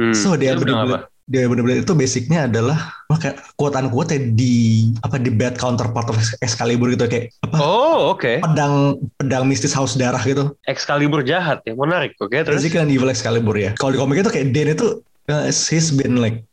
Hmm. 0.01 0.16
So 0.18 0.34
dia 0.36 0.58
Itu 0.58 0.66
Ebony 0.66 0.74
Blade, 0.74 1.06
dia 1.26 1.49
Blade 1.49 1.82
itu 1.82 1.93
basicnya 1.97 2.45
adalah 2.45 2.93
oh, 3.09 3.17
kayak 3.17 3.41
quote 3.57 3.73
unquote 3.73 4.13
ya 4.13 4.21
di 4.21 4.86
apa 5.01 5.17
di 5.17 5.34
bad 5.34 5.57
counterpart 5.57 6.13
of 6.13 6.17
Excalibur 6.45 6.93
gitu 6.93 7.09
kayak 7.09 7.34
apa 7.41 7.57
Oh, 7.57 8.13
oke. 8.13 8.45
pedang 8.45 9.01
pedang 9.17 9.49
mistis 9.49 9.73
haus 9.73 9.97
darah 9.97 10.21
gitu. 10.21 10.53
Excalibur 10.69 11.26
jahat 11.26 11.65
ya, 11.65 11.73
menarik. 11.73 12.13
Oke, 12.21 12.45
terus. 12.45 12.61
Terus 12.61 12.78
kan 12.78 12.93
evil 12.93 13.09
Excalibur 13.09 13.57
ya. 13.57 13.73
Kalau 13.82 13.97
di 13.97 13.97
komik 13.97 14.21
itu 14.21 14.30
kayak 14.30 14.53
Dan 14.53 14.78
itu 14.78 15.01
uh, 15.34 15.49
he's 15.49 15.89
been 15.89 16.21
like 16.21 16.45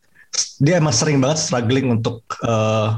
dia 0.65 0.81
emang 0.81 0.97
sering 0.97 1.21
banget 1.21 1.45
struggling 1.45 1.93
untuk 1.93 2.25
uh, 2.49 2.97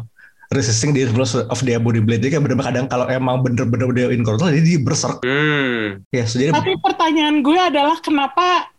resisting 0.54 0.94
the 0.94 1.02
influence 1.02 1.34
of 1.34 1.58
the 1.66 1.74
Ebony 1.74 1.98
Blade. 1.98 2.22
Jadi 2.22 2.38
kayak 2.38 2.44
bener-bener 2.46 2.70
kadang 2.70 2.86
kalau 2.86 3.10
emang 3.10 3.42
bener-bener 3.42 3.90
dia 3.90 4.06
in 4.14 4.22
control, 4.22 4.54
dia, 4.54 4.62
dia 4.62 4.78
berserk. 4.78 5.18
Hmm. 5.26 6.06
Ya, 6.14 6.22
so 6.30 6.38
jadi 6.38 6.54
tapi 6.54 6.78
pertanyaan 6.78 7.42
gue 7.42 7.58
adalah 7.58 7.98
kenapa 7.98 8.70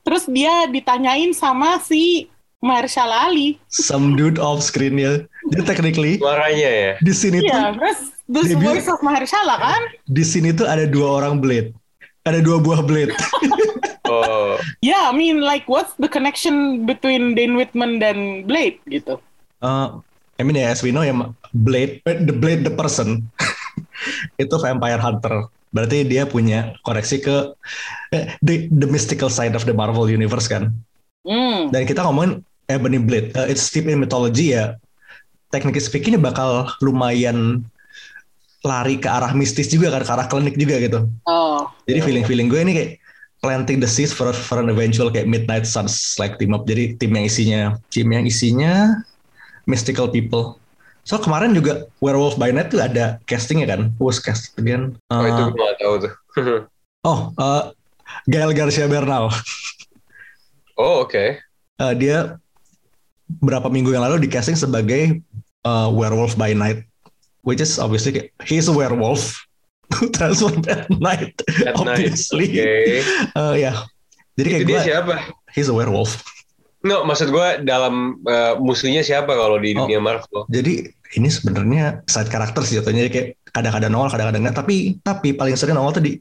terus 0.00 0.24
dia 0.24 0.64
ditanyain 0.72 1.36
sama 1.36 1.76
si 1.84 2.32
Marshall 2.58 3.10
Ali? 3.10 3.58
some 3.70 4.18
dude 4.18 4.38
off 4.42 4.62
screen 4.66 4.98
ya. 4.98 5.22
Jadi 5.54 5.62
technically 5.64 6.12
Suaranya 6.18 6.70
ya. 6.70 6.92
di 6.98 7.12
sini 7.14 7.38
tuh 7.40 7.48
Iya, 7.48 7.72
terus 7.78 7.98
the 8.28 8.42
voice 8.58 8.90
of 8.90 8.98
Mahershala 9.00 9.56
kan? 9.56 9.82
di 10.10 10.24
sini 10.26 10.50
tuh 10.52 10.66
ada 10.66 10.84
dua 10.84 11.22
orang 11.22 11.38
blade. 11.38 11.70
Ada 12.26 12.42
dua 12.44 12.58
buah 12.60 12.82
blade. 12.82 13.14
Oh. 14.08 14.56
Yeah, 14.80 15.12
I 15.12 15.12
mean 15.12 15.44
like 15.44 15.68
what's 15.68 15.92
the 16.00 16.08
connection 16.08 16.88
between 16.88 17.36
Dane 17.36 17.60
Whitman 17.60 18.00
dan 18.00 18.48
Blade 18.48 18.80
gitu? 18.88 19.20
Uh, 19.60 20.00
I 20.40 20.48
mean 20.48 20.56
ya, 20.56 20.72
as 20.72 20.80
we 20.80 20.96
know 20.96 21.04
ya, 21.04 21.12
Blade, 21.52 22.00
the 22.08 22.32
Blade 22.32 22.64
the 22.64 22.72
person 22.72 23.28
itu 24.42 24.54
vampire 24.56 24.96
hunter. 24.96 25.52
Berarti 25.76 26.08
dia 26.08 26.24
punya 26.24 26.72
koneksi 26.88 27.16
ke 27.20 27.36
eh, 28.16 28.32
the, 28.40 28.72
the 28.72 28.88
mystical 28.88 29.28
side 29.28 29.52
of 29.52 29.68
the 29.68 29.76
Marvel 29.76 30.08
universe 30.08 30.48
kan. 30.48 30.72
Hmm. 31.26 31.72
Dan 31.72 31.82
kita 31.88 32.04
ngomongin 32.06 32.44
Ebony 32.68 33.00
Blade, 33.00 33.32
uh, 33.34 33.48
it's 33.48 33.64
steeped 33.64 33.88
in 33.88 33.98
mythology 33.98 34.54
ya. 34.54 34.76
Technically 35.48 35.80
speaking 35.80 36.14
ini 36.16 36.20
bakal 36.20 36.68
lumayan 36.84 37.64
lari 38.60 39.00
ke 39.00 39.08
arah 39.08 39.32
mistis 39.32 39.72
juga 39.72 39.88
kan, 39.88 40.04
ke 40.04 40.12
arah 40.12 40.26
klinik 40.28 40.54
juga 40.60 40.76
gitu. 40.76 41.08
Oh. 41.24 41.64
Jadi 41.88 42.04
feeling-feeling 42.04 42.52
gue 42.52 42.60
ini 42.60 42.72
kayak 42.76 42.90
planting 43.40 43.78
the 43.78 43.88
seeds 43.88 44.10
for 44.10 44.28
for 44.34 44.58
an 44.58 44.68
eventual 44.68 45.08
kayak 45.08 45.30
Midnight 45.30 45.64
Suns 45.64 46.18
like 46.20 46.36
team 46.36 46.52
up. 46.52 46.68
Jadi 46.68 46.98
tim 47.00 47.14
yang 47.14 47.26
isinya 47.26 47.62
tim 47.88 48.08
yang 48.10 48.28
isinya 48.28 49.00
mystical 49.64 50.10
people. 50.10 50.58
So 51.08 51.16
kemarin 51.16 51.56
juga 51.56 51.88
Werewolf 52.04 52.36
by 52.36 52.52
Night 52.52 52.68
tuh 52.68 52.84
ada 52.84 53.16
castingnya 53.24 53.72
kan? 53.72 53.96
Who 53.96 54.12
was 54.12 54.20
cast 54.20 54.52
again? 54.60 55.00
Oh, 55.08 55.24
itu 55.24 55.40
Uh, 55.40 55.48
gue 55.48 55.64
gak 55.64 55.78
tahu 55.80 55.94
tuh. 56.04 56.12
oh, 57.08 57.18
uh, 57.40 57.72
Gael 58.28 58.52
Garcia 58.52 58.84
Bernal. 58.84 59.32
Oh 60.78 61.02
oke. 61.02 61.42
Eh, 61.78 61.94
dia 61.94 62.38
berapa 63.28 63.68
minggu 63.68 63.92
yang 63.92 64.02
lalu 64.02 64.24
di 64.24 64.28
casting 64.30 64.56
sebagai 64.56 65.20
uh, 65.62 65.90
werewolf 65.90 66.34
by 66.34 66.54
night, 66.54 66.86
which 67.42 67.58
is 67.58 67.76
obviously 67.76 68.30
he's 68.42 68.66
a 68.66 68.74
werewolf 68.74 69.36
who 69.98 70.08
transform 70.08 70.62
at 70.70 70.86
night, 70.96 71.34
At 71.66 71.76
night. 71.76 71.98
obviously. 71.98 72.46
Oke. 72.56 73.02
Eh, 73.38 73.54
ya, 73.62 73.72
jadi 74.34 74.48
kayak 74.48 74.62
Itu 74.64 74.70
dia 74.70 74.80
siapa? 74.80 75.14
he's 75.52 75.66
a 75.66 75.74
werewolf. 75.74 76.22
No, 76.78 77.02
maksud 77.02 77.34
gue 77.34 77.66
dalam 77.66 78.22
eh, 78.22 78.54
musuhnya 78.56 79.02
siapa 79.02 79.34
kalau 79.34 79.58
di 79.58 79.74
Oh. 79.74 79.84
dunia 79.84 79.98
Marvel? 79.98 80.46
Jadi 80.46 80.86
ini 81.16 81.26
sebenarnya 81.26 82.04
side 82.06 82.30
character 82.30 82.62
sih 82.62 82.78
jatuhnya 82.78 83.10
kayak 83.10 83.34
kadang-kadang 83.50 83.90
nongol, 83.90 84.12
kadang-kadang 84.12 84.46
enggak. 84.46 84.56
Tapi 84.62 84.76
tapi 85.02 85.34
paling 85.34 85.58
sering 85.58 85.74
nongol 85.74 85.98
tuh 85.98 86.04
di 86.04 86.12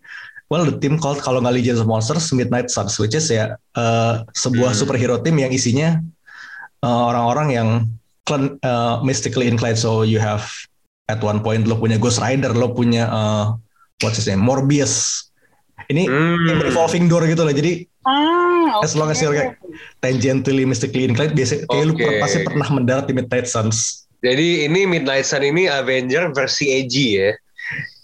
well 0.47 0.63
the 0.63 0.75
team 0.75 0.95
called 0.95 1.19
kalau 1.19 1.39
nggak 1.39 1.55
Legion 1.55 1.77
of 1.77 1.85
Monsters 1.85 2.31
Midnight 2.31 2.67
Suns, 2.67 2.95
which 2.97 3.13
is 3.13 3.27
ya 3.27 3.55
eh, 3.73 4.13
sebuah 4.33 4.71
Hmm. 4.71 4.79
superhero 4.79 5.15
team 5.19 5.37
yang 5.37 5.51
isinya 5.51 5.99
eh, 6.79 7.01
orang-orang 7.07 7.47
yang 7.51 7.69
clan- 8.23 8.57
eh, 8.59 8.95
mystically 9.01 9.45
inclined. 9.45 9.77
So 9.77 10.01
you 10.01 10.17
have 10.17 10.47
at 11.07 11.19
one 11.19 11.39
point 11.39 11.63
lo 11.65 11.75
punya 11.75 11.95
Ghost 11.95 12.19
Rider, 12.19 12.51
lo 12.51 12.71
punya 12.71 13.07
eh, 13.07 13.45
what's 14.01 14.17
his 14.17 14.27
name 14.27 14.39
Morbius. 14.39 15.27
Ini 15.87 16.03
Hmm. 16.05 16.59
revolving 16.59 17.07
door 17.07 17.23
gitu 17.23 17.43
lah. 17.43 17.51
Jadi 17.51 17.85
Ah, 18.07 18.79
as 18.79 18.95
long 18.95 19.11
as 19.11 19.19
you're 19.19 19.35
kayak 19.35 19.59
tangentially 19.99 20.63
mystically 20.63 21.03
inclined, 21.03 21.35
biasanya 21.35 21.67
kayak 21.67 21.85
lu 21.85 21.91
Oke. 21.91 22.07
per- 22.07 22.19
pasti 22.23 22.39
pernah 22.39 22.63
mendarat 22.71 23.03
di 23.03 23.11
Midnight 23.11 23.51
Suns. 23.51 24.07
Jadi 24.23 24.63
ini 24.63 24.87
Midnight 24.87 25.27
Sun 25.27 25.43
ini 25.43 25.67
Avenger 25.67 26.31
versi 26.31 26.71
edgy 26.71 27.19
ya. 27.19 27.35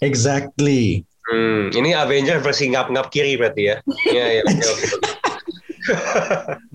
Exactly. 0.04 1.08
Hmm, 1.24 1.72
ini 1.72 1.96
Avenger 1.96 2.40
versi 2.44 2.68
ngap-ngap 2.68 3.08
kiri 3.08 3.40
berarti 3.40 3.62
ya. 3.72 3.76
Iya, 4.12 4.24
iya, 4.40 4.42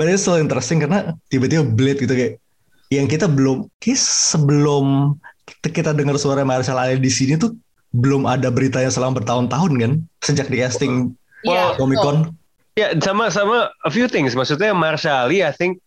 it's 0.09 0.25
so 0.25 0.37
interesting 0.37 0.81
karena 0.81 1.13
tiba-tiba 1.29 1.65
Blade 1.65 2.01
gitu 2.01 2.13
kayak 2.13 2.41
yang 2.89 3.05
kita 3.05 3.29
belum 3.29 3.69
kayak 3.77 4.01
sebelum 4.01 5.17
kita 5.61 5.93
dengar 5.93 6.17
suara 6.17 6.41
Marshall 6.41 6.81
Ali 6.81 6.97
di 6.97 7.09
sini 7.13 7.37
tuh 7.37 7.53
belum 7.93 8.25
ada 8.29 8.53
beritanya 8.53 8.89
selama 8.89 9.21
bertahun-tahun 9.21 9.71
kan 9.81 9.91
sejak 10.21 10.49
di 10.49 10.61
casting 10.61 11.13
Iya, 11.45 11.79
Comic 11.79 11.99
Con. 12.03 12.17
Ya, 12.75 12.95
sama 12.99 13.27
sama 13.31 13.71
a 13.83 13.91
few 13.91 14.07
things. 14.07 14.35
Maksudnya 14.35 14.75
Marshali, 14.75 15.43
I 15.43 15.51
think 15.55 15.79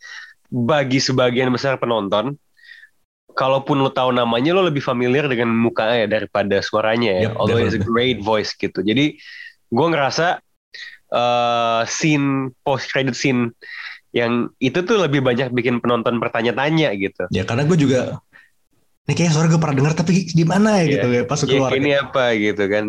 bagi 0.52 1.00
sebagian 1.00 1.48
besar 1.52 1.76
penonton, 1.80 2.36
kalaupun 3.32 3.80
lo 3.80 3.90
tahu 3.90 4.12
namanya, 4.12 4.52
lo 4.52 4.64
lebih 4.64 4.80
familiar 4.80 5.26
dengan 5.26 5.50
mukanya 5.50 6.06
daripada 6.08 6.60
suaranya 6.60 7.10
ya. 7.10 7.22
Yep, 7.28 7.32
Although 7.36 7.60
it's 7.60 7.76
a 7.76 7.82
great 7.82 8.20
voice 8.20 8.52
gitu. 8.54 8.80
Jadi 8.80 9.16
gue 9.68 9.86
ngerasa 9.88 10.40
eh, 11.12 11.82
scene 11.88 12.52
post 12.62 12.88
credit 12.88 13.16
scene 13.16 13.52
yang 14.12 14.52
itu 14.60 14.84
tuh 14.84 15.00
lebih 15.00 15.24
banyak 15.24 15.48
bikin 15.56 15.80
penonton 15.80 16.20
bertanya-tanya 16.20 16.92
gitu. 16.96 17.24
Ya 17.32 17.48
karena 17.48 17.64
gue 17.64 17.76
juga 17.80 18.20
ini 19.02 19.18
kayak 19.18 19.32
suara 19.34 19.50
gue 19.50 19.58
pernah 19.58 19.76
dengar 19.82 19.92
tapi 19.98 20.30
di 20.30 20.44
mana 20.46 20.78
ya 20.78 20.86
gitu 21.00 21.06
ya 21.10 21.22
pas 21.26 21.40
Ya, 21.42 21.48
keluar. 21.48 21.70
ini 21.74 21.90
apa 21.96 22.24
gitu 22.36 22.64
kan. 22.68 22.84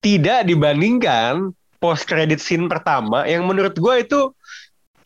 Tidak 0.00 0.46
dibandingkan 0.46 1.50
post 1.76 2.06
credit 2.06 2.38
scene 2.40 2.70
pertama 2.70 3.26
yang 3.26 3.44
menurut 3.44 3.74
gue 3.76 3.94
itu 4.00 4.20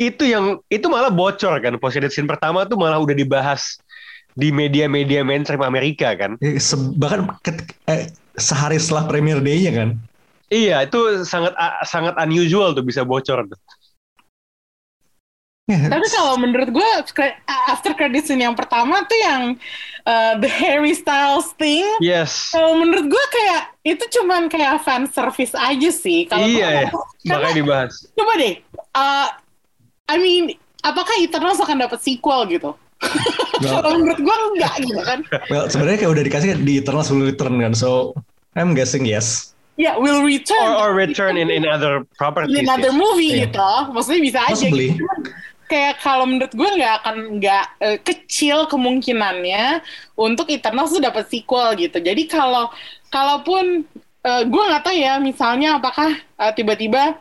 itu 0.01 0.25
yang 0.25 0.57
itu 0.73 0.87
malah 0.89 1.13
bocor 1.13 1.61
kan 1.61 1.77
post 1.77 1.97
credit 1.99 2.13
scene 2.15 2.29
pertama 2.29 2.65
tuh 2.65 2.77
malah 2.79 2.97
udah 3.01 3.13
dibahas 3.13 3.77
di 4.35 4.49
media-media 4.51 5.23
mainstream 5.23 5.63
Amerika 5.63 6.15
kan. 6.15 6.39
Ya, 6.39 6.59
se- 6.61 6.95
bahkan 6.97 7.31
ket- 7.43 7.75
eh, 7.87 8.11
sehari 8.39 8.79
setelah 8.79 9.11
premiere 9.11 9.43
day-nya 9.43 9.73
kan. 9.75 9.91
Iya, 10.51 10.83
itu 10.83 11.23
sangat 11.23 11.55
sangat 11.87 12.19
unusual 12.19 12.75
tuh 12.75 12.83
bisa 12.83 13.07
bocor 13.07 13.47
tuh. 13.47 13.59
Ya, 15.71 15.87
Tapi 15.87 16.07
kalau 16.11 16.35
menurut 16.35 16.67
gue 16.75 16.89
after 17.71 17.95
credit 17.95 18.27
scene 18.27 18.43
yang 18.43 18.59
pertama 18.59 19.07
tuh 19.07 19.15
yang 19.23 19.43
uh, 20.03 20.35
the 20.43 20.51
Harry 20.51 20.91
Styles 20.99 21.55
thing. 21.55 21.87
Yes. 22.03 22.51
Kalau 22.51 22.75
menurut 22.83 23.07
gue 23.07 23.25
kayak 23.31 23.63
itu 23.87 24.05
cuman 24.19 24.51
kayak 24.51 24.83
fan 24.83 25.07
service 25.07 25.55
aja 25.55 25.91
sih. 25.95 26.27
Kalau 26.27 26.43
Iya 26.43 26.91
ya. 26.91 26.91
karena 27.23 27.39
Makanya 27.39 27.55
dibahas. 27.55 27.93
coba 28.19 28.33
deh, 28.35 28.55
uh, 28.99 29.29
I 30.11 30.17
mean, 30.19 30.59
apakah 30.83 31.15
Eternals 31.23 31.63
akan 31.63 31.87
dapat 31.87 32.03
sequel 32.03 32.51
gitu? 32.51 32.75
Well, 33.61 33.81
Kalau 33.83 33.97
menurut 33.97 34.21
gue 34.21 34.37
enggak 34.55 34.75
gitu 34.81 35.01
kan. 35.01 35.19
well, 35.49 35.67
sebenarnya 35.67 35.99
kayak 36.05 36.13
udah 36.13 36.25
dikasih 36.25 36.49
di 36.61 36.79
Eternals 36.79 37.09
will 37.09 37.25
return 37.25 37.57
kan. 37.57 37.73
So 37.73 38.13
I'm 38.53 38.73
guessing 38.73 39.05
yes. 39.05 39.53
Ya, 39.75 39.97
will 39.97 40.21
return. 40.21 40.77
Or, 40.77 40.93
or 40.93 40.95
return 40.95 41.41
in 41.41 41.49
in 41.49 41.65
other 41.65 42.05
properties. 42.15 42.53
in 42.53 42.69
another 42.69 42.93
movie 42.93 43.41
Iya. 43.41 43.49
gitu. 43.49 43.71
Maksudnya 43.91 44.21
bisa 44.21 44.39
aja 44.45 44.53
Possibly. 44.53 44.93
gitu. 44.93 45.01
Cuman 45.01 45.21
Kayak 45.71 46.03
kalau 46.03 46.27
menurut 46.27 46.51
gue 46.51 46.67
nggak 46.67 46.95
akan 46.99 47.17
nggak 47.39 47.65
eh, 47.79 47.99
kecil 48.03 48.67
kemungkinannya 48.67 49.79
untuk 50.19 50.51
Eternals 50.51 50.91
tuh 50.91 50.99
dapat 50.99 51.31
sequel 51.31 51.79
gitu. 51.79 52.03
Jadi 52.03 52.27
kalau 52.27 52.75
kalaupun 53.09 53.87
eh, 54.21 54.43
gue 54.45 54.63
nggak 54.67 54.83
tahu 54.83 54.97
ya 54.99 55.23
misalnya 55.23 55.79
apakah 55.79 56.11
eh, 56.19 56.53
tiba-tiba 56.53 57.15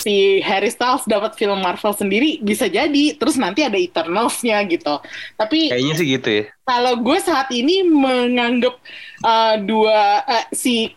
si 0.00 0.42
Harry 0.42 0.68
Styles 0.68 1.06
dapat 1.06 1.38
film 1.38 1.62
Marvel 1.62 1.94
sendiri 1.94 2.42
bisa 2.42 2.66
jadi 2.66 3.14
terus 3.16 3.38
nanti 3.38 3.62
ada 3.62 3.78
Eternals-nya 3.78 4.60
gitu. 4.66 5.00
Tapi 5.38 5.70
Kayaknya 5.70 5.94
sih 5.94 6.06
gitu 6.18 6.28
ya. 6.28 6.44
kalau 6.66 6.98
gue 7.00 7.18
saat 7.22 7.48
ini 7.54 7.86
menganggap 7.86 8.74
uh, 9.22 9.54
dua 9.62 10.24
uh, 10.26 10.46
si 10.52 10.92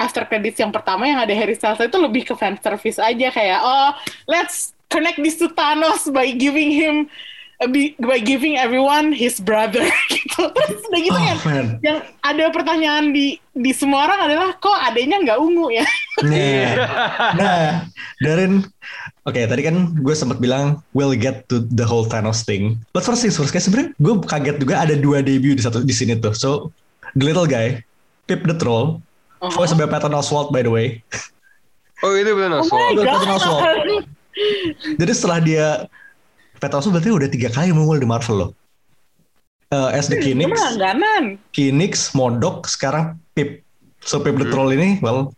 after 0.00 0.26
credits 0.26 0.58
yang 0.58 0.74
pertama 0.74 1.06
yang 1.06 1.22
ada 1.22 1.30
Harry 1.30 1.54
Styles 1.54 1.78
itu 1.78 1.98
lebih 2.00 2.26
ke 2.26 2.34
fan 2.34 2.58
service 2.58 2.98
aja 2.98 3.28
kayak 3.30 3.60
oh 3.62 3.94
let's 4.26 4.74
connect 4.90 5.22
this 5.22 5.38
to 5.38 5.46
Thanos 5.54 6.10
by 6.10 6.34
giving 6.34 6.74
him 6.74 7.06
be- 7.64 7.94
by 7.96 8.16
giving 8.16 8.54
everyone 8.54 9.10
his 9.10 9.36
brother 9.36 9.82
gitu 10.10 10.48
terus 10.50 10.80
udah 10.84 11.00
gitu 11.00 11.14
Oh 11.14 11.22
kan 11.22 11.36
man. 11.44 11.66
yang 11.80 11.98
ada 12.20 12.48
pertanyaan 12.48 13.10
di 13.10 13.36
di 13.52 13.70
semua 13.70 14.06
orang 14.06 14.20
adalah 14.22 14.50
kok 14.54 14.78
adanya 14.80 15.18
nggak 15.18 15.38
ungu 15.38 15.70
ya 15.70 15.86
Nah, 16.20 16.76
nah, 17.32 17.66
Darin, 18.18 18.68
oke 19.24 19.40
tadi 19.40 19.62
kan 19.62 19.74
gue 19.94 20.12
sempat 20.12 20.36
bilang 20.38 20.84
we'll 20.92 21.12
get 21.12 21.48
to 21.48 21.64
the 21.66 21.82
whole 21.82 22.04
Thanos 22.04 22.44
thing. 22.44 22.76
But 22.90 23.00
first 23.00 23.20
things 23.20 23.34
first, 23.34 23.48
kayak 23.48 23.64
sebenarnya 23.64 23.90
gue 23.96 24.14
kaget 24.22 24.56
juga 24.58 24.74
ada 24.78 24.92
dua 24.92 25.18
debut 25.18 25.56
di 25.56 25.64
satu 25.64 25.80
di 25.80 25.90
sini 25.90 26.14
tuh. 26.14 26.36
So 26.36 26.68
the 27.16 27.24
little 27.24 27.48
guy, 27.48 27.80
Pip 28.28 28.44
the 28.44 28.52
Troll, 28.52 29.00
voice 29.50 29.72
by 29.72 29.88
Patton 29.88 30.12
Oswalt 30.12 30.52
by 30.52 30.60
the 30.60 30.70
way. 30.70 31.00
Oh 32.00 32.12
itu 32.12 32.28
benar. 32.34 32.60
oh 32.60 32.68
my 32.68 32.92
Udah 32.92 33.04
Patton 33.08 33.30
Oswalt. 33.32 33.62
god 33.64 33.78
Jadi 35.00 35.12
setelah 35.12 35.38
dia 35.40 35.66
Oswalt 36.70 37.02
berarti 37.02 37.10
udah 37.10 37.26
tiga 37.26 37.50
kali 37.50 37.74
muncul 37.74 37.98
di 37.98 38.06
Marvel 38.06 38.36
loh. 38.38 38.50
Eh, 39.72 39.88
as 39.96 40.06
the 40.06 40.20
Dia 40.20 40.36
Phoenix, 40.36 40.52
langganan 40.52 41.40
Phoenix, 41.50 42.12
Modok, 42.12 42.68
sekarang 42.70 43.16
Pip. 43.32 43.64
So 44.04 44.20
Pip 44.20 44.36
the 44.36 44.46
Troll 44.52 44.76
ini, 44.76 45.00
well, 45.00 45.32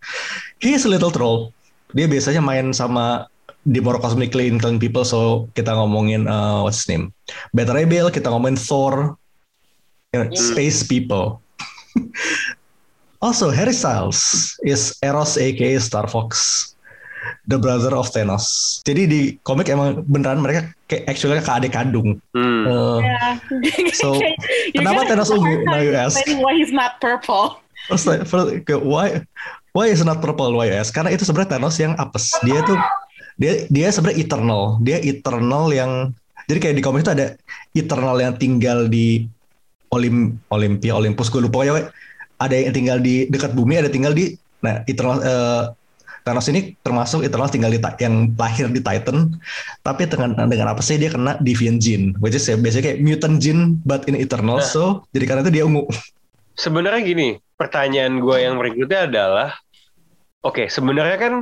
he 0.59 0.75
is 0.75 0.85
a 0.85 0.91
little 0.91 1.13
troll. 1.13 1.55
Dia 1.95 2.11
biasanya 2.11 2.43
main 2.43 2.73
sama 2.75 3.29
di 3.63 3.79
more 3.79 4.01
cosmically 4.03 4.51
inclined 4.51 4.83
people, 4.83 5.07
so 5.07 5.47
kita 5.55 5.71
ngomongin 5.71 6.27
uh, 6.27 6.67
what's 6.67 6.83
his 6.83 6.89
name, 6.91 7.15
Ray 7.55 7.87
Bill, 7.87 8.11
kita 8.11 8.27
ngomongin 8.29 8.59
Thor, 8.59 9.17
you 10.13 10.19
know, 10.19 10.29
space 10.35 10.83
people. 10.85 11.39
also, 13.25 13.55
Harry 13.55 13.77
Styles 13.77 14.53
is 14.67 14.99
Eros 15.01 15.39
aka 15.39 15.79
Star 15.79 16.11
Fox, 16.11 16.74
the 17.49 17.59
brother 17.61 17.93
of 17.95 18.09
Thanos. 18.11 18.79
Jadi 18.85 19.03
di 19.07 19.21
komik 19.45 19.69
emang 19.69 20.05
beneran 20.09 20.41
mereka 20.41 20.71
kayak 20.89 21.05
actually 21.09 21.41
kayak 21.41 21.65
adik 21.65 21.73
kandung. 21.73 22.21
Hmm. 22.33 22.65
Uh, 22.67 22.99
Yeah. 23.05 23.37
So, 23.97 24.19
kenapa 24.77 25.07
Thanos 25.09 25.31
ungu? 25.33 25.65
Now 25.67 25.81
you 25.83 25.95
ask. 25.95 26.19
Why 26.39 26.57
he's 26.57 26.73
not 26.73 27.01
purple? 27.03 27.61
First, 27.91 28.09
like, 28.09 28.25
first, 28.25 28.65
why 28.81 29.21
why 29.77 29.91
is 29.91 30.01
not 30.01 30.25
purple 30.25 30.57
YS? 30.57 30.89
Karena 30.95 31.13
itu 31.13 31.27
sebenarnya 31.27 31.59
Thanos 31.59 31.77
yang 31.77 31.93
apes. 32.01 32.33
Dia 32.47 32.65
tuh 32.65 32.79
dia 33.37 33.67
dia 33.69 33.89
sebenarnya 33.93 34.19
eternal. 34.25 34.63
Dia 34.81 34.99
eternal 35.03 35.69
yang 35.75 36.15
jadi 36.49 36.59
kayak 36.61 36.77
di 36.81 36.85
komik 36.85 37.03
itu 37.05 37.13
ada 37.13 37.27
eternal 37.73 38.17
yang 38.21 38.35
tinggal 38.37 38.89
di 38.89 39.29
Olim 39.93 40.37
Olympia 40.51 40.97
Olympus 40.97 41.29
gue 41.29 41.43
lupa 41.45 41.65
ya. 41.65 41.89
Ada 42.41 42.69
yang 42.69 42.75
tinggal 42.75 42.99
di 42.99 43.31
dekat 43.31 43.55
bumi, 43.55 43.79
ada 43.79 43.91
tinggal 43.91 44.13
di 44.13 44.35
nah 44.65 44.81
eternal 44.89 45.21
eh, 45.21 45.63
Thanos 46.25 46.49
ini 46.49 46.73
termasuk 46.81 47.21
eternal 47.21 47.53
tinggal 47.53 47.69
di 47.69 47.77
yang 48.01 48.33
lahir 48.41 48.73
di 48.73 48.81
Titan, 48.81 49.37
tapi 49.85 50.09
dengan 50.09 50.33
dengan 50.49 50.73
apa 50.73 50.81
sih 50.81 50.97
dia 50.97 51.13
kena 51.13 51.37
deviant 51.45 51.77
gene, 51.77 52.17
which 52.17 52.33
is 52.33 52.49
ya 52.49 52.57
biasanya 52.57 52.97
kayak 52.97 52.99
mutant 53.05 53.37
gene 53.45 53.77
but 53.85 54.09
in 54.09 54.17
eternal. 54.17 54.57
Nah. 54.57 54.65
So 54.65 55.05
jadi 55.13 55.25
karena 55.29 55.41
itu 55.45 55.53
dia 55.53 55.65
ungu. 55.69 55.85
Sebenarnya 56.57 57.03
gini, 57.05 57.29
pertanyaan 57.61 58.25
gue 58.25 58.37
yang 58.41 58.57
berikutnya 58.57 59.11
adalah, 59.11 59.59
oke, 60.41 60.71
sebenarnya 60.71 61.19
kan 61.21 61.35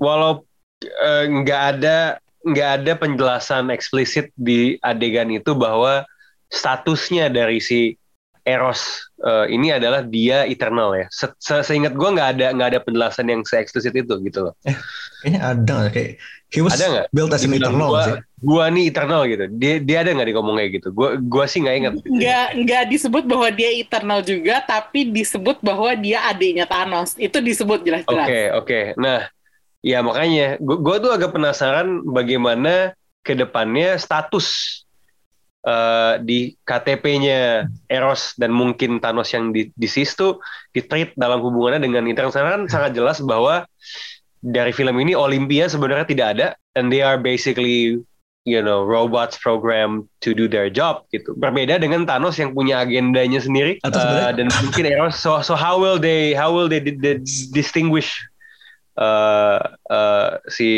walau 0.00 0.46
eh, 0.80 1.24
nggak 1.28 1.62
ada 1.76 2.22
nggak 2.48 2.70
ada 2.80 2.92
penjelasan 2.96 3.68
eksplisit 3.68 4.32
di 4.38 4.80
adegan 4.80 5.28
itu 5.28 5.52
bahwa 5.52 6.06
statusnya 6.48 7.28
dari 7.28 7.60
si 7.60 7.98
Eros 8.48 8.80
eh, 9.20 9.46
ini 9.52 9.68
adalah 9.76 10.00
dia 10.00 10.48
eternal 10.48 10.96
ya. 10.96 11.06
Se 11.12 11.26
se- 11.36 11.64
seingat 11.68 11.92
gue 11.92 12.08
nggak 12.16 12.28
ada 12.38 12.46
nggak 12.56 12.68
ada 12.74 12.80
penjelasan 12.80 13.26
yang 13.28 13.42
se-eksplisit 13.44 13.92
itu 13.92 14.14
gitu 14.24 14.48
loh. 14.48 14.54
Kayaknya 15.20 15.40
ada 15.52 15.72
nggak? 15.84 15.92
kayak 15.94 16.12
he 16.48 16.60
was 16.64 16.72
Ada 16.74 16.84
nggak? 16.88 17.06
built 17.12 17.32
as 17.36 17.44
an 17.44 17.52
eternal 17.52 17.90
gua, 17.92 18.04
sih. 18.06 18.16
gua 18.40 18.64
nih 18.72 18.84
eternal 18.88 19.20
gitu. 19.28 19.44
Dia 19.60 19.74
dia 19.84 19.96
ada 20.00 20.10
nggak 20.16 20.28
di 20.30 20.34
ngomong 20.34 20.56
kayak 20.56 20.70
gitu? 20.80 20.88
Gua 20.96 21.08
gua 21.20 21.44
sih 21.50 21.60
nggak 21.60 21.76
ingat. 21.76 21.92
nggak 22.08 22.46
nggak 22.64 22.82
disebut 22.88 23.24
bahwa 23.28 23.48
dia 23.52 23.70
eternal 23.76 24.20
juga 24.24 24.54
tapi 24.64 24.98
disebut 25.12 25.60
bahwa 25.60 25.90
dia 25.98 26.18
adiknya 26.24 26.64
Thanos 26.64 27.14
itu 27.20 27.38
disebut 27.42 27.78
Oke 27.82 27.86
jelas-jelas 27.86 28.30
oke. 28.56 28.78
Nah 28.96 29.28
ya 29.84 30.00
makanya 30.02 30.56
gua, 30.62 30.76
gua 30.80 30.96
tuh 31.02 31.12
agak 31.14 31.30
penasaran 31.36 32.02
bagaimana 32.08 32.94
ke 33.26 33.36
depannya 33.36 33.98
status 34.00 34.46
eh, 35.68 36.14
di 36.24 36.56
KTP-nya 36.64 37.68
Eros 37.92 38.32
dan 38.40 38.56
mungkin 38.56 38.96
Thanos 39.04 39.28
yang 39.36 39.52
di, 39.52 39.68
di 39.76 39.88
sis 39.88 40.16
tuh 40.16 40.40
ditreat 40.72 41.12
dalam 41.20 41.44
hubungannya 41.44 41.84
dengan 41.84 42.08
Karena 42.08 42.56
kan 42.56 42.62
sangat 42.72 42.96
jelas 42.96 43.20
bahwa 43.20 43.68
dari 44.40 44.72
film 44.72 44.96
ini 45.02 45.12
Olympia 45.12 45.68
sebenarnya 45.68 46.06
tidak 46.08 46.26
ada 46.38 46.46
and 46.78 46.88
they 46.88 47.02
are 47.02 47.18
basically 47.18 47.98
you 48.48 48.62
know 48.64 48.80
robots 48.86 49.36
program 49.36 50.08
to 50.24 50.32
do 50.32 50.48
their 50.48 50.72
job 50.72 51.04
gitu. 51.12 51.36
Berbeda 51.36 51.76
dengan 51.76 52.08
Thanos 52.08 52.40
yang 52.40 52.56
punya 52.56 52.80
agendanya 52.80 53.42
sendiri 53.42 53.76
Atau 53.84 54.00
sebenarnya- 54.00 54.36
dan 54.40 54.46
mungkin 54.64 54.84
Eros 54.88 55.20
so 55.20 55.42
so 55.44 55.52
how 55.52 55.76
will 55.76 56.00
they 56.00 56.32
how 56.32 56.48
will 56.48 56.70
they 56.70 56.80
di- 56.80 57.20
distinguish 57.52 58.08
eh 58.98 59.58
eh, 59.94 60.30
si 60.50 60.68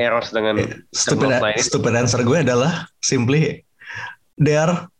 Eros 0.00 0.32
dengan 0.32 0.56
Stupid, 0.88 1.36
stupid 1.60 1.92
answer 1.92 2.24
gue 2.24 2.38
adalah 2.40 2.88
simply 3.04 3.60
they 4.42 4.58
are 4.58 4.90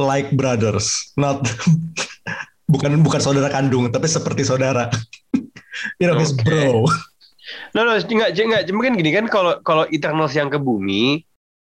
like 0.00 0.32
brothers, 0.32 1.12
not 1.14 1.44
bukan 2.72 3.00
bukan 3.04 3.20
saudara 3.20 3.52
kandung, 3.52 3.92
tapi 3.92 4.08
seperti 4.08 4.42
saudara. 4.48 4.88
you 6.00 6.08
know, 6.08 6.16
his 6.16 6.32
Oke. 6.32 6.44
bro. 6.48 6.88
No, 7.74 7.82
no, 7.82 7.98
enggak, 7.98 8.34
enggak. 8.34 8.62
Mungkin 8.70 8.96
gini 8.98 9.10
kan 9.12 9.26
kalau 9.26 9.58
kalau 9.60 9.84
Eternals 9.90 10.32
yang 10.32 10.48
ke 10.48 10.56
bumi, 10.56 11.22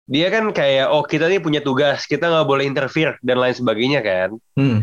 dia 0.05 0.29
kan 0.29 0.49
kayak 0.53 0.89
oh 0.89 1.03
kita 1.03 1.27
nih 1.27 1.41
punya 1.41 1.59
tugas, 1.61 2.05
kita 2.05 2.29
nggak 2.29 2.47
boleh 2.47 2.65
interfere 2.65 3.17
dan 3.21 3.41
lain 3.41 3.55
sebagainya 3.55 3.99
kan. 4.05 4.29
Hmm. 4.55 4.79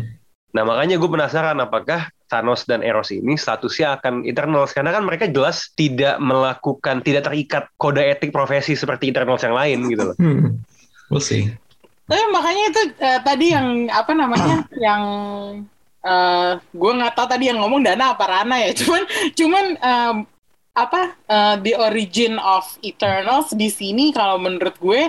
Nah 0.53 0.63
makanya 0.69 1.01
gue 1.01 1.09
penasaran 1.09 1.57
apakah 1.57 2.13
Thanos 2.29 2.69
dan 2.69 2.85
Eros 2.85 3.09
ini 3.09 3.33
statusnya 3.33 3.97
akan 3.97 4.21
Eternals 4.21 4.69
karena 4.69 4.93
kan 4.93 5.01
mereka 5.01 5.25
jelas 5.25 5.73
tidak 5.73 6.21
melakukan, 6.21 7.01
tidak 7.01 7.25
terikat 7.25 7.65
kode 7.81 8.05
etik 8.05 8.29
profesi 8.29 8.77
seperti 8.77 9.09
Eternals 9.09 9.41
yang 9.41 9.57
lain 9.57 9.79
gitu 9.89 10.13
loh. 10.13 10.17
Hmm. 10.21 10.61
We'll 11.09 11.25
see. 11.25 11.53
Tapi 12.03 12.23
makanya 12.29 12.63
itu 12.67 12.81
eh, 12.97 13.19
tadi 13.19 13.45
yang 13.49 13.67
apa 13.87 14.11
namanya 14.11 14.55
yang 14.75 15.03
eh 16.03 16.51
gue 16.59 16.91
nggak 16.93 17.13
tahu 17.15 17.27
tadi 17.29 17.47
yang 17.47 17.63
ngomong 17.63 17.79
Dana 17.79 18.11
apa 18.11 18.25
Rana 18.27 18.59
ya 18.59 18.75
cuman 18.83 19.03
cuman 19.31 19.65
em, 19.79 20.15
apa 20.73 21.01
eh, 21.25 21.55
the 21.61 21.73
origin 21.77 22.35
of 22.37 22.65
Eternals 22.81 23.53
di 23.53 23.71
sini 23.71 24.11
kalau 24.11 24.35
menurut 24.35 24.75
gue 24.77 25.01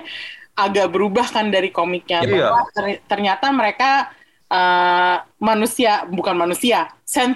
agak 0.55 0.86
berubah 0.88 1.26
kan 1.26 1.51
dari 1.51 1.74
komiknya 1.74 2.22
Iya. 2.22 2.30
bahwa 2.47 2.62
ter- 2.70 3.03
ternyata 3.05 3.51
mereka 3.51 4.07
eh, 4.55 5.16
manusia 5.42 6.07
bukan 6.07 6.38
manusia 6.38 6.94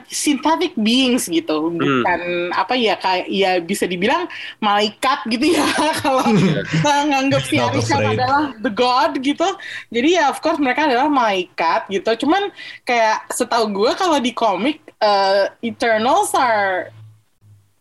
synthetic 0.08 0.74
beings 0.78 1.28
gitu. 1.28 1.70
Bukan 1.70 2.50
apa 2.54 2.74
ya 2.74 2.96
kayak 2.98 3.26
ya 3.28 3.50
bisa 3.62 3.84
dibilang 3.84 4.26
malaikat 4.58 5.26
gitu 5.28 5.54
ya. 5.54 5.66
Kalau 6.02 6.24
kita 6.66 6.94
nganggap 7.10 7.42
si 7.46 7.56
afraid. 7.60 8.18
adalah 8.18 8.54
the 8.62 8.72
god 8.72 9.18
gitu. 9.20 9.46
Jadi 9.92 10.08
ya 10.18 10.30
of 10.30 10.38
course 10.40 10.58
mereka 10.58 10.86
adalah 10.88 11.06
malaikat 11.10 11.86
gitu. 11.90 12.26
Cuman 12.26 12.50
kayak 12.86 13.28
setahu 13.34 13.70
gue 13.70 13.92
kalau 13.94 14.18
di 14.18 14.32
komik 14.32 14.82
eh, 15.02 15.52
Eternals 15.62 16.32
are 16.34 16.90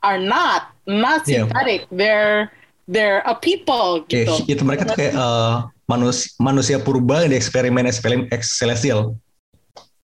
are 0.04 0.20
not 0.22 0.74
not 0.86 1.26
synthetic. 1.26 1.88
They're 1.90 2.52
they're 2.88 3.24
a 3.28 3.36
people 3.36 4.04
gitu. 4.08 4.44
itu 4.48 4.64
mereka 4.64 4.92
tuh 4.92 4.98
kayak 4.98 5.14
eh, 5.16 5.56
manusia 5.88 6.36
manusia 6.40 6.78
purba 6.84 7.24
yang 7.24 7.32
di 7.32 7.38
eksperimen 7.40 7.88
eksperimen 7.88 8.28
celestial. 8.44 9.16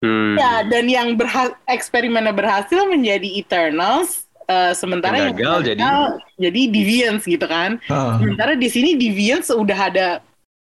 Hmm. 0.00 0.32
Ya, 0.34 0.64
dan 0.64 0.88
yang 0.88 1.12
berha- 1.12 1.56
eksperimennya 1.68 2.32
berhasil 2.32 2.88
menjadi 2.88 3.36
Eternals, 3.36 4.24
eh, 4.48 4.72
sementara 4.72 5.28
Yang 5.28 5.36
gagal 5.36 5.58
jadi- 5.68 5.84
jadi 6.40 6.60
Deviants 6.72 7.24
gitu 7.28 7.44
kan. 7.44 7.76
Ah, 7.86 8.16
Sementara 8.16 8.56
di 8.56 8.68
sini 8.68 8.96
Deviants 8.96 9.52
udah 9.52 9.78
ada 9.92 10.08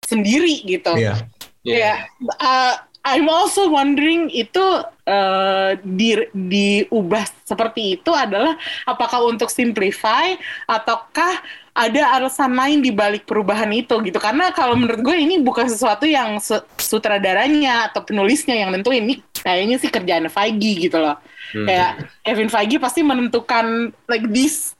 sendiri 0.01 0.65
gitu. 0.65 0.97
Iya. 0.97 1.21
Ya, 1.61 2.09
uh, 2.41 2.73
I'm 3.05 3.29
also 3.29 3.69
wondering 3.69 4.27
itu 4.27 4.59
uh, 5.05 5.71
di 5.79 6.17
diubah 6.31 7.29
seperti 7.45 7.95
itu 7.95 8.11
adalah 8.11 8.57
apakah 8.83 9.23
untuk 9.23 9.47
simplify 9.47 10.33
ataukah 10.65 11.39
ada 11.73 12.17
alasan 12.19 12.53
lain 12.57 12.79
di 12.83 12.91
balik 12.91 13.23
perubahan 13.25 13.69
itu 13.71 13.95
gitu. 14.03 14.19
Karena 14.19 14.51
kalau 14.51 14.75
menurut 14.75 15.01
gue 15.01 15.15
ini 15.15 15.39
bukan 15.39 15.69
sesuatu 15.69 16.03
yang 16.03 16.41
su- 16.43 16.65
sutradaranya 16.75 17.89
atau 17.91 18.03
penulisnya 18.03 18.55
yang 18.57 18.73
nentuin. 18.73 19.05
Ini 19.05 19.21
kayaknya 19.39 19.75
sih 19.79 19.89
kerjaan 19.91 20.27
Feige 20.29 20.89
gitu 20.89 20.99
loh. 20.99 21.17
Hmm. 21.49 21.65
kayak 21.65 21.91
Kevin 22.21 22.49
Feige 22.53 22.77
pasti 22.77 23.01
menentukan 23.01 23.89
like 24.05 24.29
this 24.29 24.77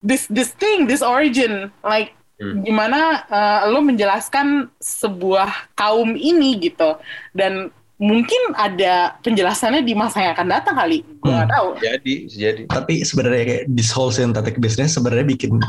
this 0.00 0.24
this 0.32 0.56
thing 0.56 0.88
this 0.88 1.04
origin. 1.04 1.68
Like 1.84 2.16
Hmm. 2.40 2.64
gimana 2.64 3.28
uh, 3.28 3.68
lo 3.68 3.84
menjelaskan 3.84 4.72
sebuah 4.80 5.76
kaum 5.76 6.16
ini 6.16 6.56
gitu. 6.56 6.96
Dan 7.36 7.68
mungkin 8.00 8.56
ada 8.56 9.20
penjelasannya 9.20 9.84
di 9.84 9.92
masa 9.92 10.24
yang 10.24 10.32
akan 10.32 10.48
datang 10.48 10.72
kali 10.72 11.04
gue 11.04 11.28
nggak 11.28 11.46
Hmm. 11.46 11.52
tahu 11.52 11.68
Jadi, 11.84 12.14
jadi. 12.26 12.62
Tapi 12.64 13.04
sebenarnya 13.04 13.44
kayak 13.44 13.64
this 13.68 13.92
whole 13.92 14.08
synthetic 14.08 14.56
business 14.56 14.96
sebenarnya 14.96 15.28
bikin 15.28 15.60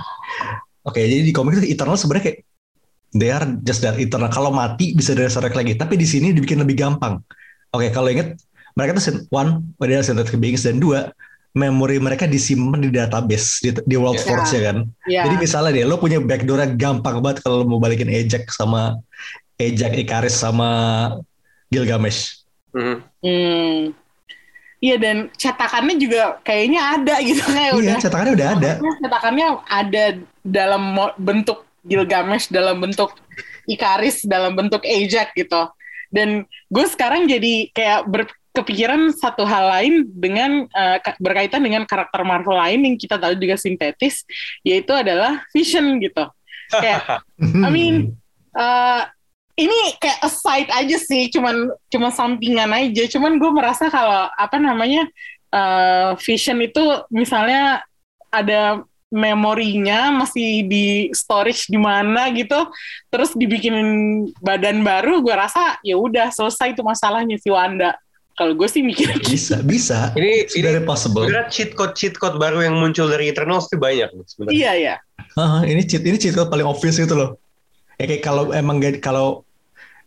Oke, 0.82 1.04
jadi 1.04 1.22
di 1.22 1.30
komik 1.30 1.60
itu 1.60 1.76
Eternal 1.76 1.94
sebenarnya 1.94 2.32
kayak 2.32 2.40
they 3.14 3.30
are 3.30 3.46
just 3.62 3.84
that 3.84 4.00
eternal. 4.00 4.32
Kalau 4.32 4.50
mati 4.50 4.96
bisa 4.96 5.14
resurrect 5.14 5.54
lagi. 5.54 5.76
Tapi 5.78 5.94
di 5.94 6.08
sini 6.08 6.32
dibikin 6.34 6.58
lebih 6.58 6.80
gampang. 6.80 7.20
Oke, 7.70 7.92
kalau 7.94 8.10
inget 8.10 8.40
mereka 8.74 8.98
tuh 8.98 9.28
one, 9.30 9.68
mereka 9.78 10.02
synthetic 10.02 10.40
beings 10.40 10.64
dan 10.64 10.80
dua, 10.80 11.12
memori 11.52 12.00
mereka 12.00 12.26
disimpan 12.26 12.80
di 12.80 12.90
database 12.90 13.60
di, 13.62 13.70
di 13.84 13.96
World 14.00 14.18
Ya. 14.18 14.26
Force 14.26 14.52
ya 14.56 14.62
kan. 14.72 14.78
ya 15.06 15.22
Jadi 15.28 15.36
misalnya 15.38 15.72
deh, 15.76 15.86
lo 15.86 16.00
punya 16.00 16.18
backdoor 16.18 16.64
gampang 16.80 17.20
banget 17.20 17.44
kalau 17.44 17.62
lo 17.62 17.66
mau 17.68 17.78
balikin 17.78 18.08
Ejak 18.10 18.48
sama 18.50 18.98
Ejak 19.60 19.94
Ikaris 19.94 20.34
sama 20.34 20.70
Gilgamesh. 21.72 22.44
Hmm. 22.72 23.00
hmm. 23.20 23.96
Iya 24.82 24.96
dan 24.98 25.30
cetakannya 25.38 25.96
juga 25.96 26.42
kayaknya 26.42 26.82
ada 26.98 27.16
gitu 27.22 27.46
kayak 27.46 27.74
udah 27.78 27.94
Iya, 27.94 28.02
cetakannya 28.02 28.34
udah 28.34 28.48
ada. 28.58 28.72
cetakannya 28.98 29.48
ada 29.70 30.04
dalam 30.42 30.84
bentuk 31.16 31.64
Gilgamesh 31.82 32.50
dalam 32.50 32.82
bentuk 32.82 33.14
Ikaris 33.66 34.26
dalam 34.26 34.58
bentuk 34.58 34.82
Ajax 34.82 35.38
gitu 35.38 35.70
dan 36.10 36.44
gue 36.68 36.86
sekarang 36.90 37.30
jadi 37.30 37.70
kayak 37.72 38.10
berkepikiran 38.10 39.14
satu 39.14 39.46
hal 39.46 39.70
lain 39.70 40.10
dengan 40.12 40.66
ka- 40.98 41.18
berkaitan 41.22 41.62
dengan 41.62 41.86
karakter 41.86 42.26
Marvel 42.26 42.58
lain 42.58 42.82
yang 42.82 42.96
kita 42.98 43.22
tahu 43.22 43.38
juga 43.38 43.56
sintetis 43.56 44.26
yaitu 44.66 44.92
adalah 44.92 45.46
Vision 45.54 46.02
gitu 46.02 46.26
kayak 46.74 47.22
I 47.66 47.70
mean 47.70 48.18
eh, 48.52 49.02
ini 49.62 49.80
kayak 50.02 50.20
aside 50.26 50.70
aja 50.74 50.98
sih, 50.98 51.30
cuman 51.30 51.70
cuma 51.94 52.10
sampingan 52.10 52.74
aja. 52.74 53.06
Cuman 53.06 53.38
gue 53.38 53.52
merasa 53.54 53.88
kalau 53.94 54.28
apa 54.34 54.58
namanya 54.58 55.06
eh, 55.54 56.12
Vision 56.18 56.60
itu 56.66 56.82
misalnya 57.14 57.86
ada 58.32 58.82
memorinya 59.12 60.08
masih 60.24 60.64
di 60.72 61.12
storage 61.12 61.68
di 61.68 61.76
mana 61.76 62.32
gitu, 62.32 62.56
terus 63.12 63.36
dibikinin 63.36 64.24
badan 64.40 64.88
baru, 64.88 65.20
gue 65.20 65.36
rasa 65.36 65.76
ya 65.84 66.00
udah 66.00 66.32
selesai 66.32 66.72
itu 66.72 66.82
masalahnya 66.82 67.36
si 67.36 67.52
Wanda. 67.52 67.92
Kalau 68.40 68.56
gue 68.56 68.66
sih 68.72 68.80
mikir 68.80 69.12
gitu. 69.20 69.36
bisa, 69.36 69.56
bisa. 69.60 69.98
Ini 70.16 70.48
ini 70.56 70.64
very 70.64 70.82
possible. 70.88 71.28
sebenarnya 71.28 71.52
cheat 71.52 71.76
code 71.76 71.94
cheat 71.94 72.16
code 72.16 72.40
baru 72.40 72.64
yang 72.64 72.80
muncul 72.80 73.12
dari 73.12 73.28
Eternals 73.28 73.68
itu 73.68 73.78
banyak 73.78 74.10
sebenarnya. 74.26 74.56
Iya 74.56 74.72
ya. 74.80 74.96
Ah, 75.36 75.62
ini 75.68 75.84
cheat 75.84 76.02
ini 76.08 76.16
cheat 76.16 76.34
code 76.34 76.48
paling 76.48 76.66
obvious 76.66 76.98
itu 76.98 77.12
loh. 77.12 77.36
Ya 78.00 78.08
kayak 78.08 78.24
kalau 78.24 78.50
emang 78.56 78.80
gak, 78.80 79.04
kalau 79.04 79.44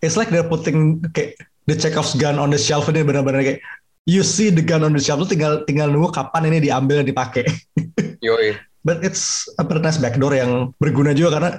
it's 0.04 0.20
like 0.20 0.28
they're 0.28 0.46
putting 0.46 1.00
kayak 1.16 1.40
the 1.64 1.72
Chekhov's 1.72 2.12
gun 2.20 2.36
on 2.36 2.52
the 2.52 2.60
shelf 2.60 2.86
ini 2.92 3.00
benar-benar 3.00 3.40
kayak 3.40 3.64
you 4.04 4.20
see 4.20 4.52
the 4.52 4.60
gun 4.60 4.84
on 4.84 4.92
the 4.92 5.00
shelf 5.00 5.16
lu 5.16 5.26
tinggal 5.26 5.64
tinggal 5.64 5.88
nunggu 5.88 6.12
kapan 6.12 6.52
ini 6.52 6.68
diambil 6.68 7.00
dan 7.00 7.08
dipakai. 7.08 7.44
Yoi. 8.26 8.60
But 8.84 9.00
it's 9.00 9.48
a 9.56 9.64
very 9.64 9.80
nice 9.80 9.96
backdoor 9.96 10.36
yang 10.36 10.76
berguna 10.76 11.16
juga 11.16 11.40
karena 11.40 11.50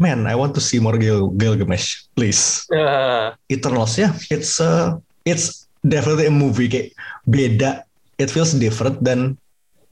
man, 0.00 0.24
I 0.24 0.32
want 0.32 0.56
to 0.56 0.64
see 0.64 0.80
more 0.80 0.96
Gil 0.96 1.28
Gilgamesh, 1.36 2.08
please. 2.16 2.64
Ah, 2.72 3.36
Eternals 3.54 4.00
ya, 4.00 4.16
it's 4.32 4.56
a, 4.64 4.96
it's 5.28 5.68
definitely 5.84 6.24
a 6.24 6.32
movie 6.32 6.72
kayak 6.72 6.96
beda. 7.28 7.84
It 8.16 8.32
feels 8.32 8.56
different 8.56 9.04
dan 9.04 9.36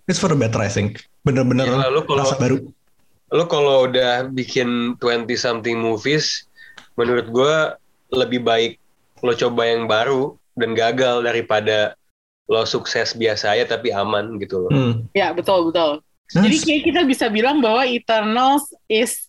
it's 0.08 0.16
for 0.16 0.32
the 0.32 0.38
better 0.40 0.64
I 0.64 0.72
think. 0.72 1.04
Bener-bener 1.28 1.68
kalau- 1.68 2.08
rasa 2.16 2.40
baru. 2.40 2.64
lo 3.28 3.44
kalau 3.44 3.84
udah 3.84 4.32
bikin 4.32 4.96
20 4.96 5.28
something 5.36 5.76
movies 5.76 6.48
menurut 6.96 7.28
gue 7.28 7.54
lebih 8.10 8.40
baik 8.42 8.80
lo 9.20 9.34
coba 9.34 9.66
yang 9.66 9.84
baru 9.84 10.38
dan 10.54 10.72
gagal 10.74 11.22
daripada 11.22 11.94
lo 12.48 12.64
sukses 12.64 13.12
biasa 13.12 13.52
aja 13.52 13.76
tapi 13.76 13.92
aman 13.92 14.40
gitu 14.40 14.64
loh. 14.64 14.70
Hmm. 14.72 14.94
Ya 15.12 15.34
betul 15.36 15.68
betul. 15.68 16.00
Nah, 16.36 16.42
Jadi 16.44 16.56
kayak 16.60 16.82
kita 16.84 17.00
bisa 17.04 17.26
bilang 17.28 17.60
bahwa 17.60 17.84
Eternals 17.84 18.68
is 18.88 19.28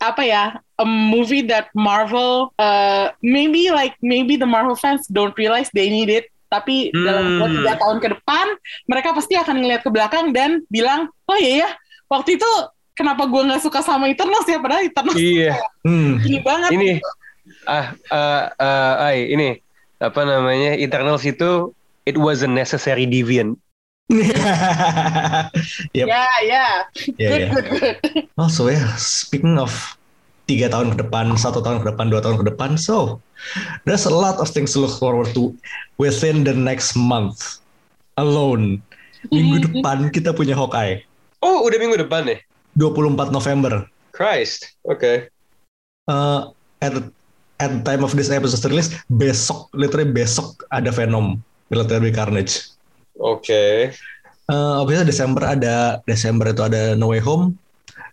apa 0.00 0.24
ya 0.24 0.44
a 0.80 0.86
movie 0.88 1.44
that 1.44 1.68
Marvel 1.76 2.48
uh, 2.56 3.12
maybe 3.20 3.68
like 3.68 3.92
maybe 4.00 4.40
the 4.40 4.48
Marvel 4.48 4.72
fans 4.72 5.04
don't 5.12 5.36
realize 5.36 5.68
they 5.76 5.92
need 5.92 6.08
it 6.08 6.28
tapi 6.48 6.88
dalam 6.90 7.38
dua 7.38 7.46
Hmm. 7.46 7.56
tiga 7.60 7.72
tahun 7.78 7.98
ke 8.00 8.08
depan 8.16 8.46
mereka 8.88 9.12
pasti 9.12 9.36
akan 9.36 9.60
ngeliat 9.60 9.84
ke 9.84 9.90
belakang 9.92 10.32
dan 10.32 10.64
bilang 10.72 11.12
oh 11.28 11.36
iya 11.36 11.68
ya 11.68 11.70
waktu 12.08 12.40
itu 12.40 12.50
kenapa 12.96 13.28
gue 13.28 13.44
nggak 13.44 13.60
suka 13.60 13.84
sama 13.84 14.08
Eternals 14.08 14.48
ya 14.48 14.58
padahal 14.58 14.82
Eternals 14.82 15.20
Iya, 15.20 15.54
hmm. 15.84 16.12
ini 16.26 16.38
banget 16.40 16.70
ini 16.72 16.90
ah 17.66 17.92
ah 18.08 18.42
ah, 18.56 18.94
ay, 19.10 19.28
ini 19.28 19.58
apa 20.00 20.24
namanya 20.24 20.76
Eternals 20.76 21.24
itu 21.24 21.72
it 22.04 22.16
was 22.16 22.40
a 22.40 22.48
necessary 22.48 23.04
deviant. 23.04 23.58
Yep. 25.94 26.06
ya 26.10 26.26
ya 26.42 26.66
Ya, 27.14 27.28
good 27.30 27.40
ya. 27.40 27.50
good 27.54 27.66
good 27.70 27.96
Also 28.42 28.66
ya, 28.66 28.82
speaking 28.98 29.54
of 29.54 29.70
tiga 30.50 30.66
tahun 30.66 30.98
ke 30.98 31.06
depan, 31.06 31.30
satu 31.38 31.62
tahun 31.62 31.78
ke 31.82 31.94
depan, 31.94 32.10
dua 32.10 32.18
tahun 32.18 32.42
ke 32.42 32.46
depan, 32.50 32.74
so 32.74 33.22
there's 33.86 34.02
a 34.02 34.10
lot 34.10 34.42
of 34.42 34.50
things 34.50 34.74
to 34.74 34.82
look 34.82 34.90
forward 34.98 35.30
to 35.30 35.54
within 35.96 36.42
the 36.42 36.50
next 36.50 36.98
month 36.98 37.62
alone. 38.18 38.82
Minggu 39.30 39.62
depan 39.62 40.10
kita 40.10 40.34
punya 40.34 40.58
Hawkeye, 40.58 41.04
Oh, 41.40 41.62
udah 41.64 41.78
minggu 41.78 41.96
depan 42.02 42.26
ya? 42.26 42.36
24 42.74 43.30
November. 43.30 43.86
Christ. 44.10 44.74
Oke. 44.84 45.30
Uh, 46.04 46.50
at 46.82 46.92
the, 46.98 47.02
at 47.60 47.84
time 47.84 48.02
of 48.02 48.16
this 48.16 48.32
episode 48.32 48.64
release, 48.72 48.90
besok, 49.12 49.68
literally 49.76 50.08
besok 50.08 50.64
ada 50.72 50.88
Venom, 50.88 51.38
Military 51.68 52.10
Carnage. 52.10 52.72
Oke. 53.20 53.92
Uh, 54.50 54.82
obviously 54.82 55.06
Desember 55.06 55.46
ada 55.46 56.02
Desember 56.08 56.50
itu 56.50 56.64
ada 56.64 56.98
No 56.98 57.14
Way 57.14 57.22
Home 57.22 57.54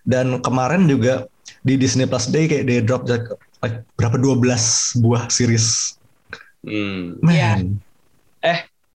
dan 0.06 0.38
kemarin 0.46 0.86
juga 0.86 1.26
di 1.66 1.80
Disney 1.80 2.06
Plus 2.06 2.30
Day 2.30 2.46
kayak 2.46 2.70
they 2.70 2.84
drop 2.84 3.10
like, 3.10 3.26
like 3.66 3.82
berapa 3.98 4.20
12 4.22 5.02
buah 5.02 5.32
series. 5.34 5.98
Hmm. 6.62 7.18
Man. 7.26 7.82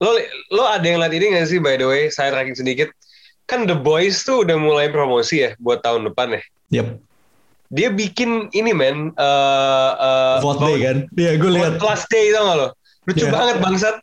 Lo 0.02 0.18
lo 0.50 0.66
ada 0.66 0.82
yang 0.82 0.98
lihat 0.98 1.14
ini 1.14 1.30
nggak 1.30 1.46
sih 1.46 1.62
by 1.62 1.78
the 1.78 1.86
way? 1.86 2.10
Saya 2.10 2.34
tracking 2.34 2.58
sedikit. 2.58 2.90
Kan 3.46 3.70
The 3.70 3.78
Boys 3.78 4.26
tuh 4.26 4.42
udah 4.42 4.58
mulai 4.58 4.90
promosi 4.90 5.46
ya 5.46 5.54
buat 5.62 5.86
tahun 5.86 6.10
depan 6.10 6.34
ya. 6.34 6.42
Yep. 6.82 6.86
Dia 7.72 7.88
bikin 7.88 8.52
ini 8.52 8.76
men 8.76 9.16
uh, 9.16 9.90
uh, 9.96 10.36
Vote 10.44 10.60
Day 10.60 10.76
kan. 10.78 10.96
Iya, 11.16 11.40
gue 11.40 11.50
lihat. 11.50 11.80
Plus 11.80 12.02
Day 12.06 12.28
tau 12.30 12.44
gak 12.44 12.56
lo? 12.60 12.68
Lucu 13.08 13.24
Iya. 13.24 13.32
banget 13.32 13.56
bangsat. 13.58 13.96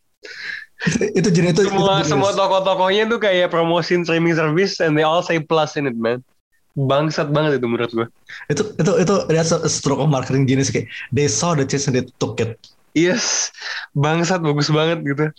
itu 1.19 1.27
jenis 1.29 1.53
itu 1.53 1.67
Semua 1.67 1.99
itu 2.01 2.09
semua 2.09 2.31
jenis. 2.31 2.39
tokoh-tokohnya 2.39 3.03
tuh 3.05 3.19
kayak 3.19 3.51
promosiin 3.51 4.01
streaming 4.01 4.31
service 4.33 4.79
and 4.79 4.95
they 4.95 5.03
all 5.03 5.19
say 5.19 5.37
plus 5.37 5.77
in 5.77 5.85
it 5.85 5.93
man. 5.93 6.23
Bangsat 6.73 7.29
banget 7.29 7.59
itu 7.59 7.67
menurut 7.67 7.91
gue. 7.91 8.07
itu 8.47 8.63
itu 8.79 8.91
itu 8.97 9.15
that's 9.29 9.51
a 9.51 9.67
stroke 9.67 9.99
of 9.99 10.07
marketing 10.07 10.47
genius 10.47 10.71
kayak 10.71 10.87
they 11.11 11.27
saw 11.27 11.51
the 11.53 11.67
chance 11.67 11.85
and 11.85 11.93
they 11.93 12.05
took 12.17 12.39
it. 12.39 12.55
Yes, 12.97 13.53
bangsat 13.93 14.41
bagus 14.41 14.71
banget 14.71 15.05
gitu. 15.05 15.29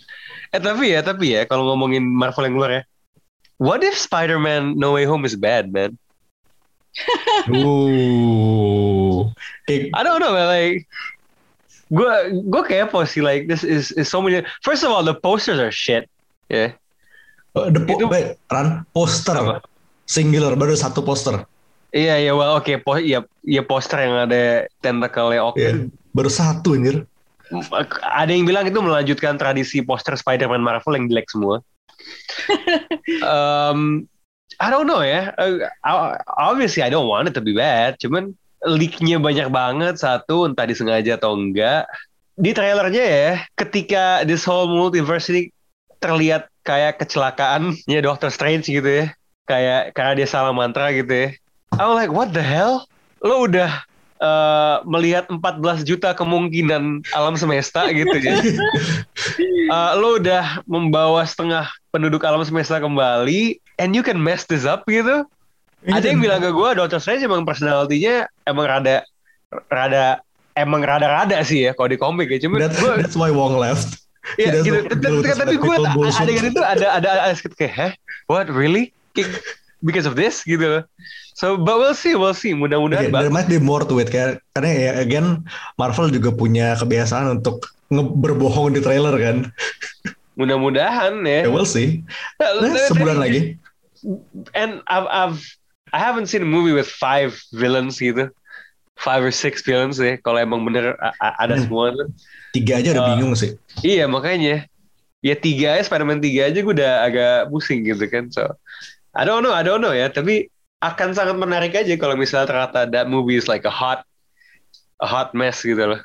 Eh 0.53 0.61
tapi 0.61 0.95
ya, 0.95 1.03
tapi 1.03 1.35
ya 1.35 1.43
kalau 1.43 1.67
ngomongin 1.73 1.99
Marvel 2.05 2.47
yang 2.47 2.55
luar 2.55 2.71
ya. 2.71 2.83
What 3.57 3.83
if 3.83 3.93
Spider-Man 3.93 4.79
No 4.79 4.95
Way 4.95 5.03
Home 5.05 5.27
is 5.27 5.35
bad, 5.35 5.67
man? 5.69 5.99
Ooh. 7.55 9.31
I 9.69 10.01
don't 10.03 10.19
know, 10.19 10.33
man. 10.35 10.47
Like, 10.47 10.87
gue 11.91 12.11
gue 12.47 12.63
kepo 12.67 13.07
sih. 13.07 13.23
Like, 13.23 13.47
this 13.47 13.63
is 13.63 13.95
is 13.95 14.11
so 14.11 14.19
many. 14.19 14.43
First 14.63 14.83
of 14.83 14.91
all, 14.91 15.03
the 15.03 15.15
posters 15.15 15.59
are 15.59 15.71
shit. 15.71 16.11
Yeah. 16.51 16.75
uh, 17.55 17.71
the 17.71 17.81
po- 17.83 17.99
Itu- 17.99 18.11
wait, 18.11 18.39
Ran, 18.51 18.83
poster 18.91 19.35
Apa? 19.35 19.63
singular 20.07 20.55
baru 20.55 20.75
satu 20.75 21.03
poster. 21.03 21.43
Iya, 21.91 22.23
iya, 22.23 22.31
well, 22.31 22.55
oke, 22.55 22.71
po 22.87 22.95
iya, 22.95 23.19
iya 23.43 23.59
poster 23.59 23.99
yang 23.99 24.15
ada 24.15 24.63
tentakelnya 24.79 25.43
oke. 25.43 25.59
Iya, 25.59 25.91
baru 26.15 26.31
satu 26.31 26.79
anjir. 26.79 27.03
Ada 27.99 28.31
yang 28.31 28.47
bilang 28.47 28.63
itu 28.63 28.79
melanjutkan 28.79 29.35
tradisi 29.35 29.83
poster 29.83 30.15
Spider-Man 30.15 30.63
Marvel 30.63 30.95
yang 30.95 31.11
jelek 31.11 31.27
semua. 31.27 31.59
um, 33.27 34.07
I 34.61 34.69
don't 34.69 34.85
know 34.85 35.01
ya. 35.01 35.33
Uh, 35.41 35.65
obviously 36.37 36.85
I 36.85 36.93
don't 36.93 37.09
want 37.09 37.25
it 37.25 37.33
to 37.33 37.41
be 37.41 37.57
bad. 37.57 37.97
Cuman 37.97 38.37
leak-nya 38.61 39.17
banyak 39.17 39.49
banget 39.49 39.97
satu 39.97 40.45
entah 40.45 40.69
disengaja 40.69 41.17
atau 41.17 41.33
enggak. 41.33 41.89
Di 42.37 42.53
trailernya 42.53 43.05
ya, 43.05 43.31
ketika 43.57 44.21
this 44.29 44.45
whole 44.45 44.69
multiverse 44.69 45.33
ini 45.33 45.49
terlihat 45.97 46.45
kayak 46.61 47.01
kecelakaan 47.01 47.73
ya 47.89 48.05
Doctor 48.05 48.29
Strange 48.29 48.69
gitu 48.69 48.85
ya. 48.85 49.05
Kayak 49.49 49.97
karena 49.97 50.13
dia 50.13 50.27
salah 50.29 50.53
mantra 50.53 50.93
gitu 50.93 51.09
ya. 51.09 51.27
I'm 51.81 51.97
like 51.97 52.13
what 52.13 52.29
the 52.29 52.45
hell? 52.45 52.85
Lo 53.25 53.49
udah 53.49 53.81
eh, 54.21 54.75
melihat 54.85 55.25
14 55.27 55.81
juta 55.81 56.13
kemungkinan 56.13 57.01
alam 57.11 57.35
semesta 57.35 57.89
gitu 57.89 58.15
ya. 58.21 58.37
Eh, 59.71 59.91
lo 59.95 60.19
udah 60.19 60.59
membawa 60.67 61.23
setengah 61.23 61.71
penduduk 61.95 62.27
alam 62.27 62.43
semesta 62.43 62.75
kembali 62.75 63.55
and 63.79 63.95
you 63.95 64.03
can 64.03 64.19
mess 64.19 64.43
this 64.43 64.67
up 64.67 64.83
gitu. 64.83 65.23
Ada 65.87 66.11
yang 66.11 66.19
bilang 66.19 66.43
ke 66.43 66.51
gue 66.51 66.69
Doctor 66.75 66.99
Strange 66.99 67.23
emang 67.23 67.47
personalitinya 67.47 68.27
emang 68.43 68.67
rada 68.67 69.07
rada 69.71 70.19
emang 70.59 70.83
rada-rada 70.83 71.39
sih 71.47 71.65
ya 71.65 71.71
kalau 71.71 71.87
di 71.87 71.95
komik 71.95 72.27
ya. 72.27 72.43
Cuma 72.43 72.59
That's, 72.59 72.75
gue 72.77 72.91
that's 72.99 73.15
why 73.15 73.31
Wong 73.31 73.55
left. 73.55 73.95
Iya, 74.37 74.61
gitu. 74.61 74.85
Tapi- 74.85 75.57
gue 75.57 75.75
adegan 76.13 76.45
itu 76.53 76.61
ada 76.61 76.93
ada 77.01 77.09
ada 77.25 77.33
kayak, 77.57 77.73
heh, 77.73 77.91
what 78.29 78.45
really? 78.53 78.93
Kayak, 79.17 79.41
Because 79.81 80.05
of 80.05 80.13
this 80.13 80.45
gitu 80.45 80.61
loh. 80.61 80.83
So, 81.33 81.57
but 81.57 81.81
we'll 81.81 81.97
see, 81.97 82.13
we'll 82.13 82.37
see. 82.37 82.53
Mudah-mudahan 82.53 83.09
Okay, 83.09 83.13
there 83.13 83.33
might 83.33 83.49
be 83.49 83.57
more 83.57 83.81
to 83.81 83.97
it 83.97 84.13
kayak 84.13 84.37
karena 84.53 84.69
ya 84.69 84.91
again 85.01 85.41
Marvel 85.73 86.13
juga 86.13 86.29
punya 86.29 86.77
kebiasaan 86.77 87.41
untuk 87.41 87.65
berbohong 87.91 88.77
di 88.77 88.79
trailer 88.79 89.17
kan. 89.17 89.49
Mudah-mudahan 90.39 91.17
ya. 91.25 91.45
Ya 91.45 91.49
we'll 91.49 91.65
see. 91.67 92.05
Nah, 92.37 92.61
Nah, 92.61 92.87
sebulan 92.87 93.17
lagi. 93.17 93.57
And 94.53 94.81
I've, 94.85 95.09
I've 95.09 95.39
I 95.91 95.99
haven't 95.99 96.31
seen 96.31 96.41
a 96.41 96.47
movie 96.47 96.71
with 96.71 96.87
five 96.87 97.35
villains 97.51 97.99
gitu. 97.99 98.31
Five 99.01 99.25
or 99.25 99.33
six 99.33 99.65
villains 99.65 99.97
ya. 99.97 100.21
Kalau 100.21 100.37
emang 100.37 100.61
bener 100.61 100.93
ada 101.19 101.57
Hmm. 101.57 101.65
semua. 101.65 101.85
Tiga 102.53 102.79
aja 102.79 102.93
udah 102.93 103.03
Uh, 103.03 103.09
bingung 103.17 103.33
sih. 103.33 103.57
Iya 103.81 104.05
makanya. 104.05 104.69
Ya 105.21 105.35
tiga 105.37 105.77
aja 105.77 105.85
Spider-Man 105.85 106.21
tiga 106.21 106.49
aja 106.49 106.59
gue 106.61 106.73
udah 106.73 107.05
agak 107.05 107.49
pusing 107.49 107.85
gitu 107.85 108.05
kan. 108.09 108.29
So 108.33 108.45
I 109.11 109.27
don't 109.27 109.43
know, 109.43 109.51
I 109.51 109.63
don't 109.63 109.83
know 109.83 109.91
ya. 109.91 110.07
Tapi 110.07 110.47
akan 110.81 111.13
sangat 111.13 111.37
menarik 111.37 111.77
aja 111.77 111.93
kalau 111.99 112.17
misalnya 112.17 112.49
ternyata 112.49 112.89
that 112.89 113.07
movie 113.11 113.37
is 113.37 113.45
like 113.45 113.67
a 113.67 113.73
hot 113.73 114.01
a 115.03 115.07
hot 115.07 115.33
mess 115.37 115.61
gitu 115.61 115.95
loh. 115.95 116.01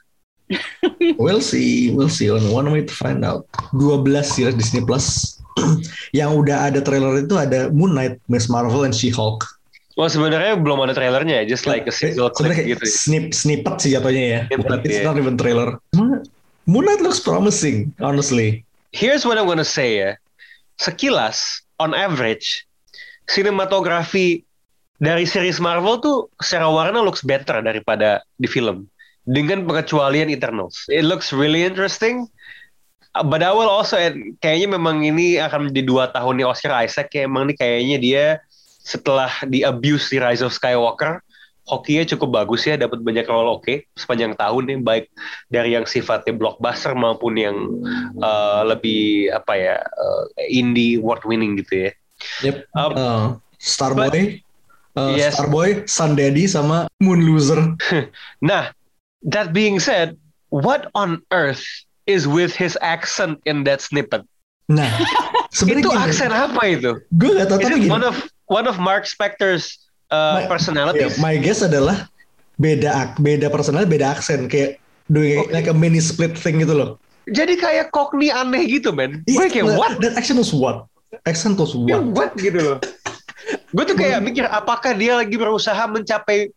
We'll 1.18 1.42
see, 1.42 1.90
we'll 1.90 2.12
see. 2.12 2.30
On 2.30 2.40
one 2.54 2.70
way 2.70 2.86
to 2.86 2.94
find 2.94 3.26
out. 3.26 3.50
12 3.74 4.06
series 4.22 4.54
Disney 4.54 4.82
Plus. 4.86 5.36
yang 6.18 6.36
udah 6.36 6.70
ada 6.70 6.84
trailer 6.84 7.24
itu 7.24 7.34
ada 7.34 7.72
Moon 7.72 7.96
Knight, 7.96 8.20
Miss 8.28 8.46
Marvel, 8.46 8.84
and 8.84 8.92
She-Hulk. 8.92 9.42
Well 9.96 10.12
sebenarnya 10.12 10.60
belum 10.60 10.84
ada 10.84 10.92
trailernya, 10.92 11.48
just 11.48 11.64
like 11.64 11.88
a 11.88 11.94
single 11.94 12.28
clip 12.28 12.52
gitu. 12.52 12.76
ya. 12.76 12.92
snip, 12.92 13.32
snippet 13.32 13.80
sih 13.80 13.96
jatuhnya 13.96 14.24
ya. 14.28 14.40
Bukan, 14.52 14.84
it's 14.84 15.00
iya. 15.00 15.08
not 15.08 15.16
even 15.16 15.40
trailer. 15.40 15.80
Moon 15.96 16.84
Knight 16.84 17.00
looks 17.00 17.16
promising, 17.16 17.96
honestly. 17.96 18.60
Here's 18.92 19.24
what 19.24 19.40
I'm 19.40 19.48
gonna 19.48 19.64
say 19.64 20.04
ya. 20.04 20.20
Sekilas, 20.76 21.64
on 21.80 21.96
average, 21.96 22.65
sinematografi 23.26 24.42
dari 24.96 25.28
series 25.28 25.60
Marvel 25.60 26.00
tuh 26.00 26.32
secara 26.40 26.72
warna 26.72 27.04
looks 27.04 27.20
better 27.20 27.60
daripada 27.60 28.24
di 28.40 28.48
film. 28.48 28.88
Dengan 29.26 29.66
pengecualian 29.66 30.30
Eternals. 30.30 30.86
It 30.86 31.02
looks 31.02 31.34
really 31.34 31.66
interesting. 31.66 32.30
Uh, 33.10 33.26
But 33.26 33.42
I 33.42 33.50
will 33.50 33.66
also 33.66 33.98
add, 33.98 34.14
kayaknya 34.38 34.78
memang 34.78 35.02
ini 35.02 35.42
akan 35.42 35.66
menjadi 35.66 35.82
dua 35.82 36.04
tahunnya 36.14 36.46
Oscar 36.46 36.86
Isaac. 36.86 37.10
Kayak 37.10 37.26
emang 37.26 37.50
nih 37.50 37.58
kayaknya 37.58 37.96
dia 37.98 38.24
setelah 38.86 39.34
di 39.50 39.66
abuse 39.66 40.14
di 40.14 40.22
Rise 40.22 40.46
of 40.46 40.54
Skywalker, 40.54 41.18
hokinya 41.66 42.06
cukup 42.06 42.38
bagus 42.38 42.70
ya, 42.70 42.78
dapat 42.78 43.02
banyak 43.02 43.26
role 43.26 43.58
oke 43.58 43.90
sepanjang 43.98 44.38
tahun 44.38 44.62
nih, 44.70 44.78
baik 44.86 45.04
dari 45.50 45.74
yang 45.74 45.90
sifatnya 45.90 46.30
blockbuster 46.30 46.94
maupun 46.94 47.34
yang 47.34 47.58
uh, 48.22 48.62
lebih 48.62 49.34
apa 49.34 49.52
ya 49.58 49.76
uh, 49.82 50.24
indie 50.46 51.02
award 51.02 51.26
winning 51.26 51.58
gitu 51.58 51.90
ya. 51.90 51.92
Yep. 52.42 52.56
Um, 52.74 52.92
Uh, 52.92 53.26
Starboy, 53.56 54.40
uh, 54.94 55.16
Yes. 55.16 55.36
Starboy, 55.36 55.88
Sun 55.88 56.16
Daddy, 56.16 56.46
sama 56.46 56.88
Moon 57.00 57.24
Loser. 57.24 57.74
Nah, 58.40 58.70
that 59.24 59.52
being 59.52 59.80
said, 59.80 60.16
what 60.52 60.88
on 60.94 61.20
earth 61.32 61.64
is 62.06 62.28
with 62.28 62.54
his 62.54 62.76
accent 62.80 63.40
in 63.44 63.64
that 63.64 63.80
snippet? 63.80 64.22
Nah, 64.68 64.86
itu 65.56 65.78
gini, 65.78 65.86
aksen 65.86 66.30
apa 66.34 66.62
itu? 66.66 66.98
gue 67.14 67.30
gak 67.38 67.48
tau 67.48 67.58
tapi 67.62 67.86
gini. 67.86 67.90
one 67.90 68.02
of 68.02 68.18
one 68.50 68.66
of 68.66 68.76
Mark 68.82 69.06
Spector's 69.06 69.78
uh, 70.10 70.42
My- 70.42 70.50
personalities? 70.50 71.16
Ya, 71.16 71.22
my 71.22 71.34
guess 71.38 71.62
adalah 71.62 72.10
beda 72.58 73.14
beda 73.18 73.46
personal, 73.48 73.86
beda 73.86 74.18
aksen. 74.18 74.50
Kayak 74.50 74.82
doing 75.06 75.46
like 75.54 75.70
a 75.70 75.74
mini 75.74 76.02
split 76.02 76.34
thing 76.34 76.58
gitu 76.60 76.74
loh. 76.74 76.90
Jadi 77.30 77.58
kayak 77.58 77.90
Cockney 77.90 78.30
aneh 78.30 78.66
gitu, 78.70 78.90
men. 78.94 79.22
Gue 79.26 79.46
kayak 79.50 79.66
That- 79.70 79.78
what? 79.78 79.92
That 80.02 80.14
action 80.18 80.38
was 80.38 80.50
what? 80.50 80.86
Action 81.24 81.54
was 81.56 81.72
Ya, 81.86 81.98
what? 81.98 82.12
what 82.14 82.30
gitu 82.36 82.58
loh. 82.58 82.78
Gue 83.74 83.84
tuh 83.86 83.94
kayak 83.94 84.22
mikir 84.22 84.46
apakah 84.46 84.94
dia 84.96 85.18
lagi 85.22 85.34
berusaha 85.38 85.86
mencapai 85.86 86.50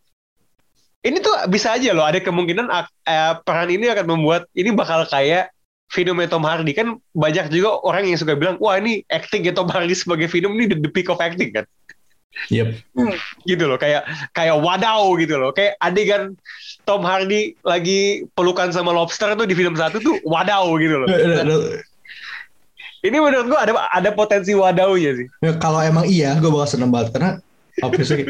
ini 1.00 1.16
tuh 1.22 1.32
bisa 1.48 1.76
aja 1.76 1.96
loh 1.96 2.04
ada 2.04 2.20
kemungkinan 2.20 2.66
ak- 2.68 2.92
eh, 3.06 3.32
peran 3.46 3.70
ini 3.72 3.88
akan 3.88 4.06
membuat 4.16 4.44
ini 4.52 4.74
bakal 4.74 5.06
kayak 5.08 5.48
Venom 5.90 6.22
Tom 6.30 6.46
Hardy 6.46 6.70
kan 6.70 7.02
banyak 7.16 7.50
juga 7.50 7.82
orang 7.82 8.06
yang 8.06 8.18
suka 8.20 8.38
bilang 8.38 8.60
wah 8.62 8.78
ini 8.78 9.02
acting 9.10 9.42
Tom 9.50 9.66
Hardy 9.66 9.96
sebagai 9.96 10.30
Venom 10.30 10.54
ini 10.54 10.70
the, 10.70 10.76
the 10.78 10.90
peak 10.90 11.10
of 11.10 11.18
acting 11.18 11.50
kan 11.50 11.66
Yep. 12.46 12.78
gitu 13.42 13.66
loh 13.66 13.74
kayak 13.74 14.06
kayak 14.30 14.54
wadaw 14.62 15.02
gitu 15.18 15.34
loh 15.34 15.50
kayak 15.50 15.74
adegan 15.82 16.38
Tom 16.86 17.02
Hardy 17.02 17.58
lagi 17.66 18.22
pelukan 18.38 18.70
sama 18.70 18.94
lobster 18.94 19.34
tuh 19.34 19.50
di 19.50 19.54
film 19.58 19.74
satu 19.74 19.98
tuh 19.98 20.14
wadaw 20.22 20.70
gitu 20.78 20.94
loh 21.02 21.10
ini 23.00 23.16
menurut 23.16 23.46
gua 23.48 23.60
ada 23.64 23.72
ada 23.90 24.10
potensi 24.10 24.52
wadawnya 24.52 25.16
sih 25.16 25.26
Ya, 25.40 25.56
kalau 25.56 25.80
emang 25.80 26.04
iya, 26.04 26.36
gue 26.36 26.48
bakal 26.48 26.68
seneng 26.68 26.90
banget 26.90 27.16
karena 27.16 27.30
apa 27.80 28.00
sih 28.08 28.24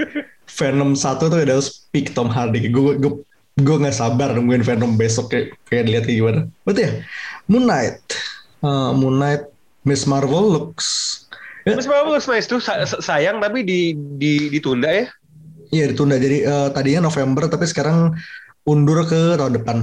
Venom 0.51 0.93
1 0.93 1.19
tuh 1.21 1.31
udah 1.31 1.59
speak 1.59 2.11
Tom 2.11 2.27
Hardy. 2.27 2.67
Gue 2.69 2.99
gue 2.99 3.13
gue 3.57 3.77
nggak 3.77 3.95
sabar 3.95 4.35
nungguin 4.35 4.63
Venom 4.63 4.95
besok 4.95 5.31
kayak 5.31 5.55
kayak 5.67 5.85
lihat 5.87 6.05
kayak 6.07 6.19
gimana. 6.19 6.41
Betul 6.63 6.83
ya. 6.83 6.91
Moon 7.47 7.65
Knight, 7.65 7.99
Uh, 8.61 8.93
Moon 8.93 9.17
Knight, 9.17 9.49
Miss 9.83 10.05
Marvel 10.05 10.53
looks 10.53 11.17
Mas 11.65 11.89
Marvel 11.89 12.13
looks 12.13 12.29
nice 12.29 12.45
tuh 12.45 12.61
sa- 12.61 12.85
sa- 12.85 13.01
sayang 13.01 13.41
tapi 13.41 13.65
di, 13.65 13.93
di 14.17 14.49
ditunda 14.49 14.85
ya 14.87 15.07
Iya 15.71 15.85
ditunda 15.89 16.17
jadi 16.17 16.45
eh, 16.45 16.69
tadinya 16.71 17.09
November 17.09 17.49
tapi 17.49 17.65
sekarang 17.65 18.13
undur 18.63 19.01
ke 19.05 19.37
tahun 19.37 19.57
depan. 19.57 19.77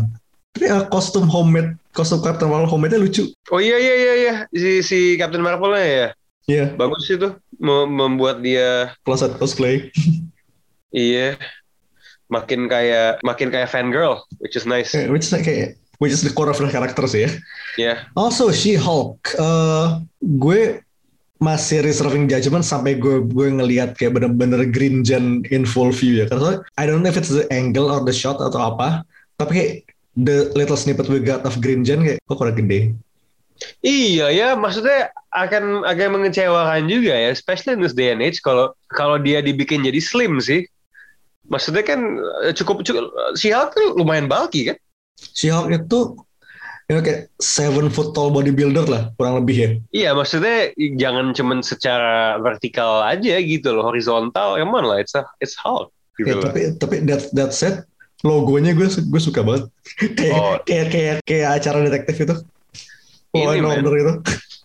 Eh, 0.60 0.84
kostum 0.90 1.26
homemade, 1.26 1.78
kostum 1.92 2.20
Captain 2.20 2.50
Marvel 2.50 2.68
homemade-nya 2.68 3.00
lucu. 3.00 3.30
oh 3.50 3.60
iya 3.60 3.78
iya 3.78 3.94
iya 3.96 4.14
iya 4.16 4.34
si 4.50 4.82
si 4.82 4.98
Captain 5.16 5.42
Marvel 5.42 5.74
ya 5.76 6.12
Iya, 6.48 6.72
bagus 6.74 7.04
itu 7.08 7.28
Mem- 7.60 7.92
membuat 7.92 8.40
dia 8.40 8.96
closet 9.04 9.36
cosplay. 9.36 9.92
iya 10.96 11.36
makin 12.28 12.68
kayak 12.68 13.20
makin 13.20 13.52
kayak 13.52 13.68
fangirl 13.68 14.24
which 14.40 14.56
is 14.56 14.64
nice 14.64 14.96
Eh, 14.96 15.08
which 15.12 15.28
is 15.28 15.32
like 15.32 15.44
kayak 15.44 15.76
which 16.00 16.12
is 16.12 16.24
the 16.24 16.32
core 16.32 16.48
of 16.48 16.56
the 16.56 16.68
character 16.68 17.04
sih 17.04 17.28
ya. 17.28 17.32
ya 17.76 17.94
Also 18.16 18.48
She-Hulk, 18.52 19.36
eh 19.36 19.88
gue 20.24 20.84
masih 21.38 21.86
reserving 21.86 22.26
judgment 22.26 22.64
sampai 22.64 22.96
gue 22.96 23.22
gue 23.24 23.48
ngelihat 23.52 23.94
kayak 23.94 24.16
bener-bener 24.16 24.66
green 24.68 25.04
gen 25.04 25.44
in 25.50 25.64
full 25.64 25.92
view 25.92 26.22
ya. 26.22 26.26
Karena 26.26 26.64
I 26.76 26.88
don't 26.88 27.04
know 27.04 27.12
if 27.12 27.18
it's 27.18 27.30
the 27.30 27.46
angle 27.52 27.90
or 27.90 28.02
the 28.02 28.14
shot 28.14 28.40
atau 28.40 28.74
apa, 28.74 29.04
tapi 29.36 29.52
kayak 29.54 29.74
the 30.18 30.50
little 30.58 30.78
snippet 30.78 31.06
we 31.08 31.22
got 31.22 31.46
of 31.46 31.62
green 31.62 31.86
gen 31.86 32.02
kayak 32.02 32.18
kok 32.26 32.38
kurang 32.42 32.58
gede. 32.58 32.98
Iya 33.82 34.30
ya, 34.30 34.50
maksudnya 34.54 35.10
akan 35.34 35.82
agak 35.86 36.14
mengecewakan 36.14 36.86
juga 36.90 37.14
ya, 37.14 37.30
especially 37.34 37.78
in 37.78 37.82
this 37.82 37.98
day 37.98 38.14
and 38.14 38.22
age 38.22 38.42
kalau 38.42 38.74
kalau 38.94 39.18
dia 39.18 39.42
dibikin 39.42 39.86
jadi 39.86 39.98
slim 39.98 40.38
sih. 40.42 40.66
Maksudnya 41.48 41.82
kan 41.86 42.22
eh, 42.46 42.54
cukup 42.54 42.86
cukup 42.86 43.10
si 43.34 43.50
Hulk 43.50 43.74
tuh 43.74 43.98
lumayan 43.98 44.30
bulky 44.30 44.74
kan? 44.74 44.78
She-Hulk 45.18 45.74
itu 45.74 46.00
ya 46.88 47.04
kayak 47.04 47.28
seven 47.42 47.92
foot 47.92 48.16
tall 48.16 48.32
bodybuilder 48.32 48.86
lah 48.88 49.04
kurang 49.20 49.44
lebih 49.44 49.56
ya. 49.58 49.70
Iya, 49.92 50.10
maksudnya 50.14 50.72
jangan 50.96 51.36
cuman 51.36 51.60
secara 51.66 52.40
vertikal 52.40 53.04
aja 53.04 53.42
gitu 53.42 53.76
loh, 53.76 53.84
horizontal, 53.90 54.56
emang 54.56 54.88
lah, 54.88 55.02
it's 55.02 55.18
a, 55.18 55.26
it's 55.44 55.58
Hulk. 55.58 55.92
Gitu 56.16 56.32
Ya, 56.32 56.36
tapi 56.40 56.62
tapi 56.80 56.96
that 57.06 57.30
that 57.34 57.52
said 57.54 57.86
logonya 58.28 58.76
gue 58.76 58.86
gue 58.86 59.22
suka 59.24 59.40
banget. 59.42 59.72
kayak, 60.20 60.36
Oh. 60.36 60.60
kayak 60.68 60.88
kayak 60.92 61.16
kayak 61.24 61.48
acara 61.56 61.78
detektif 61.88 62.16
itu. 62.20 62.36
Law 63.32 63.54
Ini, 63.56 63.64
and. 63.64 63.86
Order 63.88 63.94
itu. 63.96 64.14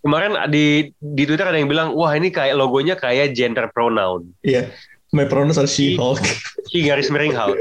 Kemarin 0.02 0.30
di 0.50 0.90
di 0.98 1.22
Twitter 1.22 1.46
ada 1.46 1.54
yang 1.54 1.70
bilang, 1.70 1.94
wah 1.94 2.10
ini 2.10 2.28
kayak 2.28 2.58
logonya 2.58 2.98
kayak 2.98 3.38
gender 3.38 3.70
pronoun. 3.70 4.34
Iya. 4.42 4.66
My 5.12 5.28
pronouns 5.28 5.60
are 5.60 5.68
She-Hulk. 5.68 6.24
Si 6.66 6.82
garis 6.82 7.06
miring 7.06 7.36
Hulk. 7.36 7.54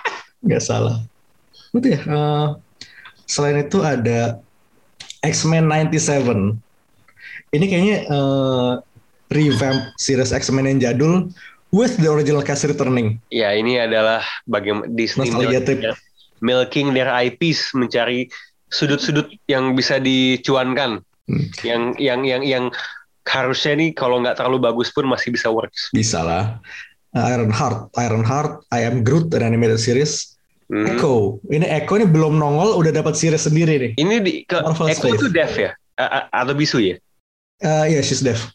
nggak 0.46 0.58
salah. 0.58 1.04
Betul 1.70 1.94
ya. 1.94 2.00
eh, 2.02 2.46
selain 3.24 3.62
itu 3.62 3.78
ada 3.80 4.40
X-Men 5.20 5.68
97. 5.68 6.58
Ini 7.52 7.64
kayaknya 7.68 7.96
eh, 8.08 8.72
revamp 9.30 9.92
series 9.94 10.32
X-Men 10.32 10.66
yang 10.66 10.80
jadul 10.80 11.28
with 11.74 11.98
the 11.98 12.06
original 12.06 12.40
cast 12.40 12.62
returning. 12.64 13.18
Ya 13.34 13.50
ini 13.50 13.82
adalah 13.82 14.22
bagaimana 14.46 14.86
Disney 14.88 15.34
milking, 15.34 15.82
milking 16.38 16.86
their 16.94 17.10
IPs 17.10 17.74
mencari 17.74 18.30
sudut-sudut 18.70 19.26
yang 19.50 19.74
bisa 19.74 19.98
dicuankan, 19.98 21.02
Hmm. 21.24 21.40
yang 21.64 21.82
yang 21.96 22.20
yang 22.22 22.42
yang 22.44 22.64
harusnya 23.24 23.74
nih 23.74 23.96
kalau 23.96 24.20
nggak 24.20 24.36
terlalu 24.36 24.60
bagus 24.60 24.92
pun 24.92 25.08
masih 25.08 25.32
bisa 25.32 25.48
works. 25.48 25.88
Bisa 25.90 26.20
lah. 26.20 26.60
Iron 27.14 27.48
Heart, 27.48 27.94
Iron 27.96 28.20
Heart, 28.20 28.68
I 28.68 28.84
Am 28.84 29.00
Groot, 29.00 29.30
dan 29.30 29.40
animated 29.40 29.78
series. 29.78 30.34
Hmm. 30.68 30.84
Echo, 30.84 31.38
ini 31.46 31.64
Echo 31.64 31.94
ini 31.94 32.04
belum 32.04 32.36
nongol, 32.36 32.74
udah 32.74 32.92
dapat 32.92 33.14
series 33.14 33.46
sendiri 33.46 33.74
nih. 33.78 33.92
Ini 33.96 34.14
di 34.20 34.32
ke, 34.44 34.58
Marvel 34.60 34.90
Space. 34.92 35.16
tuh 35.16 35.30
deaf 35.30 35.54
ya, 35.54 35.70
A- 35.96 36.10
a- 36.10 36.26
atau 36.42 36.52
bisu 36.52 36.82
ya? 36.82 36.96
Eh 37.62 37.84
Iya, 37.94 38.00
she's 38.02 38.20
deaf. 38.20 38.50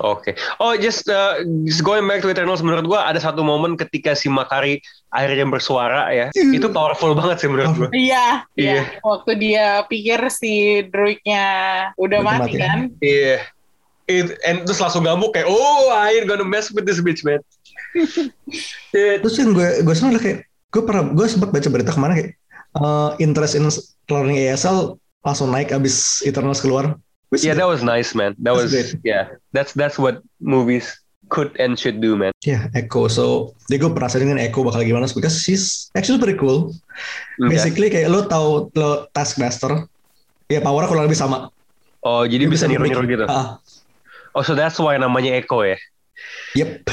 Oke. 0.00 0.32
Oh, 0.56 0.72
just, 0.74 1.04
uh, 1.06 1.44
just 1.62 1.84
going 1.84 2.08
back 2.08 2.24
to 2.24 2.32
Eternals, 2.32 2.64
menurut 2.64 2.88
gua 2.88 3.04
ada 3.04 3.20
satu 3.20 3.44
momen 3.44 3.76
ketika 3.76 4.16
si 4.16 4.32
Makari 4.32 4.80
akhirnya 5.12 5.44
bersuara 5.44 6.08
ya, 6.08 6.26
itu 6.32 6.72
powerful 6.72 7.12
banget 7.12 7.44
sih 7.44 7.48
menurut 7.52 7.76
gua. 7.76 7.88
Iya, 7.92 8.48
Iya. 8.56 8.80
iya. 8.80 8.82
Waktu 9.04 9.32
dia 9.36 9.66
pikir 9.84 10.16
si 10.32 10.80
druidnya 10.88 11.44
udah 12.00 12.18
mati 12.24 12.56
mati. 12.56 12.56
kan. 12.56 12.78
Iya. 12.98 13.44
It- 14.08 14.40
and 14.42 14.64
terus 14.64 14.80
langsung 14.80 15.04
ngamuk 15.04 15.36
kayak, 15.36 15.46
oh, 15.46 15.92
ain't 15.92 16.24
gonna 16.24 16.42
mess 16.42 16.72
with 16.72 16.88
this 16.88 16.98
bitch, 16.98 17.20
man. 17.20 17.38
Iya, 18.90 19.18
Terus 19.22 19.36
yang 19.36 19.52
gue 19.52 19.84
gue 19.84 19.94
seneng 19.94 20.16
kayak 20.16 20.46
gue 20.46 20.82
pernah 20.82 21.02
gue 21.10 21.26
sempat 21.26 21.50
baca 21.50 21.68
berita 21.68 21.90
ke 21.92 22.00
mana 22.00 22.14
kayak 22.14 22.32
eh, 22.72 23.10
interest 23.20 23.54
in 23.58 23.66
learning 24.08 24.38
ASL 24.48 24.96
langsung 25.20 25.52
naik 25.52 25.70
abis 25.70 26.24
Eternals 26.24 26.62
keluar. 26.64 26.96
Which 27.30 27.46
Yeah, 27.46 27.54
that 27.54 27.70
was 27.70 27.80
nice, 27.80 28.12
man. 28.12 28.34
That 28.42 28.52
was 28.52 28.74
great. 28.74 28.98
yeah. 29.06 29.30
That's 29.54 29.70
that's 29.72 29.96
what 29.96 30.18
movies 30.42 30.90
could 31.30 31.54
and 31.62 31.78
should 31.78 32.02
do, 32.02 32.18
man. 32.18 32.34
Ya, 32.42 32.66
Echo. 32.74 33.06
So, 33.06 33.54
dia 33.70 33.78
gue 33.78 33.86
penasaran 33.86 34.26
dengan 34.26 34.42
Echo 34.42 34.66
bakal 34.66 34.82
gimana 34.82 35.06
because 35.06 35.38
she's 35.38 35.86
actually 35.94 36.18
pretty 36.18 36.34
cool. 36.34 36.74
Yeah. 37.38 37.54
Basically 37.54 37.86
kayak 37.86 38.10
lo 38.10 38.26
tahu 38.26 38.74
lo 38.74 39.06
Taskmaster, 39.14 39.86
ya 40.50 40.58
powernya 40.58 40.90
kurang 40.90 41.06
lebih 41.06 41.14
sama. 41.14 41.54
Oh, 42.02 42.26
jadi 42.26 42.50
Dia 42.50 42.52
bisa 42.52 42.66
niru-niru 42.66 43.06
gitu. 43.06 43.24
Ah, 43.30 43.62
Oh, 44.34 44.42
so 44.42 44.54
that's 44.54 44.78
why 44.78 44.94
namanya 44.98 45.38
Echo 45.38 45.62
ya. 45.62 45.78
yep. 46.54 46.82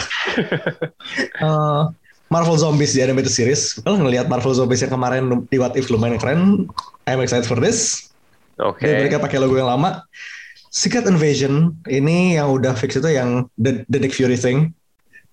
Eh, 1.38 1.83
Marvel 2.27 2.57
Zombies 2.59 2.91
di 2.91 2.99
animated 2.99 3.31
series. 3.31 3.79
Kalau 3.79 3.97
ngelihat 4.03 4.27
Marvel 4.27 4.51
Zombies 4.51 4.83
yang 4.83 4.91
kemarin 4.91 5.47
di 5.47 5.57
What 5.57 5.79
If 5.79 5.88
lumayan 5.88 6.19
keren. 6.19 6.67
I'm 7.07 7.23
excited 7.23 7.47
for 7.47 7.55
this. 7.57 8.09
Oke. 8.61 8.85
Dan 8.85 9.01
mereka 9.05 9.17
pakai 9.21 9.37
logo 9.37 9.53
yang 9.55 9.69
lama. 9.69 10.01
Secret 10.67 11.07
Invasion 11.07 11.73
ini 11.87 12.35
yang 12.37 12.51
udah 12.51 12.75
fix 12.75 12.97
itu 12.97 13.07
yang 13.09 13.47
the, 13.55 13.81
the 13.87 13.97
Nick 13.97 14.13
Fury 14.13 14.37
thing. 14.37 14.73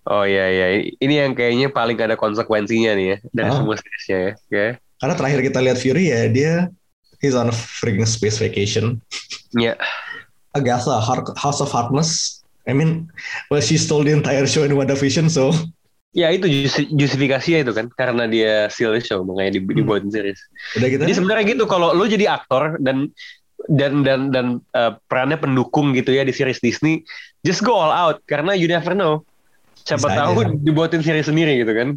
Oh 0.04 0.22
iya 0.22 0.46
iya. 0.52 0.66
Ini 1.00 1.14
yang 1.26 1.32
kayaknya 1.32 1.72
paling 1.72 1.96
ada 1.96 2.14
konsekuensinya 2.14 2.92
nih 2.92 3.06
ya 3.08 3.16
dari 3.32 3.48
Ah. 3.48 3.56
semua 3.60 3.74
seriesnya 3.80 4.18
ya. 4.20 4.32
Oke. 4.36 4.64
Karena 5.00 5.14
terakhir 5.16 5.40
kita 5.42 5.58
lihat 5.64 5.78
Fury 5.80 6.04
ya 6.12 6.20
dia 6.28 6.52
he's 7.20 7.32
on 7.32 7.48
a 7.48 7.56
freaking 7.56 8.04
space 8.04 8.36
vacation. 8.36 9.00
Ya. 9.56 9.74
Agatha, 10.54 11.00
Har- 11.02 11.34
House 11.34 11.58
of 11.58 11.72
Harkness. 11.72 12.40
I 12.64 12.72
mean, 12.72 13.10
well 13.50 13.60
she 13.60 13.76
stole 13.76 14.04
the 14.06 14.12
entire 14.14 14.46
show 14.46 14.62
in 14.62 14.72
WandaVision, 14.72 15.28
so 15.28 15.50
Ya 16.14 16.30
itu 16.30 16.46
justi- 16.46 16.86
justifikasinya 16.94 17.66
itu 17.66 17.72
kan 17.74 17.90
karena 17.90 18.30
dia 18.30 18.70
the 18.70 19.02
show 19.02 19.26
makanya 19.26 19.58
di, 19.58 19.60
dibuatin 19.66 20.14
series. 20.14 20.38
udah 20.78 20.88
gitu. 20.88 21.02
Jadi 21.02 21.14
sebenarnya 21.18 21.44
gitu 21.58 21.66
kalau 21.66 21.90
lu 21.90 22.06
jadi 22.06 22.38
aktor 22.38 22.78
dan 22.78 23.10
dan 23.66 24.06
dan 24.06 24.30
dan 24.30 24.46
uh, 24.78 24.94
perannya 25.10 25.40
pendukung 25.42 25.90
gitu 25.90 26.14
ya 26.14 26.22
di 26.22 26.30
series 26.30 26.62
Disney, 26.62 27.02
just 27.42 27.66
go 27.66 27.74
all 27.74 27.90
out 27.90 28.22
karena 28.30 28.54
you 28.54 28.70
never 28.70 28.94
know. 28.94 29.26
Siapa 29.84 30.06
Bisa 30.06 30.16
tahu 30.22 30.32
aja. 30.46 30.54
dibuatin 30.54 31.02
series 31.02 31.26
sendiri 31.26 31.58
gitu 31.60 31.74
kan. 31.74 31.88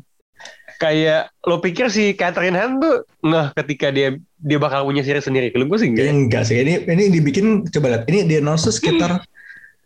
Kayak 0.82 1.34
lo 1.46 1.62
pikir 1.62 1.90
si 1.90 2.14
Catherine 2.18 2.58
Han 2.58 2.82
tuh 2.82 3.06
nggak 3.22 3.54
ketika 3.66 3.94
dia 3.94 4.18
dia 4.42 4.58
bakal 4.58 4.82
punya 4.86 5.06
series 5.06 5.30
sendiri. 5.30 5.54
Kalau 5.54 5.70
gue 5.70 5.78
sih 5.78 5.94
enggak. 5.94 6.10
enggak 6.10 6.44
sih. 6.50 6.58
Ini 6.58 6.90
ini 6.90 7.04
dibikin 7.14 7.70
coba 7.70 7.94
lihat. 7.94 8.04
Ini 8.10 8.26
di 8.26 8.36
announce 8.42 8.70
sekitar 8.70 9.22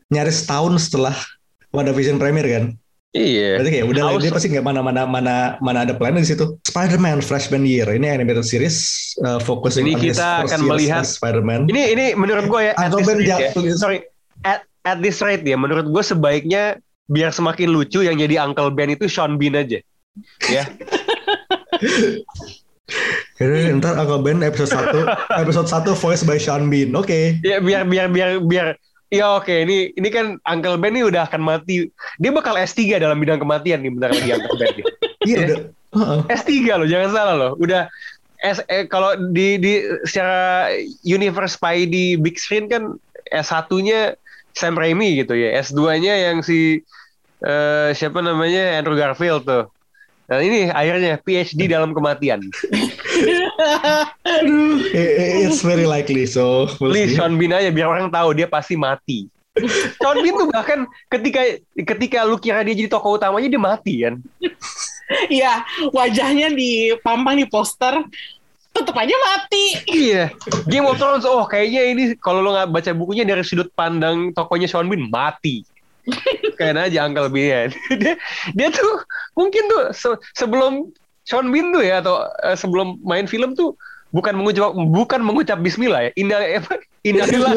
nyaris 0.07 0.47
tahun 0.47 0.79
setelah 0.79 1.15
WandaVision 1.75 2.15
premier 2.15 2.47
kan. 2.47 2.65
Iya. 3.11 3.59
Berarti 3.59 3.71
kayak 3.75 3.85
udah 3.91 4.03
lah, 4.07 4.13
dia 4.23 4.31
pasti 4.31 4.47
nggak 4.55 4.63
mana 4.63 4.79
mana 4.79 5.03
mana 5.03 5.35
mana 5.59 5.83
ada 5.83 5.91
plan 5.91 6.15
di 6.15 6.23
situ. 6.23 6.55
Spider-Man 6.63 7.19
Freshman 7.19 7.67
Year 7.67 7.83
ini 7.91 8.07
animated 8.07 8.47
series 8.47 9.11
uh, 9.19 9.35
focusing 9.43 9.83
Ini 9.83 9.99
kita 9.99 10.47
akan 10.47 10.63
melihat- 10.63 11.03
Spider-Man. 11.03 11.67
Ini 11.67 11.91
ini 11.91 12.05
menurut 12.15 12.47
gue 12.47 12.71
ya. 12.71 12.73
at 12.79 12.95
rate 12.95 13.27
ja- 13.27 13.51
ya. 13.51 13.75
Sorry. 13.75 14.07
At, 14.47 14.63
at 14.87 15.03
this 15.03 15.19
rate 15.19 15.43
ya, 15.43 15.59
menurut 15.59 15.91
gue 15.91 15.99
sebaiknya 15.99 16.79
biar 17.11 17.35
semakin 17.35 17.67
lucu 17.75 17.99
yang 17.99 18.15
jadi 18.15 18.39
Uncle 18.39 18.71
Ben 18.71 18.95
itu 18.95 19.11
Sean 19.11 19.35
Bean 19.35 19.59
aja. 19.59 19.83
Ya. 20.47 20.63
Jadi 23.39 23.71
ntar 23.79 23.95
Uncle 23.95 24.19
Ben 24.21 24.43
episode 24.43 24.71
1 24.71 25.07
episode 25.43 25.67
1 25.67 25.95
voice 25.95 26.23
by 26.23 26.37
Sean 26.37 26.67
Bean. 26.67 26.91
Oke. 26.93 27.39
Ya 27.41 27.57
biar 27.63 27.87
biar 27.87 28.11
biar 28.11 28.29
biar 28.43 28.67
Ya 29.11 29.27
oke, 29.35 29.51
ini 29.51 29.91
ini 29.99 30.07
kan 30.07 30.39
Uncle 30.47 30.79
Ben 30.79 30.95
ini 30.95 31.03
udah 31.03 31.27
akan 31.27 31.43
mati. 31.43 31.91
Dia 32.15 32.31
bakal 32.31 32.55
S3 32.55 32.95
dalam 32.95 33.19
bidang 33.19 33.43
kematian 33.43 33.83
nih 33.83 33.91
bentar 33.91 34.09
lagi 34.15 34.31
Uncle 34.31 34.57
Ben. 34.57 34.71
Iya 35.21 35.37
udah. 35.45 35.59
Heeh. 35.93 36.19
S3 36.33 36.49
loh, 36.81 36.87
jangan 36.89 37.09
salah 37.13 37.35
loh. 37.37 37.51
Udah 37.61 37.85
S 38.41 38.57
eh, 38.71 38.89
kalau 38.89 39.13
di 39.29 39.61
di 39.61 39.85
secara 40.01 40.73
universe 41.05 41.61
Spidey 41.61 42.17
big 42.17 42.41
screen 42.41 42.65
kan 42.65 42.97
S1-nya 43.29 44.17
Sam 44.57 44.73
Raimi 44.79 45.21
gitu 45.21 45.37
ya. 45.37 45.61
S2-nya 45.61 46.31
yang 46.31 46.41
si 46.41 46.81
eh, 47.45 47.89
siapa 47.93 48.17
namanya 48.23 48.81
Andrew 48.81 48.97
Garfield 48.97 49.45
tuh. 49.45 49.69
Nah 50.31 50.39
ini 50.39 50.71
akhirnya 50.71 51.19
PhD 51.19 51.67
dalam 51.67 51.91
kematian. 51.91 52.39
It's 55.43 55.59
very 55.59 55.83
likely 55.83 56.23
so. 56.23 56.71
we'll 56.79 56.95
Please. 56.95 57.19
Sean 57.19 57.35
Bean 57.35 57.51
aja 57.51 57.67
biar 57.67 57.91
orang 57.91 58.07
tahu 58.07 58.31
dia 58.31 58.47
pasti 58.47 58.79
mati. 58.79 59.27
Sean 59.99 60.23
Bean 60.23 60.39
tuh 60.39 60.47
bahkan 60.47 60.87
ketika 61.11 61.59
ketika 61.75 62.23
lu 62.23 62.39
kira 62.39 62.63
dia 62.63 62.71
jadi 62.71 62.87
tokoh 62.87 63.19
utamanya 63.19 63.51
dia 63.51 63.59
mati 63.59 64.07
kan. 64.07 64.23
Iya, 65.27 65.67
wajahnya 65.91 66.55
dipampang 66.55 67.35
di 67.35 67.43
poster, 67.51 67.99
tetep 68.71 68.95
aja 68.95 69.11
mati. 69.11 69.83
Iya. 69.91 70.31
Game 70.71 70.87
of 70.87 70.95
Thrones 70.95 71.27
oh 71.27 71.43
kayaknya 71.43 71.91
ini 71.91 72.03
kalau 72.15 72.39
lo 72.39 72.55
nggak 72.55 72.71
baca 72.71 72.91
bukunya 72.95 73.27
dari 73.27 73.43
sudut 73.43 73.67
pandang 73.75 74.31
tokohnya 74.31 74.71
Sean 74.71 74.87
Bean 74.87 75.11
mati. 75.11 75.67
Kayaknya 76.57 76.81
aja 76.87 76.99
Uncle 77.05 77.29
Bean 77.29 77.47
ya. 77.47 77.61
dia 78.01 78.13
dia 78.53 78.67
tuh 78.69 79.03
mungkin 79.33 79.63
tuh 79.69 79.83
se- 79.93 80.21
sebelum 80.33 80.89
Sean 81.23 81.53
Bean 81.53 81.69
tuh 81.69 81.85
ya 81.85 82.01
atau 82.01 82.25
eh, 82.41 82.57
sebelum 82.57 82.97
main 83.05 83.29
film 83.29 83.53
tuh 83.53 83.77
bukan 84.11 84.35
mengucap 84.35 84.73
bukan 84.73 85.21
mengucap 85.21 85.57
bismillah 85.61 86.09
ya. 86.09 86.11
Indah 86.17 86.39
apa? 86.57 86.81
Innalillah. 87.01 87.53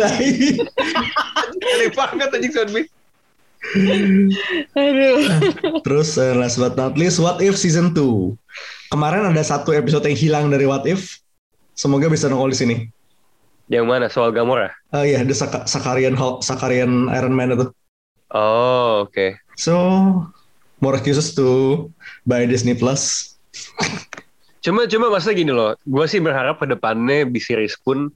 Aneh 1.65 1.91
banget 1.93 2.29
anjing 2.33 2.53
Sean 2.53 2.71
Bean. 2.71 2.87
Aduh. 4.77 5.17
Terus 5.81 6.21
uh, 6.21 6.37
last 6.37 6.61
but 6.61 6.77
not 6.77 6.95
least, 7.01 7.17
What 7.17 7.41
If 7.41 7.57
Season 7.57 7.97
2. 7.97 8.37
Kemarin 8.93 9.33
ada 9.33 9.43
satu 9.43 9.73
episode 9.73 10.05
yang 10.05 10.19
hilang 10.19 10.45
dari 10.53 10.69
What 10.69 10.85
If. 10.85 11.19
Semoga 11.75 12.07
bisa 12.07 12.29
nongol 12.31 12.53
di 12.55 12.59
sini. 12.59 12.77
Yang 13.73 13.87
mana 13.89 14.07
soal 14.13 14.31
Gamora? 14.31 14.71
Oh 14.93 15.03
iya, 15.03 15.25
ada 15.25 15.33
Saka- 15.33 15.65
Sakarian 15.65 16.13
Hulk, 16.15 16.45
Sakarian 16.45 17.09
Iron 17.11 17.33
Man 17.35 17.57
itu. 17.57 17.67
Oh, 18.35 19.07
oke. 19.07 19.39
So, 19.55 19.75
more 20.83 20.99
excuses 20.99 21.33
to 21.39 21.87
buy 22.27 22.51
Disney 22.51 22.75
Plus. 22.75 23.35
Cuma 24.65 24.91
cuma 24.91 25.07
maksudnya 25.07 25.37
gini 25.39 25.53
loh, 25.55 25.79
gue 25.87 26.07
sih 26.11 26.19
berharap 26.19 26.59
ke 26.59 26.67
depannya 26.67 27.29
di 27.31 27.39
series 27.39 27.79
pun 27.79 28.11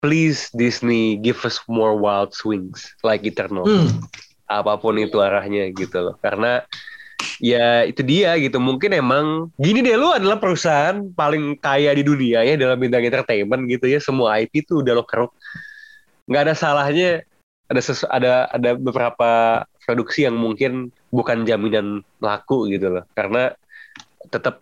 please 0.00 0.48
Disney 0.56 1.20
give 1.20 1.38
us 1.44 1.60
more 1.68 1.94
wild 2.00 2.32
swings 2.32 2.88
like 3.04 3.28
Eternal. 3.28 3.68
Hmm. 3.68 4.00
Apa 4.48 4.80
pun 4.80 4.96
itu 4.96 5.20
arahnya 5.20 5.68
gitu 5.76 6.00
loh. 6.00 6.14
Karena 6.24 6.64
ya 7.42 7.84
itu 7.84 8.00
dia 8.00 8.34
gitu. 8.40 8.56
Mungkin 8.56 8.94
emang 8.96 9.52
gini 9.60 9.84
deh 9.84 9.98
lu 10.00 10.16
adalah 10.16 10.40
perusahaan 10.40 11.02
paling 11.12 11.60
kaya 11.60 11.92
di 11.92 12.02
dunia 12.06 12.40
ya 12.40 12.56
dalam 12.56 12.80
bidang 12.80 13.04
entertainment 13.04 13.68
gitu 13.68 13.90
ya. 13.90 14.00
Semua 14.00 14.40
IP 14.40 14.64
tuh 14.64 14.80
udah 14.80 14.96
lo 14.96 15.04
keruk. 15.04 15.34
Nggak 16.30 16.42
ada 16.50 16.54
salahnya 16.54 17.26
ada 17.72 17.80
sesu- 17.80 18.10
ada 18.12 18.46
ada 18.52 18.76
beberapa 18.76 19.64
produksi 19.82 20.28
yang 20.28 20.36
mungkin 20.36 20.92
bukan 21.08 21.48
jaminan 21.48 22.04
laku 22.20 22.68
gitu 22.68 22.92
loh. 23.00 23.04
Karena 23.16 23.50
tetap 24.28 24.60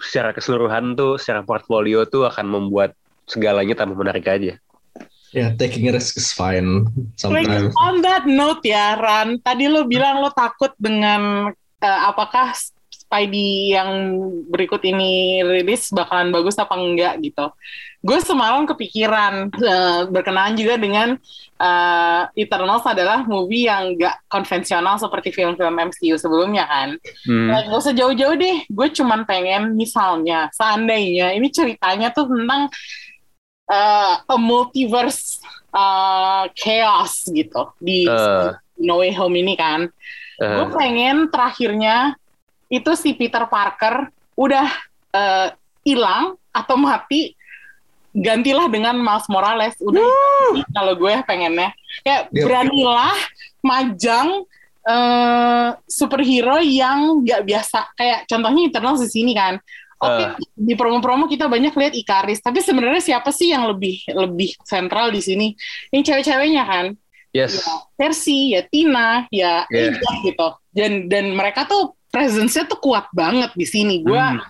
secara 0.00 0.32
keseluruhan 0.32 0.96
tuh 0.96 1.20
secara 1.20 1.44
portfolio 1.44 2.08
tuh 2.08 2.24
akan 2.24 2.48
membuat 2.48 2.96
segalanya 3.28 3.76
tambah 3.76 3.94
menarik 3.94 4.26
aja. 4.26 4.56
Ya, 5.30 5.54
taking 5.54 5.86
a 5.86 5.94
risk 5.94 6.18
is 6.18 6.34
fine 6.34 6.90
Like, 6.90 7.46
sometimes. 7.46 7.70
on 7.78 8.02
that 8.02 8.26
note 8.26 8.66
ya, 8.66 8.98
Ran, 8.98 9.38
tadi 9.38 9.70
lo 9.70 9.86
bilang 9.86 10.18
lo 10.18 10.34
takut 10.34 10.74
dengan 10.74 11.54
eh, 11.78 12.00
apakah 12.02 12.50
Spidey 12.90 13.74
yang 13.78 14.18
berikut 14.50 14.82
ini 14.82 15.42
rilis 15.46 15.94
bakalan 15.94 16.34
bagus 16.34 16.58
apa 16.58 16.74
enggak 16.74 17.22
gitu. 17.22 17.46
Gue 18.00 18.18
semalam 18.24 18.64
kepikiran 18.64 19.52
eh, 19.52 20.02
berkenaan 20.08 20.56
juga 20.56 20.80
dengan 20.80 21.20
eh, 21.60 22.22
Eternals 22.32 22.84
adalah 22.88 23.22
movie 23.28 23.68
yang 23.68 23.96
gak 24.00 24.24
konvensional 24.32 24.96
seperti 24.96 25.30
film-film 25.36 25.76
MCU 25.76 26.16
sebelumnya 26.16 26.64
kan. 26.64 26.88
Hmm. 27.28 27.48
Nah, 27.52 27.68
gak 27.68 27.80
usah 27.80 27.92
jauh-jauh 27.92 28.36
deh, 28.40 28.64
gue 28.64 28.88
cuman 28.96 29.28
pengen 29.28 29.76
misalnya, 29.76 30.48
seandainya 30.56 31.36
ini 31.36 31.52
ceritanya 31.52 32.08
tuh 32.08 32.32
tentang 32.32 32.72
uh, 33.70 34.14
a 34.24 34.36
multiverse 34.40 35.38
uh, 35.74 36.50
chaos 36.58 37.28
gitu 37.30 37.70
di 37.78 38.08
Eh. 38.10 38.50
No 38.80 39.04
Way 39.04 39.12
Home 39.20 39.36
ini 39.38 39.54
kan. 39.54 39.86
Eh, 40.40 40.48
Gue 40.48 40.66
pengen 40.72 41.28
terakhirnya 41.28 42.16
itu 42.72 42.90
si 42.96 43.12
Peter 43.12 43.44
Parker 43.44 44.08
udah 44.34 44.66
uh, 45.12 45.48
hilang 45.84 46.40
atau 46.50 46.80
mati, 46.80 47.36
gantilah 48.12 48.66
dengan 48.66 48.98
Miles 48.98 49.26
Morales. 49.30 49.74
Udah 49.78 50.02
itu 50.54 50.66
kalau 50.72 50.94
gue 50.98 51.14
pengennya. 51.24 51.70
Kayak 52.02 52.22
Yep. 52.30 52.44
beranilah 52.46 53.16
majang 53.60 54.44
eh, 54.80 55.68
superhero 55.84 56.56
yang 56.58 57.20
nggak 57.20 57.44
biasa. 57.44 57.92
Kayak 57.94 58.24
contohnya 58.24 58.62
Eternals 58.66 59.04
di 59.04 59.10
sini 59.12 59.36
kan. 59.36 59.60
Oke, 60.00 60.24
Eh. 60.24 60.28
di 60.56 60.72
promo-promo 60.72 61.28
kita 61.28 61.44
banyak 61.44 61.76
lihat 61.76 61.92
Ikaris, 61.92 62.40
tapi 62.40 62.64
sebenarnya 62.64 63.04
siapa 63.04 63.28
sih 63.28 63.52
yang 63.52 63.68
lebih 63.68 64.00
lebih 64.08 64.56
sentral 64.64 65.12
di 65.12 65.20
sini? 65.20 65.52
Yang 65.92 66.02
cewek-ceweknya 66.08 66.64
kan? 66.64 66.86
yes. 67.36 67.60
ya 67.60 67.68
Percy, 67.94 68.56
ya 68.56 68.64
Tina, 68.64 69.28
ya 69.28 69.68
Yeah. 69.68 69.92
Aja 69.92 70.10
gitu. 70.24 70.48
Dan 70.72 71.12
dan 71.12 71.36
mereka 71.36 71.68
tuh 71.68 71.92
presence-nya 72.08 72.64
tuh 72.64 72.80
kuat 72.80 73.06
banget 73.12 73.52
di 73.52 73.68
sini. 73.68 74.00
Gua 74.00 74.40
Hmm. 74.40 74.42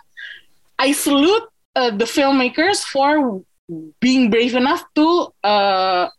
I 0.78 0.94
salute 0.94 1.44
uh, 1.74 1.90
the 1.90 2.06
filmmakers 2.06 2.86
for 2.86 3.42
being 4.02 4.26
brave 4.28 4.58
enough 4.58 4.82
to 4.92 5.30
uh, 5.46 6.10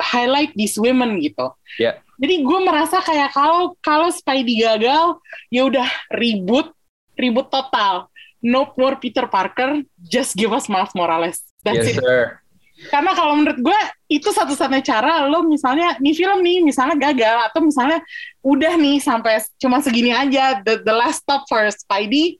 highlight 0.00 0.54
these 0.56 0.78
women 0.80 1.20
gitu. 1.20 1.52
Ya. 1.76 2.00
Jadi 2.18 2.42
gue 2.42 2.58
merasa 2.64 2.98
kayak 2.98 3.30
kalau 3.30 3.78
kalau 3.78 4.10
Spidey 4.10 4.58
gagal, 4.58 5.22
ya 5.52 5.62
udah 5.68 5.86
ribut, 6.16 6.74
ribut 7.14 7.46
total. 7.52 8.10
No 8.38 8.70
more 8.78 8.98
Peter 8.98 9.26
Parker, 9.26 9.82
just 10.06 10.34
give 10.34 10.50
us 10.54 10.70
Miles 10.70 10.94
Morales. 10.94 11.42
That's 11.62 11.86
Yes, 11.86 11.98
it. 11.98 12.02
sir. 12.02 12.38
Karena 12.78 13.10
kalau 13.10 13.34
menurut 13.34 13.58
gue 13.58 13.80
itu 14.06 14.30
satu-satunya 14.30 14.86
cara 14.86 15.26
lo 15.26 15.42
misalnya 15.42 15.98
nih 15.98 16.14
film 16.14 16.46
nih 16.46 16.62
misalnya 16.62 16.94
gagal 16.94 17.50
atau 17.50 17.60
misalnya 17.66 17.98
udah 18.38 18.78
nih 18.78 19.02
sampai 19.02 19.42
cuma 19.58 19.82
segini 19.82 20.14
aja 20.14 20.62
the, 20.62 20.78
the 20.86 20.94
last 20.94 21.26
stop 21.26 21.42
for 21.50 21.66
Spidey 21.74 22.38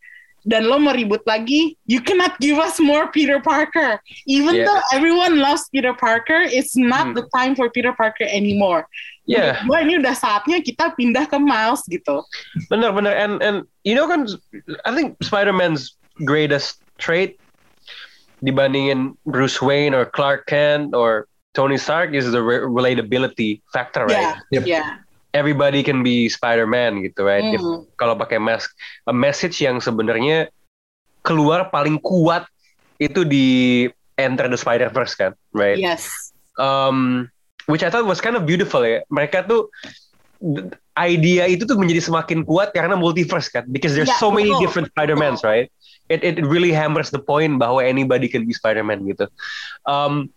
dan 0.48 0.64
lo 0.64 0.80
mau 0.80 0.96
ribut 0.96 1.20
lagi 1.28 1.76
you 1.84 2.00
cannot 2.00 2.32
give 2.40 2.56
us 2.56 2.80
more 2.80 3.12
Peter 3.12 3.36
Parker 3.36 4.00
even 4.24 4.56
Yeah. 4.56 4.64
though 4.64 4.80
everyone 4.96 5.36
loves 5.44 5.68
Peter 5.68 5.92
Parker 5.92 6.40
it's 6.48 6.72
not 6.72 7.12
Hmm. 7.12 7.20
the 7.20 7.28
time 7.36 7.52
for 7.52 7.68
Peter 7.68 7.92
Parker 7.92 8.24
anymore. 8.24 8.88
Yeah. 9.28 9.60
Gue 9.68 9.84
ini 9.84 10.00
udah 10.00 10.16
saatnya 10.16 10.64
kita 10.64 10.96
pindah 10.96 11.28
ke 11.28 11.36
Miles 11.36 11.84
gitu. 11.84 12.24
Bener 12.72 12.96
bener 12.96 13.12
and 13.12 13.36
and 13.44 13.56
you 13.84 13.92
know 13.92 14.08
kan 14.08 14.24
I 14.88 14.96
think 14.96 15.20
Spider-Man's 15.20 16.00
greatest 16.24 16.80
trait 16.96 17.36
dibandingin 18.40 19.20
Bruce 19.28 19.60
Wayne 19.60 19.92
or 19.92 20.08
Clark 20.08 20.46
Kent 20.48 20.96
or 20.96 21.28
Tony 21.52 21.76
Stark 21.76 22.14
is 22.14 22.30
the 22.30 22.40
re- 22.40 22.64
relatability 22.64 23.60
factor 23.74 24.06
right. 24.08 24.38
Ya, 24.48 24.62
Yep. 24.62 24.64
ya. 24.64 24.82
Everybody 25.36 25.84
can 25.84 26.00
be 26.00 26.26
Spider-Man 26.26 27.04
gitu 27.04 27.20
right. 27.22 27.44
If- 27.44 27.60
Hmm. 27.60 27.84
kalau 28.00 28.16
pakai 28.16 28.40
mask 28.40 28.72
a 29.04 29.12
message 29.12 29.60
yang 29.60 29.78
sebenarnya 29.78 30.48
keluar 31.20 31.68
paling 31.68 32.00
kuat 32.00 32.48
itu 32.96 33.22
di 33.22 33.46
Enter 34.16 34.48
the 34.48 34.56
Spider-Verse 34.56 35.14
kan 35.14 35.32
right. 35.52 35.76
Yes. 35.78 36.32
um, 36.58 37.28
which 37.70 37.86
I 37.86 37.92
thought 37.92 38.02
was 38.02 38.18
kind 38.18 38.34
of 38.34 38.42
beautiful 38.42 38.82
ya. 38.82 39.06
Mereka 39.12 39.46
tuh 39.46 39.70
idea 40.96 41.46
itu 41.46 41.62
tuh 41.66 41.78
menjadi 41.78 42.02
semakin 42.02 42.42
kuat 42.42 42.74
karena 42.74 42.98
multiverse 42.98 43.46
kan, 43.46 43.62
because 43.70 43.94
there's 43.94 44.10
Ya, 44.10 44.18
so 44.18 44.30
many 44.30 44.50
betul. 44.50 44.62
different 44.66 44.88
Spider-Mans, 44.90 45.46
right? 45.46 45.70
It 46.08 46.24
it 46.26 46.42
really 46.42 46.74
hammers 46.74 47.12
the 47.12 47.20
point 47.20 47.60
bahwa 47.60 47.84
anybody 47.84 48.26
can 48.26 48.42
be 48.42 48.54
Spider-Man 48.54 49.06
gitu. 49.06 49.30
Um, 49.84 50.30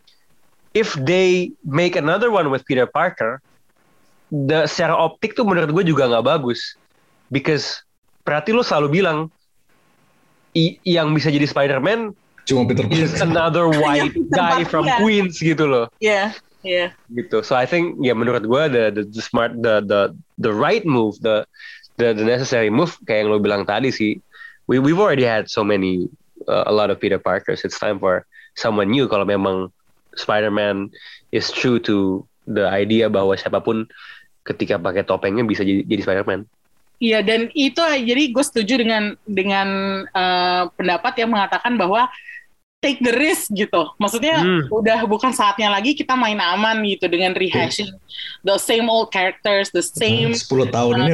if 0.76 0.94
they 1.00 1.54
make 1.66 1.98
another 1.98 2.30
one 2.30 2.54
with 2.54 2.62
Peter 2.68 2.86
Parker, 2.86 3.42
the 4.32 4.64
secara 4.66 4.96
optik 4.96 5.36
tuh 5.36 5.44
menurut 5.44 5.70
gue 5.70 5.84
juga 5.86 6.08
nggak 6.08 6.24
bagus, 6.26 6.80
because 7.28 7.84
berarti 8.24 8.56
lo 8.56 8.64
selalu 8.64 9.04
bilang 9.04 9.28
i- 10.56 10.80
yang 10.84 11.12
bisa 11.12 11.28
jadi 11.30 11.44
Spider-Man 11.46 12.16
Cuma 12.48 12.66
Peter 12.66 12.88
is 12.90 13.14
Parker. 13.14 13.28
another 13.28 13.66
white 13.82 14.12
Peter 14.16 14.32
guy 14.34 14.64
from 14.66 14.88
ya. 14.88 14.98
Queens 14.98 15.38
gitu 15.38 15.68
loh 15.68 15.86
Ya, 16.02 16.34
ya. 16.66 16.96
gitu. 17.14 17.46
So 17.46 17.54
I 17.54 17.70
think 17.70 18.02
ya 18.02 18.18
menurut 18.18 18.48
gue 18.48 18.64
the, 18.72 18.84
the 18.90 19.04
the 19.06 19.22
smart 19.22 19.54
the 19.62 19.84
the 19.86 20.02
the 20.42 20.50
right 20.50 20.82
move 20.82 21.20
the 21.22 21.46
the 22.02 22.16
the 22.18 22.26
necessary 22.26 22.74
move 22.74 22.98
kayak 23.06 23.28
yang 23.28 23.30
lo 23.30 23.38
bilang 23.38 23.64
tadi 23.68 23.94
sih. 23.94 24.18
We 24.66 24.80
we've 24.82 24.98
already 24.98 25.28
had 25.28 25.52
so 25.52 25.62
many 25.62 26.08
uh, 26.48 26.66
a 26.66 26.74
lot 26.74 26.90
of 26.90 26.98
Peter 26.98 27.20
Parkers. 27.20 27.62
It's 27.62 27.78
time 27.78 28.00
for 28.02 28.24
someone 28.58 28.90
new. 28.90 29.06
Kalau 29.06 29.28
memang 29.28 29.70
Spider-Man 30.18 30.90
is 31.30 31.52
true 31.54 31.78
to 31.86 32.24
the 32.50 32.66
idea 32.68 33.12
bahwa 33.12 33.36
siapa 33.38 33.62
pun 33.62 33.86
ketika 34.52 34.76
pakai 34.78 35.04
topengnya 35.08 35.44
bisa 35.48 35.64
jadi, 35.66 35.84
jadi 35.88 36.02
Spider-Man. 36.04 36.44
Iya 37.02 37.26
dan 37.26 37.50
itu 37.58 37.82
jadi 37.82 38.24
gue 38.30 38.44
setuju 38.46 38.78
dengan 38.78 39.18
dengan 39.26 39.68
eh, 40.06 40.64
pendapat 40.78 41.14
yang 41.18 41.34
mengatakan 41.34 41.74
bahwa 41.74 42.06
take 42.78 43.02
the 43.02 43.14
risk 43.14 43.50
gitu. 43.54 43.90
Maksudnya 43.98 44.42
Hmm. 44.42 44.66
udah 44.70 45.06
bukan 45.10 45.34
saatnya 45.34 45.70
lagi 45.70 45.98
kita 45.98 46.14
main 46.14 46.38
aman 46.38 46.82
gitu 46.86 47.10
dengan 47.10 47.34
rehashing 47.34 47.90
the 48.46 48.58
same 48.62 48.86
old 48.90 49.10
characters, 49.10 49.70
the 49.74 49.82
same 49.82 50.34
10 50.34 50.70
tahun 50.70 50.94
ini 51.06 51.14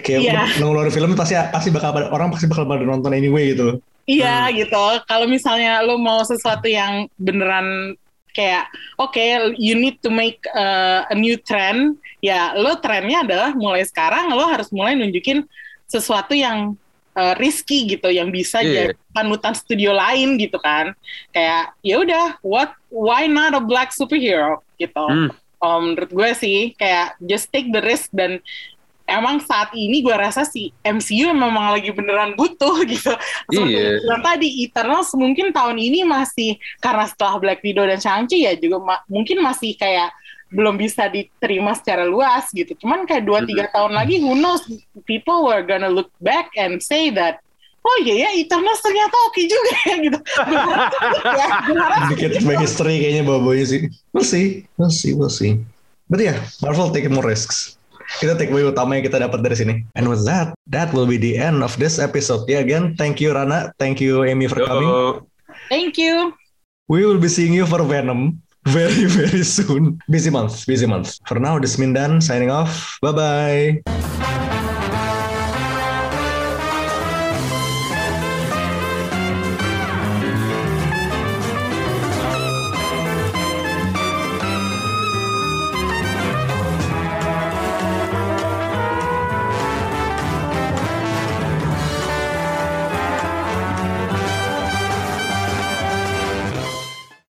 kayak 0.00 0.56
ngeluarin 0.58 0.90
film 0.90 1.12
pasti 1.12 1.36
pasti 1.52 1.68
bakal 1.68 1.92
orang 2.10 2.32
pasti 2.32 2.48
bakal 2.48 2.64
pada 2.66 2.82
nonton 2.82 3.14
anyway 3.14 3.54
gitu. 3.54 3.78
Iya 4.10 4.50
gitu. 4.50 4.82
Kalau 5.06 5.30
misalnya 5.30 5.78
lo 5.86 5.94
mau 5.94 6.22
sesuatu 6.26 6.66
yang 6.66 7.06
beneran 7.20 7.94
kayak 8.30 8.70
oke 8.96 9.18
you 9.56 9.74
need 9.74 9.98
to 9.98 10.08
make 10.08 10.38
uh, 10.52 11.04
a 11.06 11.16
new 11.16 11.34
trend 11.36 11.94
ya 12.20 12.54
lo 12.54 12.78
trennya 12.78 13.22
adalah 13.22 13.50
mulai 13.52 13.82
sekarang 13.82 14.30
lo 14.30 14.44
harus 14.46 14.70
mulai 14.70 14.94
nunjukin 14.94 15.44
sesuatu 15.86 16.32
yang 16.32 16.78
uh, 17.14 17.34
risky 17.36 17.90
gitu 17.90 18.08
yang 18.08 18.30
bisa 18.30 18.62
Iya. 18.62 18.94
jadi 18.94 18.94
panutan 19.10 19.54
studio 19.54 19.90
lain 19.90 20.38
gitu 20.38 20.56
kan 20.58 20.94
kayak 21.30 21.74
ya 21.82 21.96
udah 21.98 22.38
what 22.40 22.70
why 22.88 23.26
not 23.26 23.50
a 23.54 23.62
black 23.62 23.90
superhero 23.90 24.62
gitu 24.76 25.02
Hmm. 25.06 25.30
Um, 25.60 25.92
menurut 25.92 26.08
gue 26.08 26.30
sih 26.32 26.58
kayak 26.72 27.20
just 27.20 27.52
take 27.52 27.68
the 27.68 27.84
risk 27.84 28.08
dan 28.16 28.40
emang 29.10 29.42
saat 29.42 29.70
ini 29.72 30.00
gue 30.00 30.12
rasa 30.12 30.42
si 30.42 30.70
MCU 30.80 31.30
memang 31.30 31.74
lagi 31.74 31.90
beneran 31.90 32.32
butuh 32.32 32.80
gitu. 32.88 33.10
Seperti 33.46 33.74
Iya. 33.74 34.00
bilang 34.00 34.22
tadi 34.22 34.48
Eternals 34.62 35.10
mungkin 35.12 35.50
tahun 35.50 35.76
ini 35.76 36.02
masih 36.02 36.54
karena 36.78 37.04
setelah 37.04 37.36
Black 37.36 37.60
Widow 37.60 37.84
dan 37.84 37.98
Shang-Chi 37.98 38.46
ya 38.46 38.54
juga 38.54 38.78
ma- 38.78 39.04
mungkin 39.06 39.42
masih 39.42 39.74
kayak 39.74 40.14
belum 40.50 40.74
bisa 40.74 41.06
diterima 41.06 41.74
secara 41.74 42.02
luas 42.02 42.50
gitu. 42.50 42.74
Cuman 42.74 43.06
kayak 43.06 43.22
2-3 43.22 43.70
tahun 43.70 43.92
lagi 43.92 44.18
who 44.18 44.34
knows 44.34 44.66
people 45.04 45.46
were 45.46 45.62
gonna 45.62 45.86
look 45.86 46.10
back 46.18 46.50
and 46.54 46.78
say 46.78 47.10
that 47.10 47.38
Oh 47.80 47.96
iya 48.04 48.28
ya, 48.28 48.30
Eternals 48.36 48.76
ternyata 48.84 49.16
oke 49.24 49.40
juga 49.40 49.72
ya 49.88 49.96
gitu. 50.04 50.18
Harap 51.00 52.12
ya, 52.12 52.60
history 52.60 53.00
kayaknya 53.00 53.24
bawa-bawanya 53.24 53.66
sih. 53.66 53.80
We'll 54.12 54.28
see, 54.28 54.68
we'll 54.76 54.92
see, 54.92 55.16
we'll 55.16 55.32
see. 55.32 55.56
But 56.04 56.20
yeah, 56.20 56.44
Marvel 56.60 56.92
take 56.92 57.08
more 57.08 57.24
risks. 57.24 57.79
Kita 58.18 58.34
take 58.34 58.50
away 58.50 58.66
utama 58.66 58.98
yang 58.98 59.06
kita 59.06 59.22
dapat 59.22 59.46
dari 59.46 59.54
sini. 59.54 59.74
And 59.94 60.10
with 60.10 60.26
that, 60.26 60.58
that 60.74 60.90
will 60.90 61.06
be 61.06 61.14
the 61.14 61.38
end 61.38 61.62
of 61.62 61.78
this 61.78 62.02
episode. 62.02 62.48
Yeah, 62.50 62.64
again, 62.64 62.98
thank 62.98 63.22
you 63.22 63.30
Rana, 63.30 63.70
thank 63.78 64.02
you 64.02 64.26
Amy 64.26 64.50
for 64.50 64.58
coming. 64.66 64.90
Yo. 64.90 65.30
thank 65.70 65.94
you. 65.94 66.34
We 66.90 67.06
will 67.06 67.22
be 67.22 67.30
seeing 67.30 67.54
you 67.54 67.70
for 67.70 67.86
Venom 67.86 68.42
very 68.66 69.06
very 69.20 69.44
soon. 69.46 70.02
Busy 70.10 70.30
month, 70.30 70.66
busy 70.66 70.86
month. 70.90 71.22
For 71.30 71.38
now, 71.38 71.58
this 71.62 71.74
is 71.74 71.80
Mindan 71.80 72.22
signing 72.22 72.50
off. 72.50 72.98
Bye 73.00 73.14
bye. 73.14 74.18